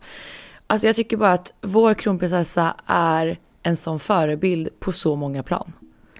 Alltså 0.68 0.88
jag 0.88 0.96
tycker 0.96 1.18
bara 1.18 1.34
att 1.34 1.54
vår 1.62 1.94
kronprinsessa 1.94 2.76
är 2.86 3.38
en 3.64 3.78
sån 3.78 4.00
förebild 4.00 4.70
på 4.80 4.92
så 4.92 5.16
många 5.16 5.44
plan. 5.44 5.74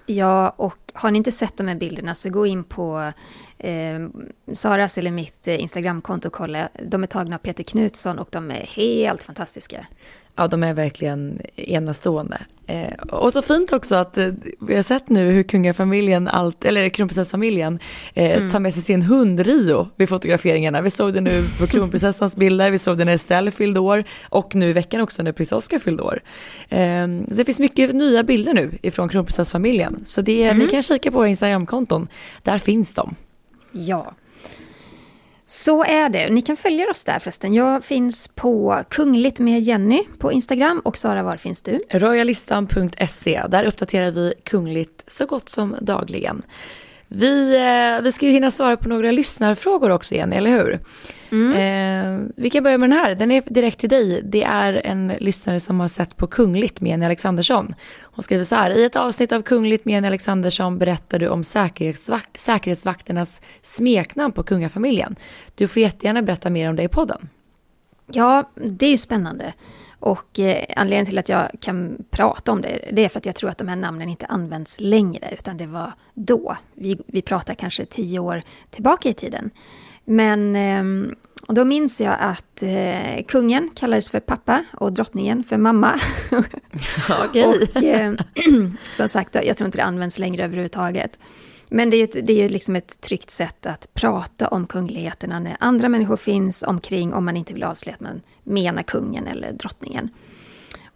Ja, 0.06 0.54
och 0.56 0.78
har 0.92 1.10
ni 1.10 1.18
inte 1.18 1.32
sett 1.32 1.56
de 1.56 1.68
här 1.68 1.74
bilderna 1.74 2.14
så 2.14 2.30
gå 2.30 2.46
in 2.46 2.64
på 2.64 3.12
eh, 3.60 4.08
Saras 4.52 4.98
eller 4.98 5.10
mitt 5.10 5.46
Instagramkonto 5.46 6.28
och 6.28 6.34
kolla. 6.34 6.68
De 6.86 7.02
är 7.02 7.06
tagna 7.06 7.36
av 7.36 7.38
Peter 7.38 7.64
Knutsson 7.64 8.18
och 8.18 8.28
de 8.30 8.50
är 8.50 8.66
helt 8.66 9.22
fantastiska. 9.22 9.86
Ja, 10.36 10.48
de 10.48 10.62
är 10.62 10.74
verkligen 10.74 11.40
enastående. 11.56 12.38
Eh, 12.66 12.92
och 13.08 13.32
så 13.32 13.42
fint 13.42 13.72
också 13.72 13.96
att 13.96 14.18
eh, 14.18 14.32
vi 14.60 14.74
har 14.76 14.82
sett 14.82 15.08
nu 15.08 15.30
hur 15.30 15.42
kungafamiljen, 15.42 16.28
allt, 16.28 16.64
eller 16.64 16.88
kronprinsessfamiljen, 16.88 17.78
eh, 18.14 18.36
mm. 18.36 18.50
tar 18.50 18.60
med 18.60 18.74
sig 18.74 18.82
sin 18.82 19.02
hund 19.02 19.40
Rio 19.40 19.88
vid 19.96 20.08
fotograferingarna. 20.08 20.80
Vi 20.80 20.90
såg 20.90 21.12
det 21.12 21.20
nu 21.20 21.44
på 21.60 21.66
kronprinsessans 21.66 22.36
bilder, 22.36 22.70
vi 22.70 22.78
såg 22.78 22.98
det 22.98 23.04
när 23.04 23.12
Estelle 23.12 23.50
fyllde 23.50 23.80
år 23.80 24.04
och 24.22 24.54
nu 24.54 24.70
i 24.70 24.72
veckan 24.72 25.00
också 25.00 25.22
när 25.22 25.32
prins 25.32 25.52
Oscar 25.52 25.78
fyllde 25.78 26.02
år. 26.02 26.20
Eh, 26.68 27.08
det 27.26 27.44
finns 27.44 27.58
mycket 27.58 27.94
nya 27.94 28.22
bilder 28.22 28.54
nu 28.54 28.78
ifrån 28.82 29.08
kronprinsessfamiljen, 29.08 30.00
så 30.04 30.20
det, 30.20 30.44
mm. 30.44 30.58
ni 30.58 30.66
kan 30.66 30.82
kika 30.82 31.10
på 31.10 31.16
våra 31.16 31.28
Instagramkonton, 31.28 32.08
där 32.42 32.58
finns 32.58 32.94
de. 32.94 33.14
Ja, 33.72 34.14
så 35.46 35.84
är 35.84 36.08
det. 36.08 36.30
Ni 36.30 36.42
kan 36.42 36.56
följa 36.56 36.90
oss 36.90 37.04
där 37.04 37.18
förresten. 37.18 37.54
Jag 37.54 37.84
finns 37.84 38.28
på 38.28 38.82
Kungligt 38.88 39.38
med 39.38 39.60
Jenny 39.60 40.04
på 40.18 40.32
Instagram. 40.32 40.80
Och 40.84 40.96
Sara, 40.96 41.22
var 41.22 41.36
finns 41.36 41.62
du? 41.62 41.78
Royalistan.se. 41.90 43.42
Där 43.48 43.64
uppdaterar 43.64 44.10
vi 44.10 44.34
kungligt 44.44 45.04
så 45.06 45.26
gott 45.26 45.48
som 45.48 45.76
dagligen. 45.80 46.42
Vi, 47.12 47.56
eh, 47.56 48.02
vi 48.02 48.12
ska 48.12 48.26
ju 48.26 48.32
hinna 48.32 48.50
svara 48.50 48.76
på 48.76 48.88
några 48.88 49.10
lyssnarfrågor 49.10 49.90
också 49.90 50.14
igen, 50.14 50.32
eller 50.32 50.50
hur? 50.50 50.80
Mm. 51.30 51.52
Eh, 51.52 52.32
vi 52.36 52.50
kan 52.50 52.62
börja 52.62 52.78
med 52.78 52.90
den 52.90 52.98
här, 52.98 53.14
den 53.14 53.30
är 53.30 53.42
direkt 53.46 53.80
till 53.80 53.88
dig. 53.88 54.20
Det 54.24 54.42
är 54.42 54.86
en 54.86 55.08
lyssnare 55.08 55.60
som 55.60 55.80
har 55.80 55.88
sett 55.88 56.16
på 56.16 56.26
Kungligt 56.26 56.80
med 56.80 56.90
Jenny 56.90 57.06
Alexandersson. 57.06 57.74
Hon 58.02 58.22
skriver 58.22 58.44
så 58.44 58.54
här, 58.54 58.70
i 58.70 58.84
ett 58.84 58.96
avsnitt 58.96 59.32
av 59.32 59.42
Kungligt 59.42 59.84
med 59.84 59.92
Jenny 59.92 60.06
Alexandersson 60.06 60.78
berättar 60.78 61.18
du 61.18 61.28
om 61.28 61.44
säkerhetsvak 61.44 62.26
säkerhetsvakternas 62.34 63.40
smeknamn 63.62 64.32
på 64.32 64.42
kungafamiljen. 64.42 65.16
Du 65.54 65.68
får 65.68 65.82
jättegärna 65.82 66.22
berätta 66.22 66.50
mer 66.50 66.70
om 66.70 66.76
det 66.76 66.82
i 66.82 66.88
podden. 66.88 67.28
Ja, 68.06 68.50
det 68.54 68.86
är 68.86 68.90
ju 68.90 68.98
spännande. 68.98 69.52
Och 70.00 70.38
eh, 70.38 70.64
anledningen 70.76 71.06
till 71.06 71.18
att 71.18 71.28
jag 71.28 71.50
kan 71.60 72.04
prata 72.10 72.52
om 72.52 72.62
det, 72.62 72.90
det 72.92 73.04
är 73.04 73.08
för 73.08 73.18
att 73.18 73.26
jag 73.26 73.34
tror 73.34 73.50
att 73.50 73.58
de 73.58 73.68
här 73.68 73.76
namnen 73.76 74.08
inte 74.08 74.26
används 74.26 74.76
längre, 74.80 75.34
utan 75.38 75.56
det 75.56 75.66
var 75.66 75.92
då. 76.14 76.56
Vi, 76.74 76.98
vi 77.06 77.22
pratar 77.22 77.54
kanske 77.54 77.84
tio 77.84 78.18
år 78.18 78.42
tillbaka 78.70 79.08
i 79.08 79.14
tiden. 79.14 79.50
Men 80.04 80.56
eh, 80.56 81.12
då 81.48 81.64
minns 81.64 82.00
jag 82.00 82.16
att 82.20 82.62
eh, 82.62 83.24
kungen 83.28 83.70
kallades 83.74 84.10
för 84.10 84.20
pappa 84.20 84.64
och 84.72 84.92
drottningen 84.92 85.44
för 85.44 85.56
mamma. 85.56 86.00
Och 87.08 87.36
eh, 87.82 88.14
som 88.96 89.08
sagt, 89.08 89.34
jag 89.34 89.56
tror 89.56 89.66
inte 89.66 89.78
det 89.78 89.84
används 89.84 90.18
längre 90.18 90.44
överhuvudtaget. 90.44 91.18
Men 91.72 91.90
det 91.90 91.96
är 91.96 91.98
ju 91.98 92.04
ett, 92.04 92.26
det 92.26 92.42
är 92.42 92.48
liksom 92.48 92.76
ett 92.76 93.00
tryggt 93.00 93.30
sätt 93.30 93.66
att 93.66 93.94
prata 93.94 94.48
om 94.48 94.66
kungligheterna 94.66 95.38
när 95.38 95.56
andra 95.60 95.88
människor 95.88 96.16
finns 96.16 96.62
omkring 96.62 97.14
om 97.14 97.24
man 97.24 97.36
inte 97.36 97.52
vill 97.52 97.62
avslöja 97.62 97.94
att 97.94 98.00
man 98.00 98.22
menar 98.44 98.82
kungen 98.82 99.26
eller 99.26 99.52
drottningen. 99.52 100.08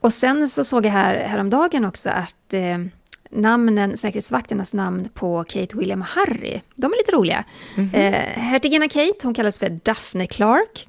Och 0.00 0.12
sen 0.12 0.48
så 0.48 0.64
såg 0.64 0.86
jag 0.86 0.90
här 0.90 1.14
häromdagen 1.14 1.84
också 1.84 2.08
att 2.08 2.52
eh, 2.52 2.78
namnen, 3.30 3.96
säkerhetsvakternas 3.96 4.74
namn 4.74 5.08
på 5.14 5.44
Kate, 5.44 5.76
William 5.76 6.00
och 6.00 6.06
Harry, 6.06 6.60
de 6.76 6.92
är 6.92 6.96
lite 6.96 7.12
roliga. 7.12 7.44
Mm 7.76 7.90
-hmm. 7.90 7.96
eh, 7.96 8.42
hertiginna 8.42 8.88
Kate, 8.88 9.18
hon 9.22 9.34
kallas 9.34 9.58
för 9.58 9.68
Daphne 9.68 10.26
Clark. 10.26 10.88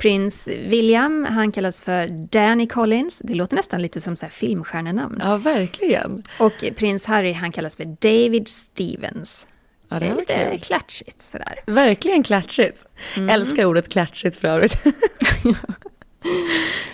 Prins 0.00 0.48
William, 0.48 1.24
han 1.24 1.52
kallas 1.52 1.80
för 1.80 2.06
Danny 2.06 2.66
Collins. 2.66 3.18
Det 3.24 3.34
låter 3.34 3.56
nästan 3.56 3.82
lite 3.82 4.00
som 4.00 4.16
så 4.16 4.26
här 4.26 4.30
filmstjärnenamn. 4.30 5.20
Ja, 5.24 5.36
verkligen. 5.36 6.22
Och 6.38 6.52
prins 6.76 7.06
Harry, 7.06 7.32
han 7.32 7.52
kallas 7.52 7.76
för 7.76 7.84
David 7.84 8.48
Stevens. 8.48 9.46
Ja, 9.88 9.98
det, 9.98 10.06
är 10.06 10.16
lite 10.16 10.48
kul. 10.50 10.60
klatschigt 10.60 11.22
sådär. 11.22 11.60
Verkligen 11.66 12.22
klatschigt. 12.22 12.86
Mm. 13.16 13.28
Älskar 13.28 13.64
ordet 13.64 13.88
klatschigt 13.88 14.36
för 14.36 14.48
övrigt. 14.48 14.86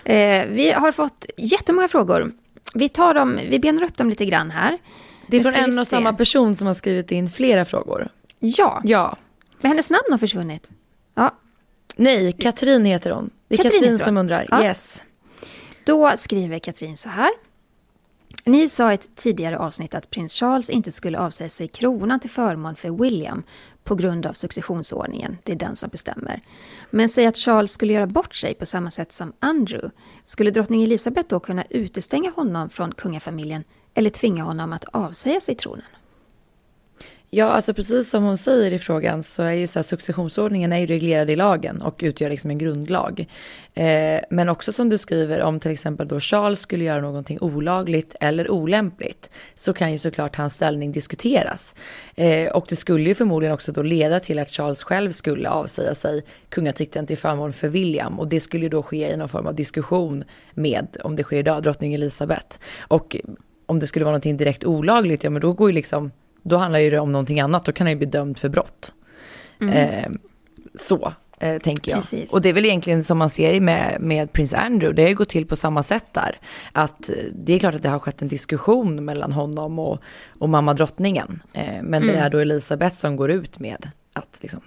eh, 0.04 0.46
vi 0.48 0.72
har 0.76 0.92
fått 0.92 1.26
jättemånga 1.36 1.88
frågor. 1.88 2.32
Vi 2.74 2.88
tar 2.88 3.14
dem, 3.14 3.40
vi 3.48 3.58
benar 3.58 3.82
upp 3.82 3.96
dem 3.96 4.10
lite 4.10 4.24
grann 4.24 4.50
här. 4.50 4.78
Det 5.26 5.36
är 5.36 5.42
från 5.42 5.54
en 5.54 5.78
och 5.78 5.86
samma 5.86 6.12
person 6.12 6.56
som 6.56 6.66
har 6.66 6.74
skrivit 6.74 7.12
in 7.12 7.28
flera 7.28 7.64
frågor. 7.64 8.08
Ja. 8.38 8.80
Ja. 8.84 9.16
Men 9.60 9.70
hennes 9.70 9.90
namn 9.90 10.06
har 10.10 10.18
försvunnit. 10.18 10.70
Ja, 11.14 11.30
Nej, 11.96 12.32
Katrin 12.32 12.84
heter 12.84 13.10
hon. 13.10 13.30
Det 13.48 13.54
är 13.54 13.56
Katrin, 13.56 13.72
Katrin 13.80 13.98
som 13.98 14.16
undrar. 14.16 14.46
Ja. 14.50 14.64
Yes. 14.64 15.02
Då 15.84 16.12
skriver 16.16 16.58
Katrin 16.58 16.96
så 16.96 17.08
här. 17.08 17.30
Ni 18.44 18.68
sa 18.68 18.92
i 18.92 18.94
ett 18.94 19.16
tidigare 19.16 19.58
avsnitt 19.58 19.94
att 19.94 20.10
prins 20.10 20.34
Charles 20.34 20.70
inte 20.70 20.92
skulle 20.92 21.18
avsäga 21.18 21.50
sig 21.50 21.68
kronan 21.68 22.20
till 22.20 22.30
förmån 22.30 22.76
för 22.76 22.90
William 22.90 23.42
på 23.84 23.94
grund 23.94 24.26
av 24.26 24.32
successionsordningen. 24.32 25.38
Det 25.42 25.52
är 25.52 25.56
den 25.56 25.76
som 25.76 25.88
bestämmer. 25.90 26.40
Men 26.90 27.08
säg 27.08 27.26
att 27.26 27.36
Charles 27.36 27.72
skulle 27.72 27.92
göra 27.92 28.06
bort 28.06 28.34
sig 28.34 28.54
på 28.54 28.66
samma 28.66 28.90
sätt 28.90 29.12
som 29.12 29.32
Andrew. 29.40 29.90
Skulle 30.24 30.50
drottning 30.50 30.84
Elizabeth 30.84 31.28
då 31.28 31.40
kunna 31.40 31.64
utestänga 31.70 32.30
honom 32.30 32.70
från 32.70 32.92
kungafamiljen 32.92 33.64
eller 33.94 34.10
tvinga 34.10 34.44
honom 34.44 34.72
att 34.72 34.84
avsäga 34.84 35.40
sig 35.40 35.54
tronen? 35.54 35.84
Ja, 37.30 37.46
alltså 37.46 37.74
precis 37.74 38.10
som 38.10 38.24
hon 38.24 38.36
säger 38.36 38.72
i 38.72 38.78
frågan 38.78 39.22
så 39.22 39.42
är 39.42 39.52
ju 39.52 39.66
så 39.66 39.78
här, 39.78 39.84
successionsordningen 39.84 40.72
är 40.72 40.78
ju 40.78 40.86
reglerad 40.86 41.30
i 41.30 41.36
lagen 41.36 41.82
och 41.82 42.00
utgör 42.02 42.30
liksom 42.30 42.50
en 42.50 42.58
grundlag. 42.58 43.26
Eh, 43.74 44.20
men 44.30 44.48
också 44.48 44.72
som 44.72 44.88
du 44.88 44.98
skriver 44.98 45.40
om 45.40 45.60
till 45.60 45.70
exempel 45.70 46.08
då 46.08 46.20
Charles 46.20 46.60
skulle 46.60 46.84
göra 46.84 47.00
någonting 47.00 47.38
olagligt 47.40 48.16
eller 48.20 48.50
olämpligt 48.50 49.30
så 49.54 49.72
kan 49.72 49.92
ju 49.92 49.98
såklart 49.98 50.36
hans 50.36 50.54
ställning 50.54 50.92
diskuteras. 50.92 51.74
Eh, 52.14 52.48
och 52.48 52.66
det 52.68 52.76
skulle 52.76 53.08
ju 53.08 53.14
förmodligen 53.14 53.54
också 53.54 53.72
då 53.72 53.82
leda 53.82 54.20
till 54.20 54.38
att 54.38 54.50
Charles 54.50 54.82
själv 54.82 55.10
skulle 55.10 55.48
avsäga 55.48 55.94
sig 55.94 56.22
kungatiteln 56.48 57.06
till 57.06 57.18
förmån 57.18 57.52
för 57.52 57.68
William 57.68 58.20
och 58.20 58.28
det 58.28 58.40
skulle 58.40 58.62
ju 58.62 58.68
då 58.68 58.82
ske 58.82 59.12
i 59.12 59.16
någon 59.16 59.28
form 59.28 59.46
av 59.46 59.54
diskussion 59.54 60.24
med, 60.54 60.96
om 61.04 61.16
det 61.16 61.22
sker 61.22 61.38
idag, 61.38 61.62
drottning 61.62 61.94
Elizabeth. 61.94 62.58
Och 62.80 63.16
om 63.66 63.78
det 63.78 63.86
skulle 63.86 64.04
vara 64.04 64.12
någonting 64.12 64.36
direkt 64.36 64.64
olagligt, 64.64 65.24
ja 65.24 65.30
men 65.30 65.42
då 65.42 65.52
går 65.52 65.70
ju 65.70 65.74
liksom 65.74 66.10
då 66.48 66.56
handlar 66.56 66.80
det 66.80 66.98
om 66.98 67.12
någonting 67.12 67.40
annat, 67.40 67.64
då 67.64 67.72
kan 67.72 67.86
han 67.86 67.92
ju 67.92 67.98
bli 67.98 68.06
dömd 68.06 68.38
för 68.38 68.48
brott. 68.48 68.94
Mm. 69.60 69.74
Eh, 69.74 70.10
så 70.74 71.12
eh, 71.38 71.58
tänker 71.58 71.92
jag. 71.92 72.00
Precis. 72.00 72.32
Och 72.32 72.42
det 72.42 72.48
är 72.48 72.52
väl 72.52 72.64
egentligen 72.64 73.04
som 73.04 73.18
man 73.18 73.30
ser 73.30 73.60
med, 73.60 73.96
med 74.00 74.32
prins 74.32 74.54
Andrew, 74.54 74.96
det 74.96 75.02
har 75.02 75.08
ju 75.08 75.14
gått 75.14 75.28
till 75.28 75.46
på 75.46 75.56
samma 75.56 75.82
sätt 75.82 76.06
där. 76.12 76.38
Att 76.72 77.08
eh, 77.08 77.14
det 77.32 77.52
är 77.52 77.58
klart 77.58 77.74
att 77.74 77.82
det 77.82 77.88
har 77.88 77.98
skett 77.98 78.22
en 78.22 78.28
diskussion 78.28 79.04
mellan 79.04 79.32
honom 79.32 79.78
och, 79.78 79.98
och 80.38 80.48
mamma 80.48 80.74
drottningen. 80.74 81.42
Eh, 81.52 81.82
men 81.82 82.02
mm. 82.02 82.06
det 82.06 82.20
är 82.20 82.30
då 82.30 82.38
Elisabeth 82.38 82.96
som 82.96 83.16
går 83.16 83.30
ut 83.30 83.58
med 83.58 83.90
att 84.12 84.38
liksom, 84.42 84.60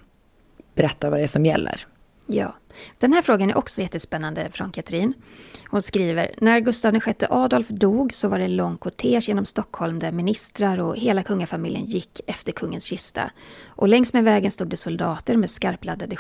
berätta 0.75 1.09
vad 1.09 1.19
det 1.19 1.23
är 1.23 1.27
som 1.27 1.45
gäller. 1.45 1.85
Ja, 2.25 2.55
den 2.99 3.13
här 3.13 3.21
frågan 3.21 3.49
är 3.49 3.57
också 3.57 3.81
jättespännande 3.81 4.49
från 4.51 4.71
Katrin. 4.71 5.13
Hon 5.71 5.81
skriver, 5.81 6.35
när 6.37 6.59
Gustav 6.59 6.93
VI 6.93 7.13
Adolf 7.29 7.67
dog 7.67 8.13
så 8.13 8.27
var 8.27 8.39
det 8.39 8.45
en 8.45 8.55
lång 8.55 8.77
kortege 8.77 9.27
genom 9.27 9.45
Stockholm 9.45 9.99
där 9.99 10.11
ministrar 10.11 10.77
och 10.77 10.97
hela 10.97 11.23
kungafamiljen 11.23 11.85
gick 11.85 12.21
efter 12.27 12.51
kungens 12.51 12.83
kista. 12.83 13.31
Och 13.67 13.87
längs 13.87 14.13
med 14.13 14.23
vägen 14.23 14.51
stod 14.51 14.69
det 14.69 14.77
soldater 14.77 15.37
med 15.37 15.49
skarpladdade 15.49 16.15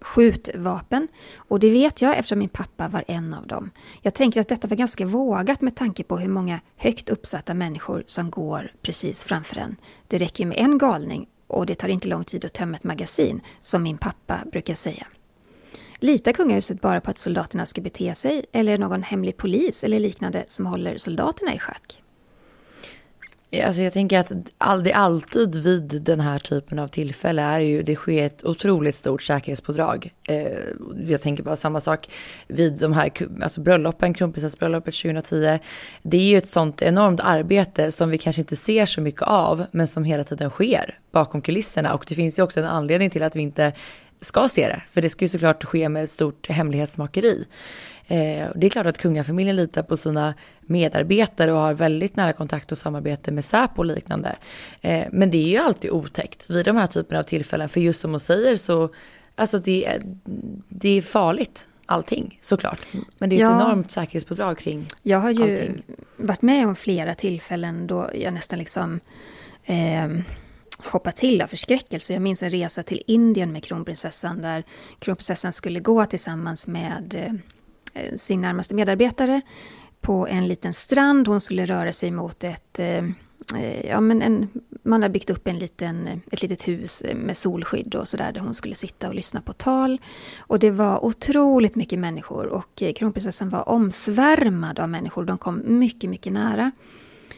skjutvapen. 0.00 1.08
Och 1.36 1.60
det 1.60 1.70
vet 1.70 2.02
jag 2.02 2.18
eftersom 2.18 2.38
min 2.38 2.48
pappa 2.48 2.88
var 2.88 3.04
en 3.08 3.34
av 3.34 3.46
dem. 3.46 3.70
Jag 4.02 4.14
tänker 4.14 4.40
att 4.40 4.48
detta 4.48 4.68
var 4.68 4.76
ganska 4.76 5.06
vågat 5.06 5.60
med 5.60 5.76
tanke 5.76 6.04
på 6.04 6.18
hur 6.18 6.28
många 6.28 6.60
högt 6.76 7.08
uppsatta 7.08 7.54
människor 7.54 8.04
som 8.06 8.30
går 8.30 8.72
precis 8.82 9.24
framför 9.24 9.56
en. 9.56 9.76
Det 10.08 10.18
räcker 10.18 10.46
med 10.46 10.58
en 10.58 10.78
galning 10.78 11.26
och 11.46 11.66
det 11.66 11.74
tar 11.74 11.88
inte 11.88 12.08
lång 12.08 12.24
tid 12.24 12.44
att 12.44 12.52
tömma 12.52 12.76
ett 12.76 12.84
magasin, 12.84 13.40
som 13.60 13.82
min 13.82 13.98
pappa 13.98 14.40
brukar 14.52 14.74
säga. 14.74 15.06
Litar 16.02 16.32
kungahuset 16.32 16.80
bara 16.80 17.00
på 17.00 17.10
att 17.10 17.18
soldaterna 17.18 17.66
ska 17.66 17.80
bete 17.80 18.14
sig 18.14 18.44
eller 18.52 18.72
är 18.72 18.78
det 18.78 18.84
någon 18.84 19.02
hemlig 19.02 19.36
polis 19.36 19.84
eller 19.84 20.00
liknande 20.00 20.44
som 20.46 20.66
håller 20.66 20.96
soldaterna 20.96 21.54
i 21.54 21.58
schack? 21.58 22.02
Alltså 23.64 23.82
jag 23.82 23.92
tänker 23.92 24.18
att 24.18 24.32
all, 24.58 24.84
det 24.84 24.92
alltid 24.92 25.56
vid 25.56 26.02
den 26.02 26.20
här 26.20 26.38
typen 26.38 26.78
av 26.78 26.88
tillfälle 26.88 27.42
är 27.42 27.58
ju, 27.58 27.82
det 27.82 27.96
sker 27.96 28.22
ett 28.22 28.44
otroligt 28.44 28.96
stort 28.96 29.22
säkerhetspådrag. 29.22 30.12
Eh, 30.28 30.46
jag 31.08 31.22
tänker 31.22 31.42
bara 31.42 31.56
samma 31.56 31.80
sak 31.80 32.10
vid 32.46 32.72
de 32.72 32.92
här 32.92 33.12
alltså 33.42 33.60
bröllopen, 33.60 34.14
kronprinsessbröllopet 34.14 34.94
2010. 34.94 35.58
Det 36.02 36.16
är 36.16 36.30
ju 36.30 36.36
ett 36.36 36.48
sånt 36.48 36.82
enormt 36.82 37.20
arbete 37.20 37.92
som 37.92 38.10
vi 38.10 38.18
kanske 38.18 38.42
inte 38.42 38.56
ser 38.56 38.86
så 38.86 39.00
mycket 39.00 39.22
av, 39.22 39.66
men 39.72 39.88
som 39.88 40.04
hela 40.04 40.24
tiden 40.24 40.50
sker 40.50 40.98
bakom 41.12 41.42
kulisserna. 41.42 41.94
Och 41.94 42.04
det 42.08 42.14
finns 42.14 42.38
ju 42.38 42.42
också 42.42 42.60
en 42.60 42.66
anledning 42.66 43.10
till 43.10 43.22
att 43.22 43.36
vi 43.36 43.40
inte 43.40 43.72
ska 44.22 44.48
se 44.48 44.68
det, 44.68 44.82
för 44.90 45.02
det 45.02 45.08
ska 45.08 45.24
ju 45.24 45.28
såklart 45.28 45.64
ske 45.64 45.88
med 45.88 46.04
ett 46.04 46.10
stort 46.10 46.48
hemlighetsmakeri. 46.48 47.46
Eh, 48.06 48.48
det 48.56 48.66
är 48.66 48.70
klart 48.70 48.86
att 48.86 48.98
kungafamiljen 48.98 49.56
litar 49.56 49.82
på 49.82 49.96
sina 49.96 50.34
medarbetare 50.60 51.52
och 51.52 51.58
har 51.58 51.74
väldigt 51.74 52.16
nära 52.16 52.32
kontakt 52.32 52.72
och 52.72 52.78
samarbete 52.78 53.32
med 53.32 53.44
Säpo 53.44 53.78
och 53.78 53.84
liknande. 53.84 54.36
Eh, 54.80 55.04
men 55.12 55.30
det 55.30 55.36
är 55.38 55.48
ju 55.48 55.58
alltid 55.58 55.90
otäckt 55.90 56.50
vid 56.50 56.64
de 56.64 56.76
här 56.76 56.86
typerna 56.86 57.18
av 57.20 57.22
tillfällen, 57.24 57.68
för 57.68 57.80
just 57.80 58.00
som 58.00 58.10
hon 58.10 58.20
säger 58.20 58.56
så, 58.56 58.88
alltså 59.36 59.58
det, 59.58 59.98
det 60.68 60.88
är 60.98 61.02
farligt 61.02 61.68
allting 61.86 62.38
såklart. 62.40 62.80
Men 63.18 63.30
det 63.30 63.36
är 63.36 63.36
ett 63.36 63.40
Ja. 63.40 63.56
enormt 63.66 63.90
säkerhetspådrag 63.92 64.58
kring 64.58 64.86
Jag 65.02 65.18
har 65.18 65.30
ju 65.30 65.42
allting. 65.42 65.82
varit 66.16 66.42
med 66.42 66.66
om 66.66 66.76
flera 66.76 67.14
tillfällen 67.14 67.86
då 67.86 68.10
jag 68.14 68.34
nästan 68.34 68.58
liksom 68.58 69.00
eh, 69.64 70.08
hoppa 70.84 71.12
till 71.12 71.42
av 71.42 71.46
förskräckelse. 71.46 72.12
Jag 72.12 72.22
minns 72.22 72.42
en 72.42 72.50
resa 72.50 72.82
till 72.82 73.02
Indien 73.06 73.52
med 73.52 73.64
kronprinsessan 73.64 74.42
där 74.42 74.64
kronprinsessan 74.98 75.52
skulle 75.52 75.80
gå 75.80 76.06
tillsammans 76.06 76.66
med 76.66 77.34
eh, 77.94 78.14
sin 78.14 78.40
närmaste 78.40 78.74
medarbetare 78.74 79.40
på 80.00 80.26
en 80.26 80.48
liten 80.48 80.74
strand. 80.74 81.28
Hon 81.28 81.40
skulle 81.40 81.66
röra 81.66 81.92
sig 81.92 82.10
mot 82.10 82.44
ett 82.44 82.78
eh, 82.78 83.04
eh, 83.56 83.86
Ja, 83.88 84.00
men 84.00 84.22
en, 84.22 84.48
man 84.82 85.02
har 85.02 85.08
byggt 85.08 85.30
upp 85.30 85.48
en 85.48 85.58
liten, 85.58 86.22
ett 86.30 86.42
litet 86.42 86.68
hus 86.68 87.02
med 87.14 87.36
solskydd 87.36 87.94
och 87.94 88.08
sådär 88.08 88.32
där 88.32 88.40
hon 88.40 88.54
skulle 88.54 88.74
sitta 88.74 89.08
och 89.08 89.14
lyssna 89.14 89.40
på 89.40 89.52
tal. 89.52 90.00
Och 90.38 90.58
det 90.58 90.70
var 90.70 91.04
otroligt 91.04 91.74
mycket 91.74 91.98
människor 91.98 92.46
och 92.46 92.82
kronprinsessan 92.96 93.48
var 93.48 93.68
omsvärmad 93.68 94.78
av 94.78 94.88
människor. 94.88 95.24
De 95.24 95.38
kom 95.38 95.62
mycket, 95.64 96.10
mycket 96.10 96.32
nära. 96.32 96.70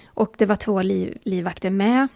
Och 0.06 0.34
det 0.38 0.46
var 0.46 0.56
två 0.56 0.82
liv, 0.82 1.18
livvakter 1.22 1.70
med. 1.70 2.08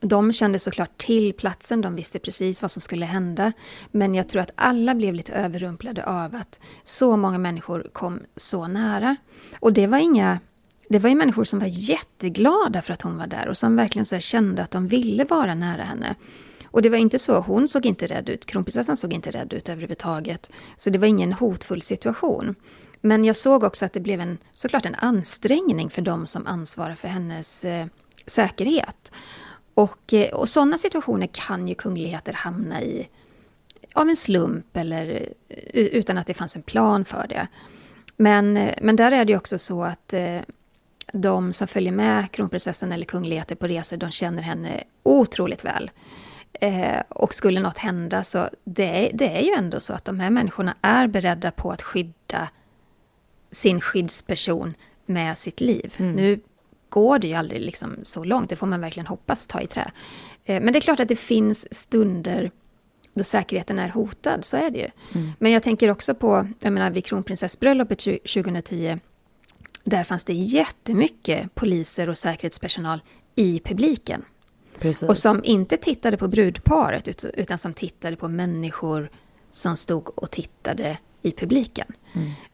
De 0.00 0.32
kände 0.32 0.58
såklart 0.58 0.98
till 0.98 1.32
platsen, 1.32 1.80
de 1.80 1.96
visste 1.96 2.18
precis 2.18 2.62
vad 2.62 2.70
som 2.70 2.82
skulle 2.82 3.06
hända. 3.06 3.52
Men 3.90 4.14
jag 4.14 4.28
tror 4.28 4.42
att 4.42 4.50
alla 4.54 4.94
blev 4.94 5.14
lite 5.14 5.32
överrumplade 5.32 6.04
av 6.06 6.34
att 6.34 6.60
så 6.82 7.16
många 7.16 7.38
människor 7.38 7.90
kom 7.92 8.20
så 8.36 8.66
nära. 8.66 9.16
Och 9.60 9.72
det 9.72 9.86
var 9.86 9.98
inga... 9.98 10.40
Det 10.90 10.98
var 10.98 11.08
ju 11.08 11.16
människor 11.16 11.44
som 11.44 11.58
var 11.58 11.66
jätteglada 11.70 12.82
för 12.82 12.92
att 12.92 13.02
hon 13.02 13.18
var 13.18 13.26
där 13.26 13.48
och 13.48 13.58
som 13.58 13.76
verkligen 13.76 14.06
så 14.06 14.14
här 14.14 14.20
kände 14.20 14.62
att 14.62 14.70
de 14.70 14.88
ville 14.88 15.24
vara 15.24 15.54
nära 15.54 15.82
henne. 15.82 16.14
Och 16.70 16.82
det 16.82 16.88
var 16.88 16.98
inte 16.98 17.18
så, 17.18 17.40
hon 17.40 17.68
såg 17.68 17.86
inte 17.86 18.06
rädd 18.06 18.28
ut, 18.28 18.46
kronprinsessan 18.46 18.96
såg 18.96 19.12
inte 19.12 19.30
rädd 19.30 19.52
ut 19.52 19.68
överhuvudtaget. 19.68 20.50
Så 20.76 20.90
det 20.90 20.98
var 20.98 21.06
ingen 21.06 21.32
hotfull 21.32 21.82
situation. 21.82 22.54
Men 23.00 23.24
jag 23.24 23.36
såg 23.36 23.64
också 23.64 23.84
att 23.84 23.92
det 23.92 24.00
blev 24.00 24.20
en, 24.20 24.38
såklart 24.52 24.86
en 24.86 24.94
ansträngning 24.94 25.90
för 25.90 26.02
de 26.02 26.26
som 26.26 26.46
ansvarar 26.46 26.94
för 26.94 27.08
hennes 27.08 27.64
eh, 27.64 27.86
säkerhet. 28.26 29.12
Och, 29.78 30.14
eh, 30.14 30.32
och 30.32 30.48
sådana 30.48 30.78
situationer 30.78 31.26
kan 31.26 31.68
ju 31.68 31.74
kungligheter 31.74 32.32
hamna 32.32 32.82
i 32.82 33.08
av 33.92 34.08
en 34.08 34.16
slump 34.16 34.76
eller 34.76 35.28
eh, 35.48 35.82
utan 35.82 36.18
att 36.18 36.26
det 36.26 36.34
fanns 36.34 36.56
en 36.56 36.62
plan 36.62 37.04
för 37.04 37.26
det. 37.28 37.46
Men, 38.16 38.56
eh, 38.56 38.74
men 38.82 38.96
där 38.96 39.12
är 39.12 39.24
det 39.24 39.32
ju 39.32 39.36
också 39.36 39.58
så 39.58 39.84
att 39.84 40.14
de 41.12 41.52
som 41.52 41.68
följer 41.68 41.92
med 41.92 42.32
kronprinsessan 42.32 42.92
eller 42.92 43.04
kungligheter 43.04 43.54
på 43.54 43.66
resor, 43.66 43.96
de 43.96 44.10
känner 44.10 44.42
henne 44.42 44.84
otroligt 45.02 45.64
väl. 45.64 45.90
Eh, 46.52 47.00
och 47.08 47.34
skulle 47.34 47.60
något 47.60 47.78
hända 47.78 48.24
så 48.24 48.48
det 48.64 49.06
är, 49.06 49.12
det 49.14 49.36
är 49.36 49.40
ju 49.40 49.52
ändå 49.52 49.80
så 49.80 49.92
att 49.92 50.04
de 50.04 50.20
här 50.20 50.30
människorna 50.30 50.74
är 50.80 51.06
beredda 51.06 51.50
på 51.50 51.72
att 51.72 51.82
skydda 51.82 52.48
sin 53.50 53.80
skyddsperson 53.80 54.74
med 55.06 55.38
sitt 55.38 55.60
liv. 55.60 55.94
Nu 55.98 56.40
går 56.88 57.18
det 57.18 57.26
ju 57.26 57.34
aldrig 57.34 57.60
liksom 57.60 57.96
så 58.02 58.24
långt, 58.24 58.50
det 58.50 58.56
får 58.56 58.66
man 58.66 58.80
verkligen 58.80 59.06
hoppas 59.06 59.46
ta 59.46 59.60
i 59.60 59.66
trä. 59.66 59.90
Eh, 60.44 60.62
men 60.62 60.72
det 60.72 60.78
är 60.78 60.80
klart 60.80 61.00
att 61.00 61.08
det 61.08 61.16
finns 61.16 61.74
stunder 61.74 62.50
då 63.14 63.24
säkerheten 63.24 63.78
är 63.78 63.88
hotad, 63.88 64.44
så 64.44 64.56
är 64.56 64.70
det 64.70 64.78
ju. 64.78 64.88
Men 65.38 65.52
jag 65.52 65.62
tänker 65.62 65.90
också 65.90 66.14
på, 66.14 66.48
jag 66.60 66.72
menar 66.72 66.90
vid 66.90 67.04
kronprinsessbröllopet 67.04 67.98
2010, 67.98 68.98
där 69.84 70.04
fanns 70.04 70.24
det 70.24 70.32
jättemycket 70.32 71.54
poliser 71.54 72.08
och 72.08 72.18
säkerhetspersonal 72.18 73.02
i 73.34 73.60
publiken. 73.64 74.24
Precis. 74.78 75.08
Och 75.08 75.18
som 75.18 75.40
inte 75.44 75.76
tittade 75.76 76.16
på 76.16 76.28
brudparet, 76.28 77.08
ut- 77.08 77.24
utan 77.34 77.58
som 77.58 77.74
tittade 77.74 78.16
på 78.16 78.28
människor 78.28 79.10
som 79.50 79.76
stod 79.76 80.18
och 80.18 80.30
tittade 80.30 80.98
i 81.22 81.32
publiken. 81.32 81.86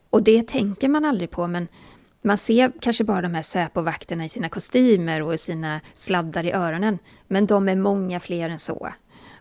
Och 0.09 0.23
det 0.23 0.47
tänker 0.47 0.89
man 0.89 1.05
aldrig 1.05 1.31
på, 1.31 1.47
men 1.47 1.67
man 2.25 2.37
ser 2.37 2.71
kanske 2.81 3.03
bara 3.03 3.21
de 3.21 3.33
här 3.33 3.41
Säpo-vakterna 3.41 4.25
i 4.25 4.29
sina 4.29 4.49
kostymer 4.49 5.21
och 5.21 5.39
sina 5.39 5.81
sladdar 5.93 6.43
i 6.43 6.51
öronen. 6.51 6.99
Men 7.27 7.45
de 7.45 7.69
är 7.69 7.75
många 7.75 8.19
fler 8.19 8.49
än 8.49 8.59
så. 8.59 8.89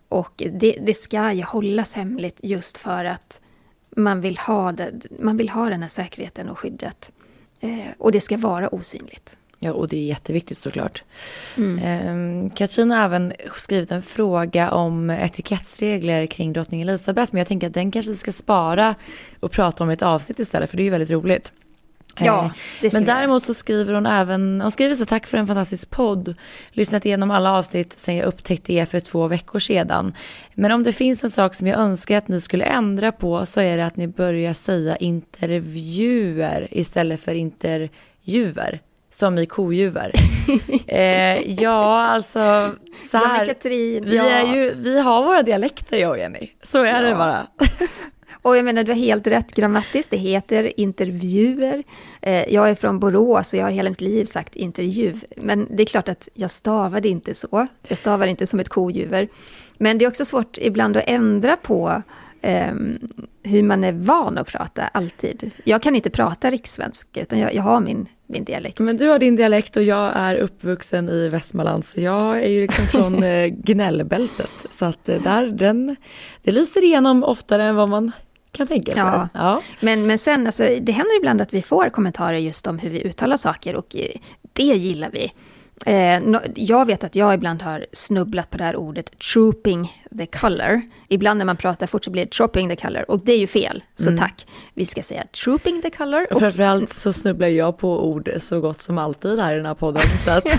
Och 0.09 0.43
det, 0.53 0.79
det 0.87 0.95
ska 0.95 1.33
ju 1.33 1.43
hållas 1.43 1.95
hemligt 1.95 2.41
just 2.43 2.79
för 2.79 3.05
att 3.05 3.41
man 3.97 4.21
vill 4.21 4.39
ha, 4.39 4.73
det, 4.73 4.93
man 5.21 5.37
vill 5.37 5.49
ha 5.49 5.69
den 5.69 5.83
här 5.83 5.89
säkerheten 5.89 6.49
och 6.49 6.59
skyddet. 6.59 7.13
Eh, 7.61 7.87
och 7.99 8.13
det 8.13 8.21
ska 8.21 8.37
vara 8.37 8.69
osynligt. 8.69 9.37
Ja, 9.59 9.73
och 9.73 9.89
det 9.89 9.97
är 9.97 10.05
jätteviktigt 10.05 10.59
såklart. 10.59 11.03
Mm. 11.57 11.79
Eh, 11.79 12.53
Katrin 12.55 12.91
har 12.91 13.05
även 13.05 13.33
skrivit 13.57 13.91
en 13.91 14.03
fråga 14.03 14.71
om 14.73 15.11
etikettsregler 15.11 16.27
kring 16.27 16.53
drottning 16.53 16.83
Elizabeth, 16.83 17.33
men 17.33 17.39
jag 17.39 17.49
tänker 17.49 17.67
att 17.67 17.75
den 17.75 17.91
kanske 17.91 18.15
ska 18.15 18.33
spara 18.33 18.95
och 19.41 19.53
prata 19.53 19.85
om 19.85 19.91
ett 19.91 20.03
avsnitt 20.03 20.39
istället, 20.39 20.71
för 20.71 20.77
det 20.77 20.83
är 20.83 20.85
ju 20.85 20.91
väldigt 20.91 21.11
roligt. 21.11 21.53
Ja, 22.19 22.45
Eh, 22.45 22.51
det 22.81 22.93
Men 22.93 23.05
däremot 23.05 23.45
så 23.45 23.55
skriver 23.55 23.95
hon 23.95 24.07
även, 24.07 24.61
hon 24.61 24.71
skriver 24.71 24.95
så 24.95 25.07
tack 25.07 25.27
för 25.27 25.39
en 25.39 25.47
fantastisk 25.47 25.91
podd, 25.91 26.35
lyssnat 26.73 27.07
igenom 27.07 27.31
alla 27.31 27.53
avsnitt 27.53 27.93
sen 27.99 28.17
jag 28.17 28.27
upptäckte 28.27 28.73
er 28.73 28.87
för 28.87 29.01
två 29.01 29.29
veckor 29.29 29.59
sedan. 29.59 30.15
Men 30.55 30.73
om 30.73 30.83
det 30.83 30.93
finns 30.93 31.25
en 31.25 31.31
sak 31.31 31.55
som 31.55 31.67
jag 31.67 31.79
önskar 31.79 32.19
att 32.19 32.29
ni 32.29 32.41
skulle 32.41 32.65
ändra 32.65 33.13
på 33.13 33.47
så 33.47 33.61
är 33.61 33.77
det 33.77 33.87
att 33.87 33.97
ni 33.97 34.09
börjar 34.09 34.53
säga 34.53 34.97
intervjuer 34.97 36.69
istället 36.71 37.21
för 37.21 37.35
intervjuer. 37.35 38.81
Som 39.11 39.39
i 39.39 39.47
kojuver. 39.47 40.13
eh, 40.87 41.53
ja, 41.63 42.03
alltså 42.07 42.73
så 43.11 43.19
här. 43.19 43.47
Katrin, 43.47 44.05
vi, 44.05 44.17
ja. 44.17 44.25
är 44.25 44.55
ju, 44.57 44.75
vi 44.75 45.01
har 45.01 45.25
våra 45.25 45.43
dialekter 45.43 45.97
jag 45.97 46.11
och 46.11 46.19
Jenny. 46.19 46.51
Så 46.63 46.85
är 46.85 47.03
det 47.03 47.09
Ja. 47.09 47.17
bara. 47.17 47.47
Och 48.45 48.57
jag 48.57 48.65
menar, 48.65 48.85
du 48.85 48.93
har 48.93 48.99
helt 48.99 49.27
rätt 49.27 49.55
grammatiskt, 49.55 50.11
det 50.11 50.17
heter 50.17 50.81
intervjuer. 50.81 51.85
Eh, 52.23 52.55
jag 52.55 52.71
är 52.71 52.75
från 52.75 52.99
Borås 52.99 53.53
och 53.53 53.59
jag 53.59 53.65
har 53.65 53.71
hela 53.71 53.91
mitt 53.91 54.01
liv 54.01 54.25
sagt 54.25 54.57
intervju. 54.57 55.15
Men 55.37 55.67
det 55.71 55.83
är 55.83 55.87
klart 55.87 56.09
att 56.09 56.29
jag 56.35 56.51
stavade 56.51 57.09
inte 57.09 57.35
så. 57.35 57.67
Jag 57.89 57.99
stavar 57.99 58.27
inte 58.27 58.47
som 58.47 58.61
ett 58.61 58.69
kojuver. 58.69 59.29
Men 59.79 59.99
det 59.99 60.05
är 60.05 60.09
också 60.09 60.25
svårt 60.25 60.59
ibland 60.59 60.97
att 60.97 61.05
ändra 61.07 61.57
på 61.57 62.03
ehm, 62.43 62.99
hur 63.43 63.63
man 63.63 63.85
är 63.85 63.93
van 63.93 64.39
att 64.39 64.47
prata, 64.47 64.83
alltid. 64.83 65.51
Jag 65.65 65.83
kan 65.83 65.97
inte 65.97 66.11
prata 66.11 66.51
rikssvenska, 66.51 67.23
utan 67.23 67.39
jag, 67.39 67.55
jag 67.55 67.63
har 67.63 67.81
min, 67.81 68.07
min 68.27 68.45
dialekt. 68.45 68.79
Men 68.79 68.97
du 68.97 69.09
har 69.09 69.19
din 69.19 69.37
dialekt 69.37 69.77
och 69.77 69.83
jag 69.83 70.13
är 70.15 70.37
uppvuxen 70.37 71.09
i 71.09 71.29
Västmanland 71.29 71.85
så 71.85 72.01
jag 72.01 72.43
är 72.43 72.49
ju 72.49 72.63
liksom 72.63 72.87
från 72.87 73.23
eh, 73.23 73.47
gnällbältet. 73.47 74.67
Så 74.71 74.85
att 74.85 75.09
eh, 75.09 75.23
där, 75.23 75.47
den, 75.47 75.97
det 76.43 76.53
lyser 76.53 76.85
igenom 76.85 77.25
oftare 77.25 77.65
än 77.65 77.77
vad 77.77 77.89
man 77.89 78.13
kan 78.55 78.67
tänka 78.67 78.93
sig. 78.93 79.03
Ja. 79.03 79.29
Ja. 79.35 79.63
Men, 79.81 80.07
men 80.07 80.19
sen, 80.19 80.47
alltså, 80.47 80.63
det 80.81 80.93
händer 80.93 81.17
ibland 81.17 81.41
att 81.41 81.55
vi 81.55 81.63
får 81.63 81.89
kommentarer 81.91 82.39
just 82.39 82.67
om 82.67 82.79
hur 82.79 82.91
vi 82.91 83.03
uttalar 83.05 83.37
saker 83.37 83.77
och 83.77 83.97
eh, 83.97 84.09
det 84.53 84.63
gillar 84.63 85.11
vi. 85.11 85.33
Eh, 85.87 86.21
nå- 86.23 86.41
jag 86.55 86.87
vet 86.87 87.05
att 87.05 87.17
jag 87.17 87.35
ibland 87.35 87.63
har 87.63 87.87
snubblat 87.93 88.51
på 88.51 88.59
det 88.59 88.65
här 88.65 88.77
ordet 88.77 89.19
trooping 89.33 90.03
the 90.19 90.27
color. 90.27 90.81
Ibland 91.09 91.39
när 91.39 91.45
man 91.45 91.57
pratar 91.57 91.87
fort 91.87 92.05
så 92.05 92.11
blir 92.11 92.25
det 92.25 92.31
tropping 92.31 92.69
the 92.69 92.77
color 92.77 93.05
och 93.11 93.21
det 93.25 93.33
är 93.33 93.39
ju 93.39 93.47
fel, 93.47 93.83
så 93.97 94.17
tack. 94.17 94.47
Vi 94.75 94.87
ska 94.87 95.03
säga 95.03 95.25
trooping 95.45 95.83
the 95.83 95.91
color. 95.91 96.27
Och 96.33 96.39
framförallt 96.41 96.93
så 96.93 97.13
snubblar 97.13 97.49
jag 97.49 97.79
på 97.79 98.09
ord 98.09 98.31
så 98.39 98.61
gott 98.61 98.83
som 98.83 98.99
alltid 98.99 99.39
här 99.41 99.53
i 99.53 99.57
den 99.57 99.67
här 99.67 99.75
podden. 99.75 100.03
Så 100.25 100.31
att, 100.31 100.45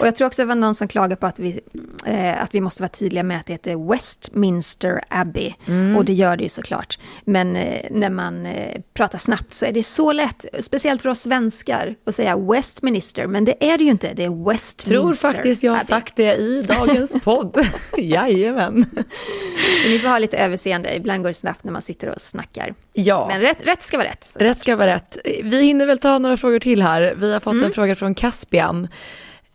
Och 0.00 0.06
jag 0.06 0.16
tror 0.16 0.26
också 0.26 0.42
det 0.42 0.46
var 0.46 0.54
någon 0.54 0.74
som 0.74 0.88
klagade 0.88 1.16
på 1.16 1.26
att 1.26 1.38
vi, 1.38 1.60
eh, 2.06 2.42
att 2.42 2.54
vi 2.54 2.60
måste 2.60 2.82
vara 2.82 2.88
tydliga 2.88 3.22
med 3.22 3.40
att 3.40 3.46
det 3.46 3.52
heter 3.52 3.90
Westminster 3.90 5.04
Abbey. 5.08 5.54
Och 5.96 6.04
det 6.04 6.12
gör 6.12 6.36
det 6.36 6.42
ju 6.42 6.48
såklart. 6.48 6.98
Men 7.24 7.56
eh, 7.56 7.86
när 7.90 8.10
man 8.10 8.46
eh, 8.46 8.80
pratar 8.94 9.18
snabbt 9.18 9.54
så 9.54 9.66
är 9.66 9.72
det 9.72 9.82
så 9.82 10.12
lätt, 10.12 10.44
speciellt 10.60 11.02
för 11.02 11.08
oss 11.08 11.20
svenskar, 11.20 11.94
att 12.06 12.14
säga 12.14 12.36
Westminster. 12.36 13.26
Men 13.26 13.44
det 13.44 13.70
är 13.70 13.78
det 13.78 13.84
ju 13.84 13.90
inte, 13.90 14.12
det 14.14 14.24
är 14.24 14.50
Westminster 14.50 14.90
tror 14.90 15.14
faktiskt 15.14 15.62
jag 15.62 15.72
har 15.72 15.76
Abbey. 15.78 15.86
sagt 15.86 16.16
det 16.16 16.34
i 16.36 16.62
dagens 16.62 17.14
podd. 17.24 17.66
Jajamän. 17.98 18.86
Så 19.82 19.88
ni 19.88 19.98
får 19.98 20.08
ha 20.08 20.18
lite 20.18 20.36
överseende, 20.38 20.96
ibland 20.96 21.22
går 21.22 21.28
det 21.30 21.34
snabbt 21.34 21.64
när 21.64 21.72
man 21.72 21.82
sitter 21.82 22.08
och 22.08 22.20
snackar. 22.20 22.74
Ja. 22.92 23.26
Men 23.30 23.40
rätt, 23.40 23.58
rätt 23.66 23.82
ska 23.82 23.96
vara 23.96 24.08
rätt. 24.08 24.36
Rätt 24.38 24.58
ska 24.58 24.76
vara 24.76 24.94
rätt. 24.94 25.18
Vi 25.42 25.62
hinner 25.62 25.86
väl 25.86 25.98
ta 25.98 26.18
några 26.18 26.36
frågor 26.36 26.58
till 26.58 26.82
här. 26.82 27.14
Vi 27.16 27.32
har 27.32 27.40
fått 27.40 27.62
en 27.62 27.72
fråga 27.72 27.94
från 27.94 28.14
Caspian. 28.14 28.88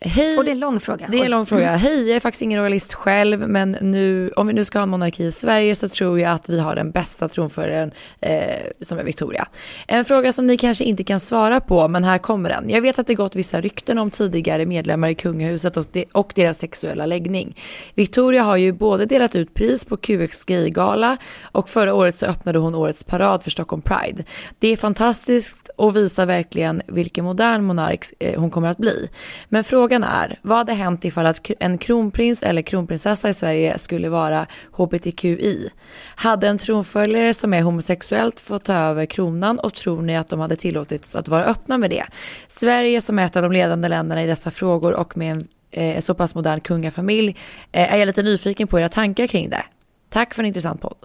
Hej. 0.02 0.38
Och 0.38 0.44
det 0.44 0.50
är 0.50 0.52
en 0.52 0.58
lång 0.58 0.80
fråga. 0.80 1.08
Det 1.10 1.18
är 1.18 1.24
en 1.24 1.30
lång 1.30 1.46
fråga. 1.46 1.76
Hej, 1.76 2.08
jag 2.08 2.16
är 2.16 2.20
faktiskt 2.20 2.42
ingen 2.42 2.60
royalist 2.60 2.94
själv, 2.94 3.48
men 3.48 3.76
nu, 3.80 4.30
om 4.36 4.46
vi 4.46 4.52
nu 4.52 4.64
ska 4.64 4.78
ha 4.78 4.82
en 4.82 4.88
monarki 4.88 5.24
i 5.24 5.32
Sverige 5.32 5.74
så 5.74 5.88
tror 5.88 6.20
jag 6.20 6.32
att 6.32 6.48
vi 6.48 6.60
har 6.60 6.74
den 6.74 6.90
bästa 6.90 7.28
tronföljaren 7.28 7.92
eh, 8.20 8.42
som 8.80 8.98
är 8.98 9.04
Victoria. 9.04 9.48
En 9.86 10.04
fråga 10.04 10.32
som 10.32 10.46
ni 10.46 10.56
kanske 10.56 10.84
inte 10.84 11.04
kan 11.04 11.20
svara 11.20 11.60
på, 11.60 11.88
men 11.88 12.04
här 12.04 12.18
kommer 12.18 12.48
den. 12.48 12.70
Jag 12.70 12.82
vet 12.82 12.98
att 12.98 13.06
det 13.06 13.14
gått 13.14 13.36
vissa 13.36 13.60
rykten 13.60 13.98
om 13.98 14.10
tidigare 14.10 14.66
medlemmar 14.66 15.08
i 15.08 15.14
kungahuset 15.14 15.76
och, 15.76 15.86
de, 15.92 16.04
och 16.12 16.32
deras 16.34 16.58
sexuella 16.58 17.06
läggning. 17.06 17.56
Victoria 17.94 18.42
har 18.42 18.56
ju 18.56 18.72
både 18.72 19.06
delat 19.06 19.36
ut 19.36 19.54
pris 19.54 19.84
på 19.84 19.96
QX 19.96 20.44
Gaygala 20.44 21.16
och 21.42 21.68
förra 21.68 21.94
året 21.94 22.16
så 22.16 22.26
öppnade 22.26 22.58
hon 22.58 22.74
årets 22.74 23.04
parad 23.04 23.42
för 23.42 23.50
Stockholm 23.50 23.82
Pride. 23.82 24.24
Det 24.58 24.68
är 24.68 24.76
fantastiskt 24.76 25.70
och 25.76 25.96
visar 25.96 26.26
verkligen 26.26 26.82
vilken 26.86 27.24
modern 27.24 27.64
monark 27.64 28.06
eh, 28.18 28.40
hon 28.40 28.50
kommer 28.50 28.68
att 28.68 28.78
bli. 28.78 29.08
Men 29.48 29.64
frågan 29.64 29.89
frågan 29.90 30.04
är, 30.04 30.38
vad 30.42 30.58
hade 30.58 30.72
hänt 30.72 31.04
ifall 31.04 31.26
att 31.26 31.50
en 31.60 31.78
kronprins 31.78 32.42
eller 32.42 32.62
kronprinsessa 32.62 33.28
i 33.28 33.34
Sverige 33.34 33.78
skulle 33.78 34.08
vara 34.08 34.46
hbtqi? 34.72 35.70
Hade 36.16 36.48
en 36.48 36.58
tronföljare 36.58 37.34
som 37.34 37.54
är 37.54 37.62
homosexuellt 37.62 38.40
fått 38.40 38.64
ta 38.64 38.72
över 38.72 39.06
kronan 39.06 39.58
och 39.58 39.74
tror 39.74 40.02
ni 40.02 40.16
att 40.16 40.28
de 40.28 40.40
hade 40.40 40.56
tillåtits 40.56 41.14
att 41.14 41.28
vara 41.28 41.44
öppna 41.44 41.78
med 41.78 41.90
det? 41.90 42.04
Sverige 42.48 43.00
som 43.00 43.18
är 43.18 43.26
ett 43.26 43.36
av 43.36 43.42
de 43.42 43.52
ledande 43.52 43.88
länderna 43.88 44.24
i 44.24 44.26
dessa 44.26 44.50
frågor 44.50 44.92
och 44.92 45.16
med 45.16 45.32
en 45.32 45.48
eh, 45.70 46.00
så 46.00 46.14
pass 46.14 46.34
modern 46.34 46.60
kungafamilj 46.60 47.36
eh, 47.72 47.94
är 47.94 47.98
jag 47.98 48.06
lite 48.06 48.22
nyfiken 48.22 48.68
på 48.68 48.80
era 48.80 48.88
tankar 48.88 49.26
kring 49.26 49.50
det. 49.50 49.64
Tack 50.08 50.34
för 50.34 50.42
en 50.42 50.46
intressant 50.46 50.80
podd. 50.80 50.96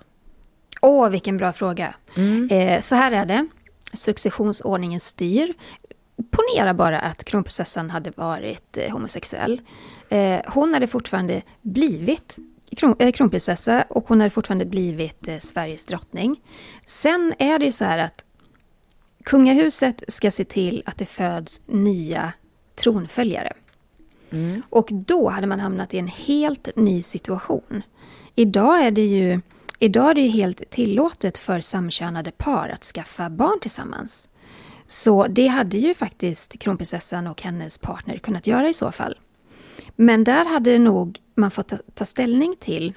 Åh, 0.82 1.10
vilken 1.10 1.38
bra 1.38 1.54
fråga. 1.54 1.96
Mm. 2.16 2.50
Eh, 2.52 2.82
så 2.82 2.96
här 2.96 3.12
är 3.12 3.26
det. 3.26 3.48
Successionsordningen 3.94 5.00
styr. 5.00 5.54
Ponera 6.32 6.74
bara 6.74 6.99
att 6.99 7.24
kronprinsessan 7.24 7.89
hade 7.89 8.11
varit 8.11 8.78
eh, 8.78 8.91
homosexuell. 8.91 9.61
Eh, 10.09 10.39
hon 10.47 10.74
hade 10.74 10.88
fortfarande 10.88 11.41
blivit 11.61 12.38
kron, 12.78 12.95
eh, 12.99 13.11
kronprinsessa 13.11 13.86
och 13.89 14.07
hon 14.07 14.20
hade 14.20 14.30
fortfarande 14.30 14.66
blivit 14.66 15.30
Sveriges 15.39 15.86
drottning. 15.86 16.41
Sen 16.88 17.34
är 17.39 17.59
det 17.59 17.66
ju 17.66 17.72
så 17.72 17.86
här 17.86 17.97
att 17.97 18.26
kungahuset 19.24 20.03
ska 20.07 20.32
se 20.32 20.45
till 20.45 20.84
att 20.86 20.97
det 20.97 21.05
föds 21.05 21.61
nya 21.66 22.34
tronföljare. 22.76 23.53
Mm. 24.32 24.61
Och 24.70 24.88
då 24.91 25.30
hade 25.30 25.47
man 25.47 25.59
hamnat 25.59 25.93
i 25.93 25.97
en 25.97 26.07
helt 26.07 26.70
ny 26.76 27.01
situation. 27.03 27.82
Idag 28.36 28.82
är 28.86 28.91
det 28.91 29.05
ju 29.05 29.41
Idag 29.80 30.09
är 30.09 30.13
det 30.13 30.28
helt 30.28 30.70
tillåtet 30.70 31.38
för 31.38 31.59
samkönade 31.59 32.32
par 32.32 32.70
att 32.70 32.84
skaffa 32.84 33.30
barn 33.30 33.59
tillsammans. 33.61 34.30
Så 34.88 35.28
det 35.28 35.48
hade 35.48 35.78
ju 35.78 35.94
faktiskt 35.94 36.60
kronprinsessan 36.60 37.28
och 37.28 37.42
hennes 37.42 37.78
partner 37.78 38.18
kunnat 38.18 38.48
göra 38.48 38.70
i 38.70 38.74
så 38.74 38.92
fall. 38.92 39.18
Men 39.96 40.24
där 40.24 40.46
hade 40.46 40.80
nog 40.80 41.20
man 41.36 41.52
fått 41.52 41.68
ta, 41.68 41.78
ta 41.94 42.06
ställning 42.06 42.56
till, 42.60 42.94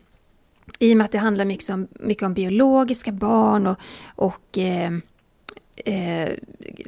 i 0.78 0.92
och 0.92 0.96
med 0.96 1.04
att 1.04 1.12
det 1.12 1.18
handlar 1.18 1.44
mycket 1.44 1.70
om, 1.70 1.88
mycket 2.00 2.22
om 2.22 2.34
biologiska 2.34 3.12
barn 3.12 3.66
och, 3.66 3.78
och 4.06 4.58
eh, 4.58 4.90
eh, 5.84 6.28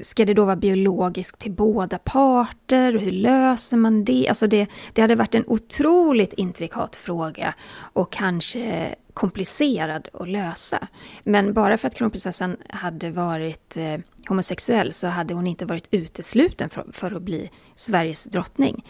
ska 0.03 0.24
det 0.24 0.34
då 0.34 0.45
vara 0.45 0.57
biologiskt 0.57 1.38
till 1.38 1.53
båda 1.53 1.99
parter? 1.99 2.93
Hur 2.93 3.12
löser 3.12 3.76
man 3.76 4.05
det? 4.05 4.28
Alltså 4.28 4.47
det, 4.47 4.66
det 4.93 5.03
hade 5.03 5.14
varit 5.14 5.34
en 5.34 5.45
otroligt 5.47 6.32
intrikat 6.32 6.97
fråga 6.97 7.55
och 7.93 8.12
kanske 8.12 8.95
komplicerad 9.14 10.09
att 10.12 10.28
lösa. 10.28 10.88
Men 11.24 11.53
bara 11.53 11.78
för 11.78 11.88
att 11.88 11.95
kronprinsessan 11.95 12.57
hade 12.68 13.11
varit 13.11 13.76
eh, 13.76 13.99
homosexuell 14.28 14.93
så 14.93 15.07
hade 15.07 15.34
hon 15.34 15.47
inte 15.47 15.66
varit 15.66 15.88
utesluten 15.91 16.70
för, 16.70 16.86
för 16.93 17.16
att 17.16 17.22
bli 17.22 17.51
Sveriges 17.74 18.24
drottning. 18.24 18.86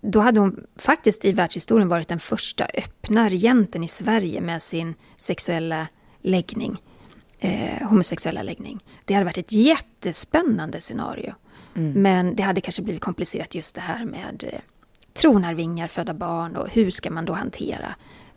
Då 0.00 0.20
hade 0.20 0.40
hon 0.40 0.66
faktiskt 0.76 1.24
i 1.24 1.32
världshistorien 1.32 1.88
varit 1.88 2.08
den 2.08 2.18
första 2.18 2.64
öppna 2.64 3.28
regenten 3.28 3.84
i 3.84 3.88
Sverige 3.88 4.40
med 4.40 4.62
sin 4.62 4.94
sexuella 5.16 5.86
läggning 6.22 6.78
eh, 7.40 7.88
homosexuella 7.88 8.42
läggning. 8.42 8.84
Det 9.04 9.14
hade 9.14 9.24
varit 9.24 9.38
ett 9.38 9.52
jättespännande 9.52 10.80
scenario. 10.80 11.34
Mm. 11.76 12.02
Men 12.02 12.36
det 12.36 12.42
hade 12.42 12.60
kanske 12.60 12.82
blivit 12.82 13.02
komplicerat 13.02 13.54
just 13.54 13.74
det 13.74 13.80
här 13.80 14.04
med 14.04 14.44
eh, 14.52 14.60
tronarvingar, 15.12 15.88
födda 15.88 16.14
barn 16.14 16.56
och 16.56 16.68
hur 16.70 16.90
ska 16.90 17.10
man 17.10 17.24
då 17.24 17.32
hantera 17.32 17.94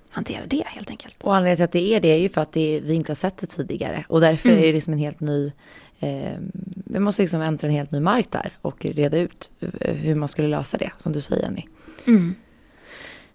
hantera 0.10 0.45
det 0.45 0.64
helt 0.68 0.89
enkelt. 0.89 1.24
Och 1.24 1.36
anledningen 1.36 1.58
till 1.58 1.64
att 1.64 1.72
det 1.72 1.95
är 1.95 1.99
det 1.99 2.08
är 2.08 2.18
ju 2.18 2.30
för 2.30 2.41
att 2.41 2.51
det, 2.51 2.80
vi 2.84 2.93
inte 2.93 3.12
har 3.12 3.16
sett 3.16 3.38
det 3.38 3.47
tidigare 3.47 4.06
och 4.08 4.22
därför 4.22 4.49
mm. 4.49 4.64
är 4.64 4.68
det 4.68 4.74
liksom 4.74 4.93
en 4.93 4.99
helt 4.99 5.20
ny 5.20 5.51
eh, 5.99 6.38
vi 6.86 6.99
måste 6.99 7.22
liksom 7.22 7.41
äntra 7.41 7.68
en 7.68 7.74
helt 7.74 7.91
ny 7.91 7.99
mark 7.99 8.32
där 8.32 8.58
och 8.62 8.86
reda 8.86 9.18
ut 9.18 9.51
eh, 9.60 9.95
hur 9.95 10.16
man 10.16 10.30
skulle 10.30 10.47
lösa 10.47 10.78
det 10.78 10.91
som 10.97 11.14
du 11.14 11.22
säger 11.22 11.43
Jenny. 11.43 11.66
Mm. 12.08 12.36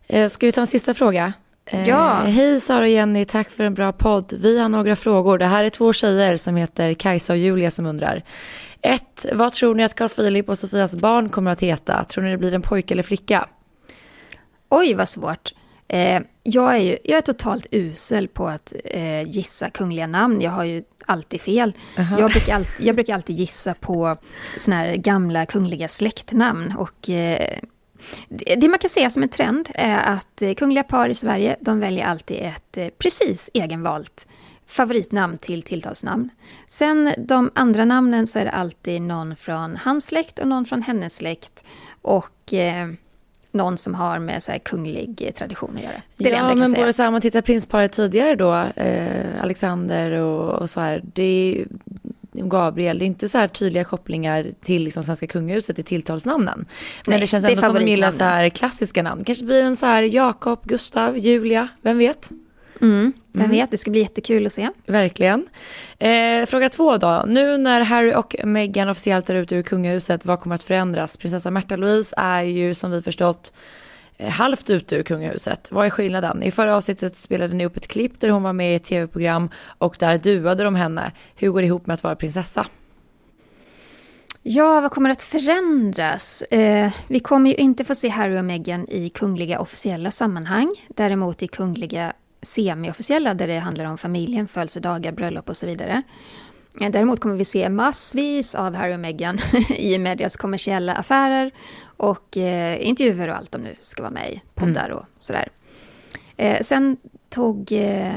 Eh, 0.07 0.29
ska 0.29 0.47
vi 0.47 0.53
ta 0.53 0.61
en 0.61 0.67
sista 0.67 0.95
fråga? 0.95 1.33
Ja. 1.71 2.25
Eh, 2.25 2.31
hej 2.31 2.61
Sara 2.61 2.81
och 2.81 2.89
Jenny, 2.89 3.25
tack 3.25 3.51
för 3.51 3.65
en 3.65 3.75
bra 3.75 3.93
podd. 3.93 4.33
Vi 4.41 4.59
har 4.59 4.69
några 4.69 4.97
frågor. 4.97 5.39
Det 5.39 5.47
här 5.47 5.65
är 5.65 5.71
två 5.71 5.93
tjejer 5.93 6.37
som 6.37 6.57
heter 6.57 6.95
Kajsa 6.95 7.33
och 7.33 7.39
Julia 7.39 7.71
som 7.71 7.87
undrar. 7.87 8.25
1. 8.83 9.27
Vad 9.33 9.53
tror 9.53 9.75
ni 9.75 9.85
att 9.85 9.95
Carl 9.95 10.09
Philip 10.09 10.49
och 10.49 10.59
Sofias 10.59 10.97
barn 10.97 11.29
kommer 11.29 11.51
att 11.51 11.63
heta? 11.63 12.05
Tror 12.05 12.25
ni 12.25 12.31
det 12.31 12.39
blir 12.39 12.55
en 12.55 12.63
pojke 12.63 12.95
eller 12.95 13.03
flicka? 13.03 13.49
Oj, 14.69 14.95
vad 14.95 15.09
svårt. 15.09 15.53
Eh, 15.89 16.23
jag, 16.43 16.75
är 16.75 16.79
ju, 16.79 16.99
jag 17.05 17.19
är 17.19 17.23
totalt 17.23 17.67
usel 17.71 18.29
på 18.29 18.49
att 18.49 18.75
eh, 18.85 19.23
gissa 19.23 19.71
kungliga 19.71 20.07
namn. 20.07 20.41
Jag 20.41 20.51
har 20.51 20.65
ju 20.65 20.83
alltid 21.07 21.41
fel. 21.41 21.73
Uh 21.99 22.13
-huh. 22.13 22.21
jag, 22.21 22.31
brukar 22.31 22.55
all, 22.55 22.65
jag 22.81 22.95
brukar 22.95 23.15
alltid 23.15 23.37
gissa 23.37 23.75
på 23.75 24.17
såna 24.57 24.77
här 24.77 24.97
gamla 24.97 25.47
kungliga 25.47 25.89
släktnamn. 25.89 26.75
Och 26.79 27.11
eh, 27.11 27.59
det 28.29 28.69
man 28.69 28.79
kan 28.79 28.91
säga 28.91 29.11
som 29.11 29.23
en 29.23 29.29
trend 29.29 29.69
är 29.75 29.99
att 29.99 30.43
eh, 30.43 30.55
kungliga 30.55 30.85
par 30.85 31.09
i 31.09 31.15
Sverige, 31.15 31.57
de 31.61 31.81
väljer 31.81 32.07
alltid 32.07 32.37
ett 32.37 32.77
eh, 32.77 32.89
precis 32.99 33.51
egenvalt 33.55 34.27
favoritnamn 34.67 35.39
till 35.39 35.63
tilltalsnamn. 35.63 36.31
Sen 36.67 37.15
de 37.19 37.51
andra 37.55 37.85
namnen 37.85 38.27
så 38.27 38.39
är 38.39 38.45
det 38.45 38.51
alltid 38.51 39.03
någon 39.03 39.37
från 39.37 39.77
hans 39.77 40.07
släkt 40.07 40.39
och 40.39 40.49
någon 40.49 40.65
från 40.65 40.83
hennes 40.83 41.17
släkt. 41.17 41.65
Och 42.03 42.55
eh, 42.55 42.89
någon 43.53 43.79
som 43.79 43.95
har 43.95 44.19
med 44.19 44.43
så 44.43 44.53
kunglig 44.63 45.33
tradition 45.35 45.77
att 45.77 45.83
göra. 45.83 46.03
Det 46.17 46.31
är 46.31 46.37
ja, 46.37 46.49
det 46.49 46.55
men 46.55 46.73
både 46.73 46.93
så 46.93 47.03
här, 47.03 47.09
om 47.09 47.13
man 47.13 47.21
tittar 47.21 47.43
prinsparet 47.43 47.93
tidigare 47.93 48.35
då, 48.35 48.55
eh, 48.83 49.43
Alexander 49.43 50.13
och, 50.13 50.63
och, 50.63 50.71
så 50.71 50.81
här, 50.81 51.03
det 51.15 51.65
Gabriel, 52.43 52.99
det 52.99 53.05
är 53.05 53.07
inte 53.07 53.29
så 53.29 53.39
här 53.39 53.49
tydliga 53.49 53.85
kopplingar 53.85 54.47
till 54.61 54.83
liksom 54.83 55.05
svenska 55.05 55.27
kungahuset 55.27 55.79
i 55.79 55.83
tilltalsnamnen. 55.83 56.67
Men 57.05 57.11
Nej, 57.11 57.21
det 57.21 57.27
känns 57.27 57.45
ändå 57.45 57.61
som 57.63 57.71
att 57.71 57.81
de 57.81 57.89
gillar 57.89 58.11
så 58.11 58.25
här 58.25 58.49
klassiska 58.49 59.03
namn. 59.03 59.25
Kanske 59.25 59.45
blir 59.45 59.65
en 59.65 59.77
så 59.77 59.87
här 59.87 60.03
Jakob, 60.03 60.61
Gustav, 60.65 61.19
Julia, 61.19 61.69
vem 61.83 61.99
vet? 61.99 62.31
Mm, 62.81 63.13
vem 63.33 63.45
mm. 63.45 63.57
vet, 63.57 63.71
det 63.71 63.79
ska 63.79 63.91
bli 63.91 64.01
jättekul 64.01 64.47
att 64.47 64.53
se. 64.53 64.69
Verkligen. 64.87 65.47
Eh, 65.99 66.47
fråga 66.47 66.69
två 66.69 66.97
då. 66.97 67.25
Nu 67.29 67.57
när 67.57 67.81
Harry 67.81 68.15
och 68.15 68.37
Meghan 68.45 68.89
officiellt 68.89 69.31
är 69.31 69.35
ute 69.35 69.55
ur 69.55 69.63
kungahuset, 69.63 70.27
vad 70.27 70.41
kommer 70.41 70.55
att 70.55 70.63
förändras? 70.63 71.17
Prinsessa 71.17 71.51
Märta 71.51 71.77
Louise 71.77 72.15
är 72.17 72.43
ju 72.43 72.75
som 72.75 72.91
vi 72.91 73.03
förstått 73.03 73.53
Eh, 74.21 74.31
halvt 74.31 74.71
ute 74.71 74.97
ur 74.97 75.03
kungahuset. 75.03 75.73
Vad 75.73 75.87
är 75.87 75.91
skillnaden? 75.91 76.43
I 76.43 76.51
förra 76.51 76.77
avsnittet 76.77 77.17
spelade 77.17 77.55
ni 77.55 77.67
upp 77.67 77.77
ett 77.77 77.89
klipp 77.89 78.21
där 78.21 78.31
hon 78.31 78.43
var 78.43 78.53
med 78.53 78.73
i 78.73 78.75
ett 78.75 78.85
tv-program 78.85 79.51
och 79.79 79.97
där 79.99 80.19
duade 80.19 80.65
de 80.65 80.75
henne. 80.75 81.13
Hur 81.37 81.51
går 81.51 81.61
det 81.61 81.67
ihop 81.67 81.87
med 81.87 81.95
att 81.95 82.03
vara 82.03 82.17
prinsessa? 82.17 82.67
Ja, 84.43 84.81
vad 84.81 84.91
kommer 84.91 85.11
att 85.11 85.23
förändras? 85.23 86.43
Eh, 86.43 86.93
vi 87.09 87.21
kommer 87.21 87.51
ju 87.51 87.57
inte 87.57 87.85
få 87.85 87.95
se 87.95 88.09
Harry 88.09 88.39
och 88.39 88.45
Meghan 88.45 88.89
i 88.89 89.11
kungliga 89.11 89.61
officiella 89.61 90.11
sammanhang. 90.11 90.75
Däremot 90.89 91.43
i 91.43 91.49
kungliga 91.49 92.13
semi-officiella 92.43 93.35
där 93.35 93.47
det 93.47 93.59
handlar 93.59 93.85
om 93.85 93.99
familjen, 93.99 94.49
födelsedagar, 94.49 95.13
bröllop 95.13 95.49
och 95.49 95.57
så 95.57 95.67
vidare. 95.67 96.03
Eh, 96.81 96.91
däremot 96.91 97.21
kommer 97.21 97.37
vi 97.37 97.45
se 97.45 97.69
massvis 97.69 98.55
av 98.55 98.75
Harry 98.75 98.95
och 98.95 99.01
Meghan 99.01 99.39
i 99.77 99.99
medias 99.99 100.37
kommersiella 100.37 100.95
affärer 100.95 101.51
och 101.99 102.37
eh, 102.37 102.89
intervjuer 102.89 103.29
och 103.29 103.37
allt 103.37 103.53
de 103.53 103.63
nu 103.63 103.77
ska 103.81 104.03
vara 104.03 104.13
med 104.13 104.33
i, 104.33 104.43
poddar 104.55 104.85
mm. 104.85 104.99
och 104.99 105.05
sådär. 105.19 105.49
Eh, 106.37 106.61
sen 106.61 106.97
tog 107.29 107.73
eh, 107.73 108.13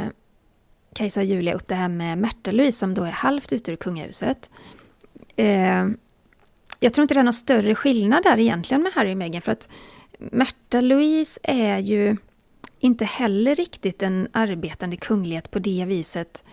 Kajsa 0.93 1.19
och 1.19 1.25
Julia 1.25 1.53
upp 1.53 1.67
det 1.67 1.75
här 1.75 1.87
med 1.87 2.17
Märta-Louise 2.17 2.79
som 2.79 2.93
då 2.93 3.03
är 3.03 3.11
halvt 3.11 3.53
ute 3.53 3.71
ur 3.71 3.75
kungahuset. 3.75 4.49
Eh, 5.35 5.87
jag 6.79 6.93
tror 6.93 7.01
inte 7.03 7.13
det 7.13 7.19
är 7.19 7.23
någon 7.23 7.33
större 7.33 7.75
skillnad 7.75 8.23
där 8.23 8.39
egentligen 8.39 8.83
med 8.83 8.91
Harry 8.93 9.13
och 9.13 9.17
Meghan 9.17 9.41
för 9.41 9.51
att 9.51 9.69
Märta-Louise 10.19 11.39
är 11.43 11.77
ju 11.77 12.17
inte 12.79 13.05
heller 13.05 13.55
riktigt 13.55 14.03
en 14.03 14.27
arbetande 14.31 14.97
kunglighet 14.97 15.51
på 15.51 15.59
det 15.59 15.85
viset 15.85 16.43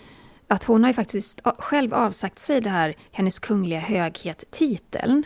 att 0.48 0.64
hon 0.64 0.82
har 0.82 0.90
ju 0.90 0.94
faktiskt 0.94 1.40
själv 1.58 1.94
avsagt 1.94 2.38
sig 2.38 2.60
det 2.60 2.70
här 2.70 2.96
hennes 3.12 3.38
kungliga 3.38 3.80
höghet-titeln. 3.80 5.24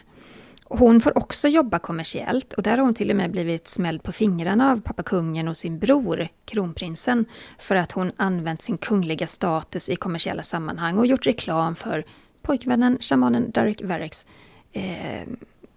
Hon 0.75 1.01
får 1.01 1.19
också 1.19 1.49
jobba 1.49 1.79
kommersiellt 1.79 2.53
och 2.53 2.63
där 2.63 2.71
har 2.71 2.85
hon 2.85 2.95
till 2.95 3.11
och 3.11 3.17
med 3.17 3.31
blivit 3.31 3.69
smälld 3.69 4.03
på 4.03 4.13
fingrarna 4.13 4.73
av 4.73 4.81
pappa 4.81 5.03
kungen 5.03 5.49
och 5.49 5.57
sin 5.57 5.79
bror, 5.79 6.29
kronprinsen, 6.45 7.25
för 7.59 7.77
att 7.77 7.93
hon 7.93 8.13
använt 8.17 8.63
sin 8.63 8.79
kungliga 8.79 9.27
status 9.27 9.89
i 9.89 9.97
kommersiella 9.97 10.43
sammanhang 10.43 10.99
och 10.99 11.07
gjort 11.07 11.27
reklam 11.27 11.75
för 11.75 12.05
pojkvännen, 12.43 12.99
shamanen 13.01 13.51
Derek 13.51 13.83
Verrecks 13.83 14.27
eh, 14.73 15.29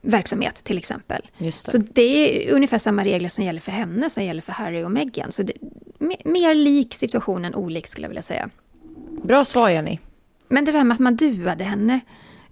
verksamhet 0.01 0.55
till 0.55 0.77
exempel. 0.77 1.21
Det. 1.37 1.51
Så 1.51 1.77
det 1.77 2.47
är 2.47 2.53
ungefär 2.53 2.77
samma 2.77 3.05
regler 3.05 3.29
som 3.29 3.43
gäller 3.43 3.61
för 3.61 3.71
henne 3.71 4.09
som 4.09 4.23
gäller 4.23 4.41
för 4.41 4.53
Harry 4.53 4.83
och 4.83 4.91
Meghan. 4.91 5.31
Så 5.31 5.43
det, 5.43 5.53
mer 6.25 6.55
lik 6.55 6.93
situationen 6.93 7.55
olik 7.55 7.87
skulle 7.87 8.05
jag 8.05 8.09
vilja 8.09 8.21
säga. 8.21 8.49
Bra 9.23 9.45
svar 9.45 9.69
Jenny. 9.69 9.99
Men 10.47 10.65
det 10.65 10.71
där 10.71 10.83
med 10.83 10.95
att 10.95 10.99
man 10.99 11.15
duade 11.15 11.63
henne. 11.63 11.99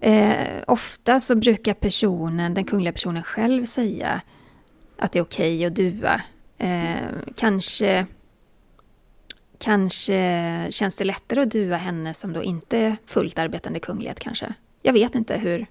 Eh, 0.00 0.62
ofta 0.66 1.20
så 1.20 1.34
brukar 1.34 1.74
personen, 1.74 2.54
den 2.54 2.64
kungliga 2.64 2.92
personen 2.92 3.22
själv 3.22 3.64
säga 3.64 4.20
att 4.98 5.12
det 5.12 5.18
är 5.18 5.22
okej 5.22 5.56
okay 5.56 5.66
att 5.66 5.74
dua. 5.74 6.22
Eh, 6.58 7.08
kanske, 7.36 8.06
kanske 9.58 10.66
känns 10.70 10.96
det 10.96 11.04
lättare 11.04 11.40
att 11.40 11.50
dua 11.50 11.76
henne 11.76 12.14
som 12.14 12.32
då 12.32 12.42
inte 12.42 12.78
är 12.78 12.96
fullt 13.06 13.38
arbetande 13.38 13.80
kunglighet 13.80 14.20
kanske. 14.20 14.54
Jag 14.82 14.92
vet 14.92 15.14
inte 15.14 15.38
hur. 15.38 15.66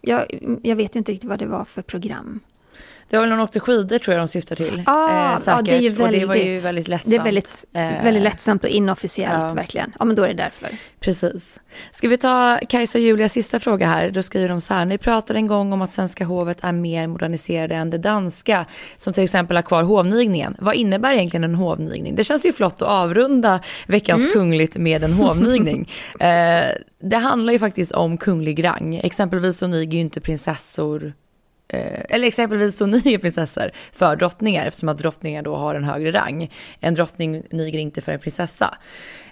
Jag, 0.00 0.26
jag 0.62 0.76
vet 0.76 0.96
ju 0.96 0.98
inte 0.98 1.12
riktigt 1.12 1.30
vad 1.30 1.38
det 1.38 1.46
var 1.46 1.64
för 1.64 1.82
program. 1.82 2.40
Det 3.10 3.16
var 3.16 3.20
väl 3.22 3.28
när 3.30 3.36
hon 3.36 3.44
åkte 3.44 3.60
skidor 3.60 3.98
tror 3.98 4.14
jag 4.14 4.20
de 4.22 4.28
syftar 4.28 4.56
till. 4.56 4.82
Ah, 4.86 5.34
eh, 5.34 5.40
ja, 5.46 5.62
det 5.62 5.70
är 5.76 5.80
ju 5.80 5.90
säkert. 5.90 6.04
och 6.06 6.12
det 6.12 6.24
var 6.26 6.34
ju 6.34 6.42
väldigt- 6.60 6.64
väldigt 6.64 6.88
lättsamt. 6.88 7.10
Det 7.10 7.16
är 7.16 7.22
väldigt, 7.24 7.64
Eh, 7.72 8.04
väldigt 8.04 8.22
lättsamt 8.22 8.64
och 8.64 8.70
inofficiellt 8.70 9.42
ja. 9.48 9.54
verkligen. 9.54 9.92
Ja, 9.98 10.04
men 10.04 10.16
då 10.16 10.22
är 10.22 10.28
det 10.28 10.34
därför. 10.34 10.68
Precis. 11.00 11.60
Ska 11.92 12.08
vi 12.08 12.16
ta 12.18 12.58
Kajsa 12.68 12.98
och 12.98 13.02
Julias 13.02 13.32
sista 13.32 13.58
fråga 13.60 13.86
här? 13.86 14.10
Då 14.10 14.22
skriver 14.22 14.48
de 14.48 14.60
så 14.60 14.74
här. 14.74 14.84
Ni 14.84 14.98
pratade 14.98 15.38
en 15.38 15.46
gång 15.46 15.72
om 15.72 15.82
att 15.82 15.90
svenska 15.92 16.24
hovet 16.24 16.58
är 16.64 16.72
mer 16.72 17.06
moderniserade 17.06 17.74
än 17.74 17.90
det 17.90 17.98
danska, 17.98 18.64
som 18.96 19.12
till 19.12 19.24
exempel 19.24 19.56
har 19.56 19.62
kvar 19.62 19.82
hovnigningen. 19.82 20.56
Vad 20.58 20.74
innebär 20.74 21.12
egentligen 21.14 21.44
en 21.44 21.54
hovnigning? 21.54 22.14
Det 22.14 22.24
känns 22.24 22.46
ju 22.46 22.52
flott 22.52 22.74
att 22.74 22.88
avrunda 22.88 23.60
veckans 23.86 24.32
kungligt 24.32 24.76
med 24.76 25.04
en 25.04 25.12
hovnigning. 25.12 25.90
eh, 26.20 26.64
det 27.02 27.16
handlar 27.16 27.52
ju 27.52 27.58
faktiskt 27.58 27.92
om 27.92 28.18
kunglig 28.18 28.64
rang. 28.64 28.96
Exempelvis 28.96 29.58
så 29.58 29.66
niger 29.66 29.92
ju 29.92 30.00
inte 30.00 30.20
prinsessor 30.20 31.12
Eh, 31.68 32.00
eller 32.08 32.28
exempelvis 32.28 32.76
så 32.76 32.86
ni 33.04 33.14
är 33.14 33.18
prinsessor 33.18 33.70
för 33.92 34.16
drottningar 34.16 34.66
eftersom 34.66 34.88
att 34.88 34.98
drottningar 34.98 35.42
då 35.42 35.56
har 35.56 35.74
en 35.74 35.84
högre 35.84 36.12
rang. 36.12 36.50
En 36.80 36.94
drottning 36.94 37.42
niger 37.50 37.78
inte 37.78 38.00
för 38.00 38.12
en 38.12 38.20
prinsessa. 38.20 38.78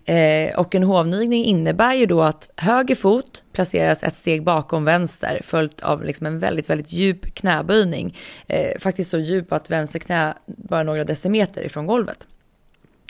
Eh, 0.05 0.59
och 0.59 0.75
en 0.75 0.83
hovnigning 0.83 1.45
innebär 1.45 1.95
ju 1.95 2.07
då 2.07 2.23
att 2.23 2.51
höger 2.57 2.95
fot 2.95 3.45
placeras 3.53 4.03
ett 4.03 4.17
steg 4.17 4.43
bakom 4.43 4.85
vänster 4.85 5.41
följt 5.45 5.81
av 5.81 6.05
liksom 6.05 6.27
en 6.27 6.39
väldigt, 6.39 6.71
väldigt 6.71 6.93
djup 6.93 7.35
knäböjning. 7.35 8.17
Eh, 8.47 8.79
faktiskt 8.79 9.11
så 9.11 9.19
djup 9.19 9.53
att 9.53 9.71
vänster 9.71 9.99
knä 9.99 10.35
bara 10.47 10.83
några 10.83 11.05
decimeter 11.05 11.63
ifrån 11.63 11.87
golvet. 11.87 12.27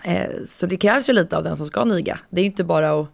Eh, 0.04 0.30
så 0.46 0.66
det 0.66 0.76
krävs 0.76 1.08
ju 1.08 1.12
lite 1.12 1.36
av 1.36 1.44
den 1.44 1.56
som 1.56 1.66
ska 1.66 1.84
niga. 1.84 2.18
Det 2.30 2.40
är 2.40 2.42
ju 2.42 2.50
inte 2.50 2.64
bara 2.64 3.00
att, 3.00 3.08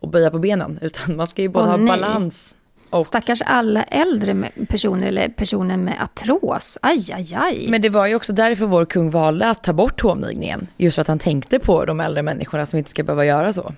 att 0.00 0.10
böja 0.10 0.30
på 0.30 0.38
benen 0.38 0.78
utan 0.82 1.16
man 1.16 1.26
ska 1.26 1.42
ju 1.42 1.48
både 1.48 1.64
Åh, 1.64 1.70
ha 1.70 1.76
nej. 1.76 1.86
balans 1.86 2.56
och 2.90 3.06
Stackars 3.06 3.42
alla 3.46 3.82
äldre 3.82 4.50
personer 4.68 5.06
eller 5.06 5.28
personer 5.28 5.76
med 5.76 6.02
artros. 6.02 6.78
Aj, 6.82 7.12
aj, 7.12 7.34
aj. 7.34 7.66
Men 7.68 7.82
det 7.82 7.88
var 7.88 8.06
ju 8.06 8.14
också 8.14 8.32
därför 8.32 8.66
vår 8.66 8.84
kung 8.84 9.10
valde 9.10 9.48
att 9.48 9.62
ta 9.64 9.72
bort 9.72 10.00
hovnigningen. 10.00 10.66
Just 10.76 10.94
för 10.94 11.02
att 11.02 11.08
han 11.08 11.18
tänkte 11.18 11.58
på 11.58 11.84
de 11.84 12.00
äldre 12.00 12.22
människorna 12.22 12.66
som 12.66 12.78
inte 12.78 12.90
ska 12.90 13.02
behöva 13.02 13.24
göra 13.24 13.52
så. 13.52 13.72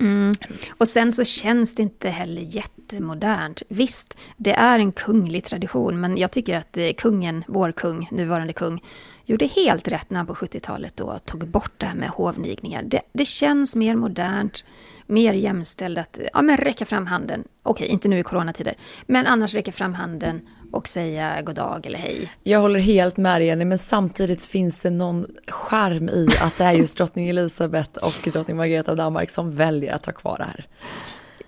Mm. 0.00 0.34
Och 0.78 0.88
sen 0.88 1.12
så 1.12 1.24
känns 1.24 1.74
det 1.74 1.82
inte 1.82 2.08
heller 2.08 2.42
jättemodernt. 2.42 3.62
Visst, 3.68 4.18
det 4.36 4.52
är 4.52 4.78
en 4.78 4.92
kunglig 4.92 5.44
tradition, 5.44 6.00
men 6.00 6.16
jag 6.16 6.30
tycker 6.30 6.56
att 6.56 6.76
eh, 6.76 6.90
kungen, 6.98 7.44
vår 7.48 7.72
kung, 7.72 8.08
nuvarande 8.10 8.52
kung, 8.52 8.82
gjorde 9.24 9.46
helt 9.46 9.88
rätt 9.88 10.10
när 10.10 10.16
han 10.16 10.26
på 10.26 10.34
70-talet 10.34 10.96
då 10.96 11.18
tog 11.24 11.48
bort 11.48 11.72
det 11.76 11.86
här 11.86 11.94
med 11.94 12.08
hovnigningar. 12.08 12.82
Det, 12.82 13.00
det 13.12 13.24
känns 13.24 13.76
mer 13.76 13.94
modernt, 13.94 14.64
mer 15.10 15.32
jämställt 15.32 15.98
att 15.98 16.18
ja, 16.32 16.42
men 16.42 16.56
räcka 16.56 16.84
fram 16.84 17.06
handen. 17.06 17.44
Okej, 17.62 17.88
inte 17.88 18.08
nu 18.08 18.18
i 18.18 18.22
coronatider, 18.22 18.74
men 19.06 19.26
annars 19.26 19.54
räcka 19.54 19.72
fram 19.72 19.94
handen 19.94 20.40
och 20.72 20.88
säga 20.88 21.42
god 21.42 21.54
dag 21.54 21.86
eller 21.86 21.98
hej. 21.98 22.30
Jag 22.42 22.60
håller 22.60 22.80
helt 22.80 23.16
med 23.16 23.42
Jenny, 23.42 23.64
men 23.64 23.78
samtidigt 23.78 24.46
finns 24.46 24.80
det 24.80 24.90
någon 24.90 25.26
charm 25.48 26.08
i 26.08 26.28
att 26.40 26.58
det 26.58 26.64
är 26.64 26.72
just 26.72 26.96
drottning 26.98 27.28
Elisabeth 27.28 27.98
och 27.98 28.28
drottning 28.32 28.56
Margareta 28.56 28.90
av 28.90 28.96
Danmark 28.96 29.30
som 29.30 29.56
väljer 29.56 29.94
att 29.94 30.06
ha 30.06 30.12
kvar 30.12 30.38
det 30.38 30.44
här. 30.44 30.66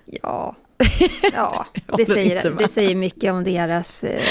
Ja, 0.05 0.55
ja 1.33 1.65
det, 1.97 2.05
säger, 2.05 2.51
det 2.51 2.67
säger 2.67 2.95
mycket 2.95 3.33
om 3.33 3.43
deras, 3.43 4.03
eh, 4.03 4.21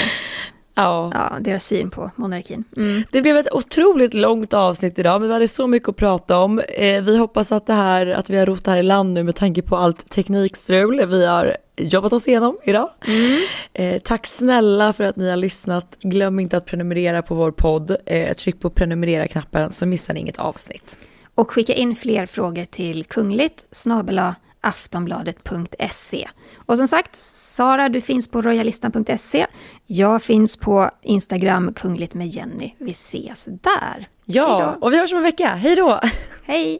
Ja. 0.75 1.11
ja, 1.13 1.37
deras 1.39 1.65
syn 1.65 1.89
på 1.89 2.11
monarkin. 2.15 2.63
Mm. 2.77 3.03
Det 3.11 3.21
blev 3.21 3.37
ett 3.37 3.51
otroligt 3.51 4.13
långt 4.13 4.53
avsnitt 4.53 4.99
idag, 4.99 5.21
men 5.21 5.29
vi 5.29 5.33
hade 5.33 5.47
så 5.47 5.67
mycket 5.67 5.89
att 5.89 5.95
prata 5.95 6.37
om. 6.37 6.59
Eh, 6.59 7.03
vi 7.03 7.17
hoppas 7.17 7.51
att 7.51 7.67
det 7.67 7.73
här, 7.73 8.07
att 8.07 8.29
vi 8.29 8.37
har 8.37 8.45
rott 8.45 8.65
det 8.65 8.71
här 8.71 8.77
i 8.77 8.83
land 8.83 9.13
nu 9.13 9.23
med 9.23 9.35
tanke 9.35 9.61
på 9.61 9.77
allt 9.77 10.09
teknikstrul 10.09 11.05
vi 11.07 11.25
har 11.25 11.57
jobbat 11.77 12.13
oss 12.13 12.27
igenom 12.27 12.57
idag. 12.63 12.89
Eh, 13.73 14.01
tack 14.01 14.27
snälla 14.27 14.93
för 14.93 15.03
att 15.03 15.15
ni 15.15 15.29
har 15.29 15.37
lyssnat. 15.37 15.97
Glöm 16.01 16.39
inte 16.39 16.57
att 16.57 16.65
prenumerera 16.65 17.21
på 17.21 17.35
vår 17.35 17.51
podd. 17.51 17.97
Eh, 18.05 18.33
tryck 18.33 18.59
på 18.59 18.69
prenumerera-knappen 18.69 19.71
så 19.71 19.85
missar 19.85 20.13
ni 20.13 20.19
inget 20.19 20.39
avsnitt. 20.39 20.97
Och 21.35 21.51
skicka 21.51 21.73
in 21.73 21.95
fler 21.95 22.25
frågor 22.25 22.65
till 22.65 23.05
kungligt 23.05 23.65
snabela 23.71 24.35
aftonbladet.se. 24.63 26.29
Och 26.55 26.77
som 26.77 26.87
sagt, 26.87 27.15
Sara, 27.15 27.89
du 27.89 28.01
finns 28.01 28.27
på 28.31 28.41
royalistan.se. 28.41 29.47
Jag 29.85 30.23
finns 30.23 30.57
på 30.57 30.89
Instagram, 31.01 31.73
kungligt 31.73 32.13
med 32.13 32.27
Jenny. 32.27 32.73
Vi 32.77 32.91
ses 32.91 33.45
där. 33.45 34.07
Ja, 34.25 34.57
Hej 34.57 34.65
då. 34.79 34.85
och 34.85 34.93
vi 34.93 34.97
hörs 34.99 35.11
om 35.11 35.17
en 35.17 35.23
vecka. 35.23 35.47
Hej 35.47 35.75
då! 35.75 35.99
Hej! 36.43 36.79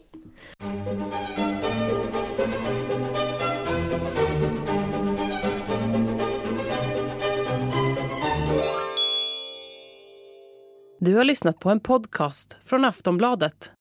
Du 11.00 11.16
har 11.16 11.24
lyssnat 11.24 11.60
på 11.60 11.70
en 11.70 11.80
podcast 11.80 12.58
från 12.64 12.86
Aftonbladet. 12.86 13.72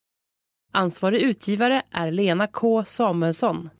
Ansvarig 0.72 1.20
utgivare 1.22 1.82
är 1.90 2.10
Lena 2.10 2.46
K 2.46 2.84
Samuelsson. 2.84 3.70